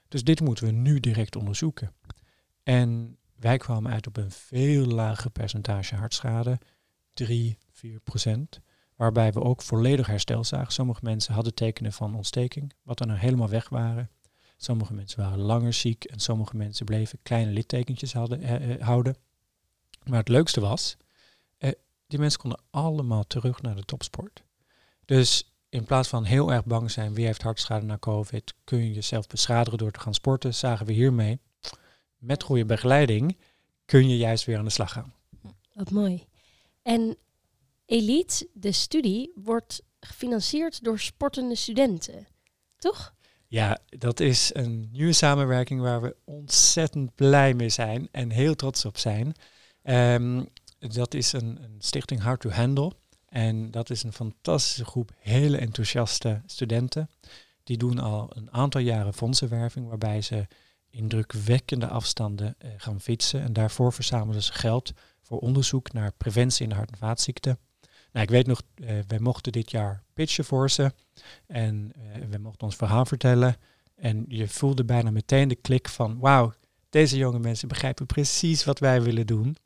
Dus 0.07 0.23
dit 0.23 0.41
moeten 0.41 0.65
we 0.65 0.71
nu 0.71 0.99
direct 0.99 1.35
onderzoeken. 1.35 1.93
En 2.63 3.17
wij 3.35 3.57
kwamen 3.57 3.91
uit 3.91 4.07
op 4.07 4.17
een 4.17 4.31
veel 4.31 4.85
lager 4.85 5.31
percentage 5.31 5.95
hartschade, 5.95 6.59
3, 7.13 7.57
4 7.71 7.99
procent. 7.99 8.59
Waarbij 8.95 9.31
we 9.31 9.41
ook 9.41 9.61
volledig 9.61 10.07
herstel 10.07 10.43
zagen. 10.43 10.73
Sommige 10.73 10.99
mensen 11.03 11.33
hadden 11.33 11.53
tekenen 11.53 11.93
van 11.93 12.15
ontsteking, 12.15 12.73
wat 12.83 12.97
dan 12.97 13.09
er 13.09 13.19
helemaal 13.19 13.49
weg 13.49 13.69
waren. 13.69 14.09
Sommige 14.57 14.93
mensen 14.93 15.19
waren 15.19 15.39
langer 15.39 15.73
ziek 15.73 16.03
en 16.03 16.19
sommige 16.19 16.55
mensen 16.55 16.85
bleven 16.85 17.19
kleine 17.23 17.51
littekentjes 17.51 18.13
eh, 18.13 18.71
eh, 18.73 18.81
houden. 18.81 19.15
Maar 20.03 20.19
het 20.19 20.27
leukste 20.27 20.59
was, 20.59 20.97
eh, 21.57 21.71
die 22.07 22.19
mensen 22.19 22.39
konden 22.39 22.61
allemaal 22.69 23.23
terug 23.23 23.61
naar 23.61 23.75
de 23.75 23.83
topsport. 23.83 24.43
Dus 25.05 25.51
in 25.69 25.83
plaats 25.83 26.07
van 26.09 26.23
heel 26.23 26.53
erg 26.53 26.65
bang 26.65 26.91
zijn 26.91 27.13
wie 27.13 27.25
heeft 27.25 27.41
hartschade 27.41 27.85
na 27.85 27.97
COVID, 27.97 28.53
kun 28.63 28.79
je 28.79 28.93
jezelf 28.93 29.27
beschadigen 29.27 29.77
door 29.77 29.91
te 29.91 29.99
gaan 29.99 30.13
sporten, 30.13 30.53
zagen 30.53 30.85
we 30.85 30.93
hiermee. 30.93 31.39
Met 32.17 32.43
goede 32.43 32.65
begeleiding 32.65 33.37
kun 33.85 34.09
je 34.09 34.17
juist 34.17 34.45
weer 34.45 34.57
aan 34.57 34.65
de 34.65 34.69
slag 34.71 34.91
gaan. 34.91 35.13
Wat 35.73 35.91
mooi. 35.91 36.25
En 36.81 37.17
Elite, 37.85 38.49
de 38.53 38.71
studie, 38.71 39.31
wordt 39.35 39.81
gefinancierd 39.99 40.83
door 40.83 40.99
sportende 40.99 41.55
studenten. 41.55 42.27
Toch? 42.77 43.13
Ja, 43.49 43.79
dat 43.89 44.19
is 44.19 44.49
een 44.53 44.89
nieuwe 44.91 45.13
samenwerking 45.13 45.81
waar 45.81 46.01
we 46.01 46.15
ontzettend 46.25 47.15
blij 47.15 47.53
mee 47.53 47.69
zijn 47.69 48.07
en 48.11 48.29
heel 48.29 48.55
trots 48.55 48.85
op 48.85 48.97
zijn. 48.97 49.33
Ehm, 49.83 50.43
dat 50.79 51.13
is 51.13 51.33
een, 51.33 51.63
een 51.63 51.75
stichting 51.79 52.21
Hard 52.21 52.41
to 52.41 52.49
Handle. 52.49 52.91
En 53.29 53.71
dat 53.71 53.89
is 53.89 54.03
een 54.03 54.13
fantastische 54.13 54.85
groep 54.85 55.11
hele 55.17 55.57
enthousiaste 55.57 56.41
studenten. 56.45 57.09
Die 57.63 57.77
doen 57.77 57.99
al 57.99 58.29
een 58.35 58.51
aantal 58.51 58.81
jaren 58.81 59.13
fondsenwerving, 59.13 59.87
waarbij 59.87 60.21
ze 60.21 60.47
indrukwekkende 60.89 61.87
afstanden 61.87 62.55
eh, 62.57 62.69
gaan 62.77 63.01
fietsen. 63.01 63.41
En 63.41 63.53
daarvoor 63.53 63.93
verzamelen 63.93 64.43
ze 64.43 64.53
geld 64.53 64.91
voor 65.21 65.39
onderzoek 65.39 65.93
naar 65.93 66.11
preventie 66.17 66.63
in 66.63 66.69
de 66.69 66.75
hart- 66.75 66.91
en 66.91 66.97
vaatziekten. 66.97 67.59
Nou, 68.11 68.25
ik 68.25 68.31
weet 68.31 68.47
nog, 68.47 68.61
eh 68.75 68.99
wij 69.07 69.19
mochten 69.19 69.51
dit 69.51 69.71
jaar 69.71 70.03
pitchen 70.13 70.45
voor 70.45 70.69
ze. 70.69 70.91
En 71.47 71.91
eh, 71.95 72.21
we 72.29 72.37
mochten 72.37 72.67
ons 72.67 72.75
verhaal 72.75 73.05
vertellen. 73.05 73.55
En 73.95 74.25
je 74.27 74.47
voelde 74.47 74.85
bijna 74.85 75.11
meteen 75.11 75.47
de 75.47 75.55
klik 75.55 75.89
van, 75.89 76.19
wauw, 76.19 76.53
deze 76.89 77.17
jonge 77.17 77.39
mensen 77.39 77.67
begrijpen 77.67 78.05
precies 78.05 78.63
wat 78.63 78.79
wij 78.79 79.01
willen 79.01 79.27
doen. 79.27 79.57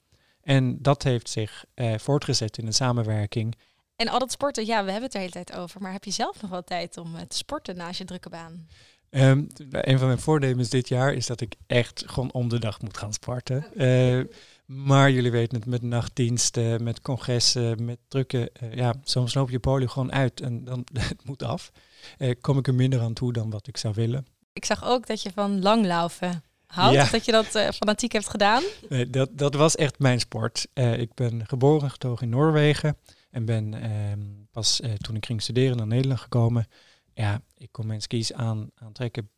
En 0.42 0.82
dat 0.82 1.04
heeft 1.04 1.30
zich 1.30 1.66
eh, 1.74 1.98
voortgezet 1.98 2.58
in 2.58 2.66
een 2.66 2.74
samenwerking. 2.74 3.56
En 3.96 4.08
al 4.08 4.20
dat 4.20 4.32
sporten, 4.32 4.66
ja, 4.66 4.84
we 4.84 4.92
hebben 4.92 5.04
het 5.04 5.12
de 5.12 5.20
hele 5.20 5.32
tijd 5.32 5.54
over. 5.56 5.82
Maar 5.82 5.92
heb 5.92 6.04
je 6.04 6.12
zelf 6.12 6.42
nog 6.42 6.52
wel 6.52 6.64
tijd 6.64 6.98
om 6.98 7.16
te 7.28 7.38
sporten 7.38 7.76
naast 7.76 7.98
je 7.98 8.06
drukke 8.06 8.30
baan? 8.30 8.68
Ehm, 9.12 9.44
een 9.72 9.98
van 9.98 10.08
mijn 10.08 10.20
voornemens 10.20 10.70
dit 10.70 10.88
jaar 10.88 11.14
is 11.14 11.26
dat 11.26 11.42
ik 11.42 11.56
echt 11.68 12.04
gewoon 12.06 12.32
om 12.32 12.50
de 12.50 12.60
dag 12.60 12.82
moet 12.82 12.98
gaan 12.98 13.14
sporten. 13.14 13.66
Eh, 13.76 14.20
maar 14.66 15.12
jullie 15.12 15.32
weten 15.32 15.58
het, 15.58 15.66
met 15.66 15.82
nachtdiensten, 15.82 16.84
met 16.84 17.02
congressen, 17.02 17.86
met 17.86 17.98
drukke... 18.08 18.52
eh, 18.54 18.74
ja, 18.74 18.94
soms 19.04 19.34
loop 19.34 19.50
je 19.50 19.60
polio 19.60 19.88
gewoon 19.88 20.12
uit 20.12 20.42
en 20.42 20.64
dan 20.64 20.86
het 21.00 21.26
moet 21.26 21.44
af. 21.44 21.72
Eh, 22.18 22.36
kom 22.42 22.58
ik 22.58 22.68
er 22.68 22.74
minder 22.74 23.02
aan 23.02 23.14
toe 23.14 23.34
dan 23.34 23.50
wat 23.50 23.68
ik 23.68 23.78
zou 23.78 23.94
willen. 23.94 24.26
Ik 24.54 24.66
zag 24.66 24.84
ook 24.86 25.08
dat 25.08 25.22
je 25.22 25.32
van 25.34 25.62
langlaufen 25.62 26.44
houdt. 26.66 26.96
Ja. 26.96 27.10
Dat 27.12 27.26
je 27.26 27.32
dat 27.32 27.76
fanatiek 27.76 28.12
hebt 28.12 28.30
gedaan. 28.30 28.64
Nee, 28.90 29.10
dat, 29.10 29.30
dat 29.32 29.54
was 29.54 29.76
echt 29.76 30.00
mijn 30.00 30.20
sport. 30.20 30.68
Ik 30.74 31.14
ben 31.14 31.48
geboren 31.48 31.84
en 31.84 31.92
getogen 31.92 32.24
in 32.24 32.30
Noorwegen. 32.30 32.98
En 33.32 33.46
ben 33.46 33.74
ehm, 33.74 34.20
pas 34.52 34.82
toen 34.98 35.16
ik 35.16 35.26
ging 35.26 35.42
studeren 35.42 35.78
naar 35.78 35.88
Nederland 35.88 36.20
gekomen. 36.20 36.68
Ja, 37.14 37.42
ik 37.58 37.72
kon 37.72 37.88
mijn 37.88 38.02
skis 38.02 38.34
aan, 38.34 38.70
aantrekken 38.76 39.30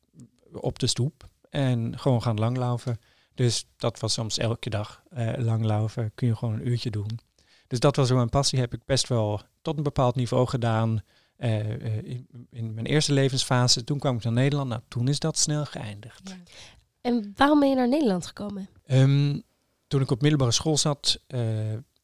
op 0.54 0.80
de 0.80 0.88
stoep. 0.88 1.30
En 1.50 2.00
gewoon 2.00 2.22
gaan 2.22 2.40
langlaufen. 2.40 3.00
Dus 3.34 3.66
dat 3.78 4.00
was 4.00 4.14
soms 4.14 4.38
elke 4.38 4.70
dag 4.70 5.04
langlaufen. 5.38 6.12
Kun 6.16 6.28
je 6.28 6.36
gewoon 6.36 6.54
een 6.54 6.68
uurtje 6.68 6.90
doen. 6.90 7.20
Dus 7.68 7.80
dat 7.80 7.96
was 7.96 8.08
zo 8.08 8.16
mijn 8.16 8.30
passie. 8.30 8.60
Heb 8.60 8.74
ik 8.74 8.86
best 8.86 9.08
wel 9.08 9.42
tot 9.62 9.78
een 9.78 9.84
bepaald 9.84 10.16
niveau 10.16 10.48
gedaan. 10.48 11.02
Eh, 11.36 11.74
eh, 11.74 12.04
in, 12.04 12.28
in 12.50 12.74
mijn 12.74 12.86
eerste 12.86 13.14
levensfase. 13.14 13.84
Toen 13.84 14.00
kwam 14.00 14.16
ik 14.16 14.24
naar 14.24 14.34
Nederland. 14.34 14.70
Nou, 14.70 14.82
toen 14.88 15.08
is 15.08 15.20
dat 15.20 15.38
snel 15.38 15.66
geëindigd. 15.66 16.36
En 17.02 17.34
waarom 17.36 17.60
ben 17.60 17.70
je 17.70 17.76
naar 17.76 17.88
Nederland 17.88 18.26
gekomen? 18.26 18.70
Ehm, 18.86 19.40
toen 19.88 20.02
ik 20.02 20.12
op 20.12 20.22
middelbare 20.22 20.52
school 20.52 20.78
zat, 20.78 21.20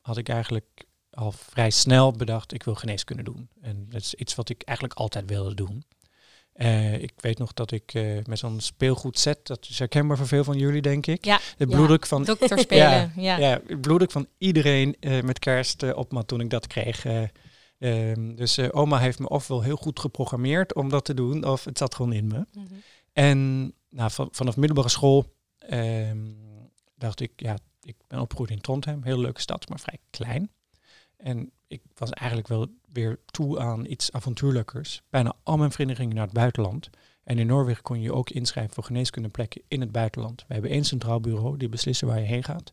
had 0.02 0.18
ik 0.18 0.30
eigenlijk 0.30 0.86
al 1.20 1.32
vrij 1.32 1.70
snel 1.70 2.12
bedacht, 2.12 2.54
ik 2.54 2.64
wil 2.64 2.76
geneeskunde 2.76 3.24
doen. 3.24 3.50
En 3.62 3.86
dat 3.90 4.02
is 4.02 4.14
iets 4.14 4.36
wat 4.36 4.50
ik 4.50 4.62
eigenlijk 4.62 5.00
altijd 5.00 5.30
wilde 5.30 5.56
doen. 5.56 5.84
Eh, 6.54 7.02
ik 7.02 7.14
weet 7.16 7.38
nog 7.38 7.54
dat 7.54 7.72
ik 7.72 7.94
eh, 7.94 8.18
met 8.26 8.40
zo'n 8.40 8.60
speelgoedset, 8.60 9.48
dat 9.48 9.68
is 9.70 9.80
herkenbaar 9.80 10.18
voor 10.18 10.28
veel 10.28 10.44
van 10.44 10.58
jullie, 10.58 10.82
denk 10.82 11.08
ik. 11.08 11.26
Ja. 11.26 11.40
De 11.58 11.68
bloeddruk 11.68 12.06
van, 12.06 12.24
Dokter 12.24 12.60
spelen. 12.60 13.12
ja. 13.16 13.38
ja, 13.38 13.62
de 13.68 13.78
bloeddruk 13.78 14.12
van 14.12 14.28
iedereen 14.38 14.96
eh, 15.00 15.22
met 15.22 15.40
kerst 15.40 15.94
op 15.94 16.12
me 16.12 16.26
toen 16.26 16.42
ik 16.42 16.50
dat 16.50 16.68
kreeg. 16.68 17.06
Eh, 17.06 17.24
ehm, 17.80 18.36
dus 18.36 18.72
oma 18.72 18.98
heeft 18.98 19.20
me 19.20 19.30
ofwel 19.30 19.62
heel 19.62 19.76
goed 19.76 20.00
geprogrammeerd 20.00 20.74
om 20.74 20.90
dat 20.90 21.06
te 21.06 21.14
doen, 21.14 21.46
of 21.46 21.64
het 21.64 21.78
zat 21.78 21.96
gewoon 21.96 22.14
in 22.14 22.28
me. 22.28 22.46
Mhm. 22.54 22.66
En 23.14 23.72
nou, 23.90 24.12
van, 24.12 24.28
vanaf 24.32 24.58
middelbare 24.58 24.90
school 24.90 25.36
ehm, 25.60 26.28
dacht 26.96 27.20
ik, 27.20 27.32
ja, 27.36 27.58
ik 27.82 27.96
ben 28.08 28.20
opgegroeid 28.20 28.52
in 28.52 28.62
Trondheim, 28.62 29.04
heel 29.04 29.20
leuke 29.20 29.42
stad, 29.42 29.70
maar 29.70 29.80
vrij 29.80 29.98
klein. 30.10 30.52
En 31.20 31.52
ik 31.68 31.82
was 31.96 32.10
eigenlijk 32.10 32.50
wel 32.50 32.68
weer 32.92 33.20
toe 33.26 33.60
aan 33.60 33.86
iets 33.86 34.12
avontuurlijkers. 34.12 35.02
Bijna 35.10 35.34
al 35.44 35.58
mijn 35.58 35.72
vrienden 35.72 35.96
gingen 35.96 36.16
naar 36.16 36.26
het 36.26 36.34
buitenland. 36.34 36.90
En 37.24 37.40
in 37.40 37.48
Noorwegen 37.48 37.84
kon 37.84 37.98
je 37.98 38.04
je 38.04 38.14
ook 38.14 38.30
inschrijven 38.30 38.74
voor 38.74 38.84
geneeskundeplekken 38.84 39.62
in 39.68 39.82
het 39.82 39.92
buitenland. 39.92 40.46
We 40.48 40.54
hebben 40.54 40.72
één 40.72 40.84
centraal 40.84 41.20
bureau 41.20 41.58
die 41.58 41.70
beslissen 41.70 42.08
waar 42.08 42.20
je 42.20 42.26
heen 42.26 42.44
gaat. 42.44 42.72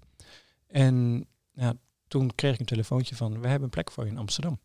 En 0.66 1.26
nou, 1.54 1.76
toen 2.08 2.34
kreeg 2.34 2.54
ik 2.54 2.60
een 2.60 2.66
telefoontje 2.66 3.16
van, 3.16 3.40
we 3.40 3.46
hebben 3.46 3.64
een 3.64 3.70
plek 3.70 3.90
voor 3.90 4.04
je 4.04 4.10
in 4.10 4.18
Amsterdam. 4.18 4.58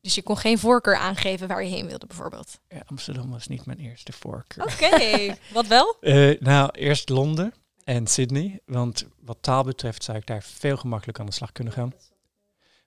Dus 0.00 0.14
je 0.14 0.22
kon 0.22 0.36
geen 0.36 0.58
voorkeur 0.58 0.96
aangeven 0.96 1.48
waar 1.48 1.64
je 1.64 1.70
heen 1.70 1.86
wilde, 1.86 2.06
bijvoorbeeld. 2.06 2.60
Ja, 2.68 2.82
Amsterdam 2.86 3.30
was 3.30 3.46
niet 3.46 3.66
mijn 3.66 3.78
eerste 3.78 4.12
voorkeur. 4.12 4.64
Oké, 4.64 5.34
wat 5.54 5.66
wel? 5.66 5.96
Eh, 6.00 6.40
nou, 6.40 6.70
eerst 6.72 7.08
Londen 7.08 7.54
en 7.84 8.06
Sydney. 8.06 8.60
Want 8.64 9.06
wat 9.20 9.38
taal 9.40 9.64
betreft 9.64 10.04
zou 10.04 10.18
ik 10.18 10.26
daar 10.26 10.42
veel 10.42 10.76
gemakkelijker 10.76 11.22
aan 11.24 11.30
de 11.30 11.36
slag 11.36 11.52
kunnen 11.52 11.72
gaan. 11.72 11.92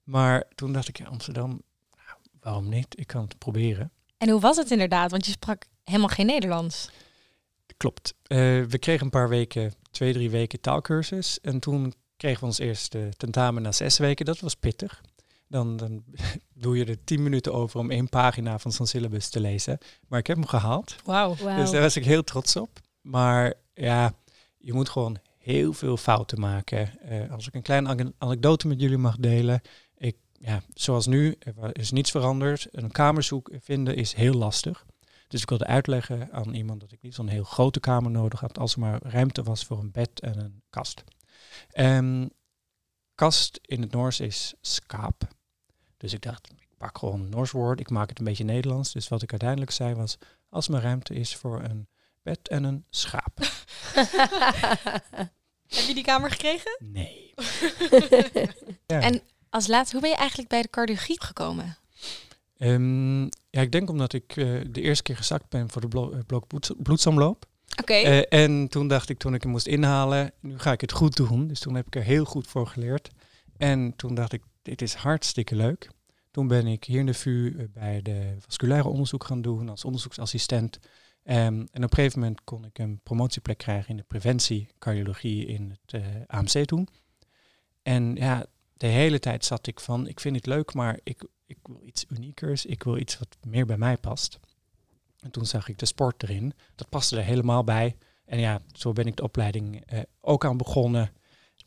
Maar 0.10 0.44
toen 0.56 0.74
dacht 0.74 0.88
ik, 0.88 0.98
ja, 0.98 1.06
Amsterdam, 1.06 1.50
nou, 1.50 2.18
waarom 2.42 2.70
niet? 2.70 3.00
Ik 3.00 3.08
kan 3.08 3.22
het 3.22 3.38
proberen. 3.38 3.92
En 4.18 4.30
hoe 4.30 4.40
was 4.40 4.58
het 4.58 4.72
inderdaad? 4.72 5.12
Want 5.12 5.26
je 5.26 5.32
sprak 5.32 5.66
helemaal 5.84 6.08
geen 6.08 6.26
Nederlands. 6.26 6.90
Klopt. 7.78 8.14
Eh, 8.24 8.38
we 8.64 8.78
kregen 8.80 9.04
een 9.06 9.12
paar 9.12 9.30
weken, 9.30 9.74
twee, 9.92 10.14
drie 10.14 10.30
weken 10.30 10.62
taalkursus. 10.62 11.40
En 11.40 11.60
toen 11.60 11.94
kregen 12.18 12.40
we 12.40 12.46
ons 12.46 12.60
eerste 12.60 13.10
tentamen 13.18 13.62
na 13.62 13.72
zes 13.72 13.98
weken. 13.98 14.26
Dat 14.26 14.40
was 14.40 14.56
pittig. 14.56 15.02
Dan, 15.48 15.78
dan 15.78 16.04
doe 16.54 16.78
je 16.78 16.86
er 16.86 17.04
tien 17.04 17.24
minuten 17.24 17.54
over 17.54 17.80
om 17.80 17.92
één 17.92 18.10
pagina 18.10 18.60
van 18.60 18.72
zo'n 18.72 18.88
syllabus 18.88 19.30
te 19.30 19.40
lezen. 19.40 19.78
Maar 20.08 20.20
ik 20.20 20.28
heb 20.28 20.38
hem 20.38 20.46
gehaald. 20.46 20.96
Wauw. 21.06 21.36
Wauw. 21.36 21.58
Dus 21.58 21.72
daar 21.72 21.82
was 21.82 21.96
ik 21.96 22.06
heel 22.06 22.24
trots 22.24 22.56
op. 22.56 22.80
Maar 23.02 23.54
ja, 23.74 24.14
je 24.58 24.74
moet 24.74 24.90
gewoon 24.90 25.18
heel 25.38 25.74
veel 25.74 25.98
fouten 25.98 26.40
maken. 26.40 27.00
Eh, 27.02 27.32
als 27.32 27.48
ik 27.48 27.54
een 27.54 27.62
kleine 27.62 27.90
ane- 27.90 28.14
anekdote 28.18 28.68
met 28.68 28.82
jullie 28.82 28.98
mag 28.98 29.16
delen. 29.18 29.62
Ja, 30.40 30.62
zoals 30.74 31.08
nu, 31.08 31.36
er 31.40 31.78
is 31.78 31.92
niets 31.92 32.12
veranderd. 32.12 32.68
Een 32.72 32.92
kamer 32.92 33.24
zoeken, 33.24 33.62
vinden 33.62 33.96
is 33.96 34.14
heel 34.14 34.34
lastig. 34.34 34.86
Dus 35.28 35.42
ik 35.42 35.50
wilde 35.50 35.66
uitleggen 35.66 36.32
aan 36.32 36.54
iemand 36.54 36.80
dat 36.80 36.92
ik 36.92 37.02
niet 37.02 37.16
zo'n 37.16 37.28
heel 37.28 37.44
grote 37.44 37.80
kamer 37.80 38.12
nodig 38.12 38.40
had. 38.40 38.58
Als 38.58 38.74
er 38.74 38.80
maar 38.80 39.02
ruimte 39.04 39.44
was 39.44 39.66
voor 39.66 39.80
een 39.80 39.92
bed 39.92 40.20
en 40.20 40.40
een 40.40 40.62
kast. 40.70 41.04
Ehm, 41.72 42.28
kast 43.16 43.60
in 43.62 43.82
het 43.82 43.92
Noors 43.92 44.20
is 44.20 44.54
skaap. 44.62 45.28
Dus 45.98 46.14
ik 46.14 46.22
dacht, 46.22 46.50
ik 46.50 46.78
pak 46.78 46.98
gewoon 46.98 47.22
een 47.22 47.30
Noors 47.30 47.52
woord, 47.52 47.80
ik 47.80 47.90
maak 47.90 48.10
het 48.10 48.20
een 48.20 48.26
beetje 48.26 48.44
Nederlands. 48.44 48.92
Dus 48.92 49.08
wat 49.08 49.22
ik 49.22 49.32
uiteindelijk 49.32 49.72
zei 49.72 49.94
was, 49.94 50.18
als 50.50 50.68
mijn 50.68 50.84
ruimte 50.84 51.14
is 51.14 51.36
voor 51.36 51.64
een 51.64 51.88
bed 52.22 52.48
en 52.48 52.64
een 52.64 52.86
schaap. 52.90 53.38
Heb 55.70 55.86
je 55.88 55.94
die 55.94 56.04
kamer 56.04 56.32
gekregen? 56.32 56.78
Nee. 56.80 57.34
ja. 58.86 59.02
En 59.02 59.22
als 59.50 59.68
laatste, 59.68 59.92
hoe 59.92 60.02
ben 60.02 60.12
je 60.12 60.18
eigenlijk 60.18 60.50
bij 60.50 60.62
de 60.62 60.70
cardiologie 60.70 61.24
gekomen? 61.24 61.78
Ehm, 62.58 63.22
ja, 63.24 63.62
ik 63.62 63.72
denk 63.72 63.90
omdat 63.90 64.14
ik 64.14 64.38
eh, 64.38 64.46
de 64.70 64.82
eerste 64.82 65.04
keer 65.04 65.18
gezakt 65.18 65.50
ben 65.50 65.70
voor 65.70 65.82
de 65.82 65.88
blo- 65.88 66.12
eh, 66.12 66.20
blok 66.26 66.48
bloeds- 66.48 66.72
bloedsomloop. 66.78 67.46
Oké. 67.80 67.94
Eh, 67.94 68.42
en 68.44 68.68
toen 68.68 68.88
dacht 68.88 69.10
ik, 69.10 69.18
toen 69.18 69.34
ik 69.34 69.42
hem 69.42 69.52
moest 69.52 69.68
inhalen, 69.68 70.32
nu 70.40 70.60
ga 70.60 70.72
ik 70.72 70.82
het 70.82 70.92
goed 70.92 71.16
doen. 71.16 71.48
Dus 71.48 71.60
toen 71.60 71.76
heb 71.76 71.88
ik 71.88 71.96
er 71.96 72.04
heel 72.04 72.26
goed 72.26 72.48
voor 72.48 72.68
geleerd. 72.68 73.10
En 73.58 73.96
toen 73.96 74.16
dacht 74.16 74.34
ik, 74.34 74.44
dit 74.62 74.82
is 74.82 74.94
hartstikke 74.94 75.56
leuk. 75.56 75.90
Toen 76.32 76.48
ben 76.48 76.68
ik 76.68 76.84
hier 76.84 77.00
in 77.00 77.06
de 77.06 77.14
VU 77.14 77.70
bij 77.74 78.02
de 78.02 78.36
vasculaire 78.40 78.88
onderzoek 78.88 79.24
gaan 79.24 79.42
doen 79.42 79.70
als 79.70 79.86
onderzoeksassistent. 79.86 80.80
Ehm, 81.24 81.38
en 81.72 81.84
op 81.84 81.90
een 81.92 81.94
gegeven 81.94 82.20
moment 82.20 82.44
kon 82.44 82.66
ik 82.66 82.80
een 82.80 83.00
promotieplek 83.04 83.58
krijgen 83.58 83.90
in 83.90 83.98
de 83.98 84.04
preventie 84.08 84.68
cardiologie 84.80 85.46
in 85.46 85.78
het 85.86 86.02
AMC 86.28 86.66
toen. 86.66 86.88
En 87.82 88.16
ja, 88.16 88.46
de 88.80 88.88
hele 88.88 89.20
tijd 89.20 89.46
zat 89.46 89.68
ik 89.68 89.80
van, 89.80 90.08
ik 90.08 90.20
vind 90.20 90.36
het 90.36 90.46
leuk, 90.46 90.74
maar 90.74 91.00
ik, 91.04 91.28
ik 91.46 91.58
wil 91.64 91.82
iets 91.84 92.06
uniekers. 92.10 92.66
Ik 92.66 92.84
wil 92.84 92.98
iets 92.98 93.20
wat 93.20 93.38
meer 93.48 93.66
bij 93.66 93.78
mij 93.78 93.98
past. 93.98 94.40
En 95.20 95.32
toen 95.32 95.46
zag 95.46 95.68
ik 95.68 95.80
de 95.80 95.86
sport 95.86 96.24
erin. 96.24 96.54
Dat 96.76 96.90
paste 96.90 97.18
er 97.18 97.24
helemaal 97.24 97.64
bij. 97.64 97.96
En 98.26 98.40
ja, 98.40 98.62
zo 98.74 98.94
ben 98.94 99.08
ik 99.08 99.16
de 99.16 99.24
opleiding 99.24 99.84
eh, 99.86 100.00
ook 100.22 100.46
aan 100.46 100.58
begonnen. 100.58 101.12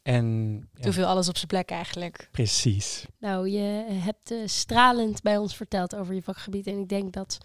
En 0.03 0.57
ja, 0.75 0.83
Toen 0.83 0.93
viel 0.93 1.07
alles 1.07 1.29
op 1.29 1.37
zijn 1.37 1.47
plek 1.47 1.71
eigenlijk. 1.71 2.29
precies. 2.31 3.07
Nou, 3.19 3.49
je 3.49 3.87
hebt 3.89 4.31
eh, 4.31 4.39
stralend 4.45 5.23
bij 5.23 5.37
ons 5.37 5.57
verteld 5.57 5.95
over 5.95 6.15
je 6.15 6.23
vakgebied. 6.23 6.67
En 6.67 6.79
ik 6.79 6.89
denk 6.89 7.13
dat 7.13 7.39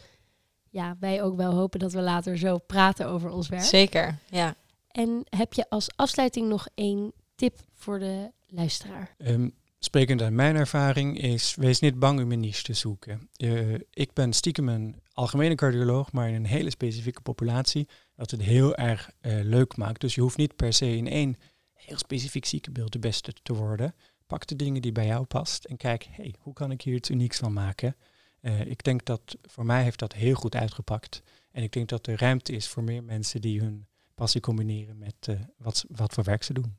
ja, 0.69 0.97
wij 0.99 1.23
ook 1.23 1.35
wel 1.37 1.53
hopen 1.53 1.79
dat 1.79 1.91
we 1.91 2.01
later 2.01 2.37
zo 2.37 2.57
praten 2.57 3.07
over 3.07 3.29
ons 3.29 3.47
werk. 3.47 3.63
Zeker, 3.63 4.17
ja. 4.29 4.55
En 4.91 5.23
heb 5.29 5.53
je 5.53 5.69
als 5.69 5.89
afsluiting 5.95 6.47
nog 6.47 6.67
één 6.75 7.13
tip 7.35 7.59
voor 7.73 7.99
de 7.99 8.31
luisteraar? 8.47 9.15
Ehm, 9.17 9.49
sprekend 9.79 10.21
uit 10.21 10.33
mijn 10.33 10.55
ervaring 10.55 11.21
is, 11.21 11.55
wees 11.55 11.79
niet 11.79 11.99
bang 11.99 12.21
om 12.21 12.31
een 12.31 12.39
niche 12.39 12.63
te 12.63 12.73
zoeken. 12.73 13.29
Eh, 13.35 13.73
ik 13.73 14.13
ben 14.13 14.33
stiekem 14.33 14.69
een 14.69 15.01
algemene 15.13 15.55
cardioloog, 15.55 16.11
maar 16.11 16.27
in 16.27 16.35
een 16.35 16.45
hele 16.45 16.69
specifieke 16.69 17.21
populatie, 17.21 17.87
wat 18.15 18.31
het 18.31 18.41
heel 18.41 18.75
erg 18.75 19.11
eh, 19.19 19.39
leuk 19.43 19.77
maakt. 19.77 20.01
Dus 20.01 20.15
je 20.15 20.21
hoeft 20.21 20.37
niet 20.37 20.55
per 20.55 20.73
se 20.73 20.95
in 20.95 21.07
één 21.07 21.37
heel 21.73 21.97
specifiek 21.97 22.45
ziekenbeeld 22.45 22.91
de 22.91 22.99
beste 22.99 23.33
te 23.43 23.53
worden. 23.53 23.95
Pak 24.27 24.47
de 24.47 24.55
dingen 24.55 24.81
die 24.81 24.91
bij 24.91 25.05
jou 25.05 25.25
past 25.25 25.65
en 25.65 25.77
kijk, 25.77 26.07
hey, 26.11 26.35
hoe 26.39 26.53
kan 26.53 26.71
ik 26.71 26.81
hier 26.81 26.95
iets 26.95 27.09
unieks 27.09 27.37
van 27.37 27.53
maken? 27.53 27.95
Eh, 28.39 28.65
ik 28.65 28.83
denk 28.83 29.05
dat 29.05 29.37
voor 29.41 29.65
mij 29.65 29.83
heeft 29.83 29.99
dat 29.99 30.13
heel 30.13 30.35
goed 30.35 30.55
uitgepakt. 30.55 31.21
En 31.51 31.63
ik 31.63 31.71
denk 31.71 31.89
dat 31.89 32.07
er 32.07 32.19
ruimte 32.19 32.51
is 32.53 32.67
voor 32.67 32.83
meer 32.83 33.03
mensen 33.03 33.41
die 33.41 33.59
hun 33.59 33.87
passie 34.15 34.41
combineren 34.41 34.97
met 34.97 35.37
wat, 35.57 35.85
wat 35.89 36.13
voor 36.13 36.23
werk 36.23 36.43
ze 36.43 36.53
doen. 36.53 36.77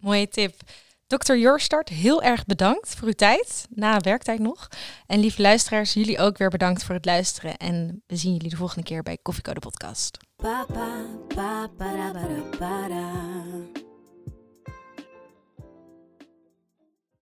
Mooie 0.00 0.28
tip. 0.28 0.54
Dr. 1.06 1.34
Jorstart, 1.34 1.88
heel 1.88 2.22
erg 2.22 2.44
bedankt 2.44 2.94
voor 2.94 3.06
uw 3.06 3.14
tijd, 3.14 3.66
na 3.70 3.98
werktijd 3.98 4.38
nog. 4.38 4.68
En 5.06 5.20
lieve 5.20 5.42
luisteraars, 5.42 5.92
jullie 5.92 6.18
ook 6.18 6.38
weer 6.38 6.50
bedankt 6.50 6.84
voor 6.84 6.94
het 6.94 7.04
luisteren. 7.04 7.56
En 7.56 8.02
we 8.06 8.16
zien 8.16 8.32
jullie 8.32 8.50
de 8.50 8.56
volgende 8.56 8.82
keer 8.84 9.02
bij 9.02 9.18
Koffiecode 9.22 9.60
Podcast. 9.60 10.18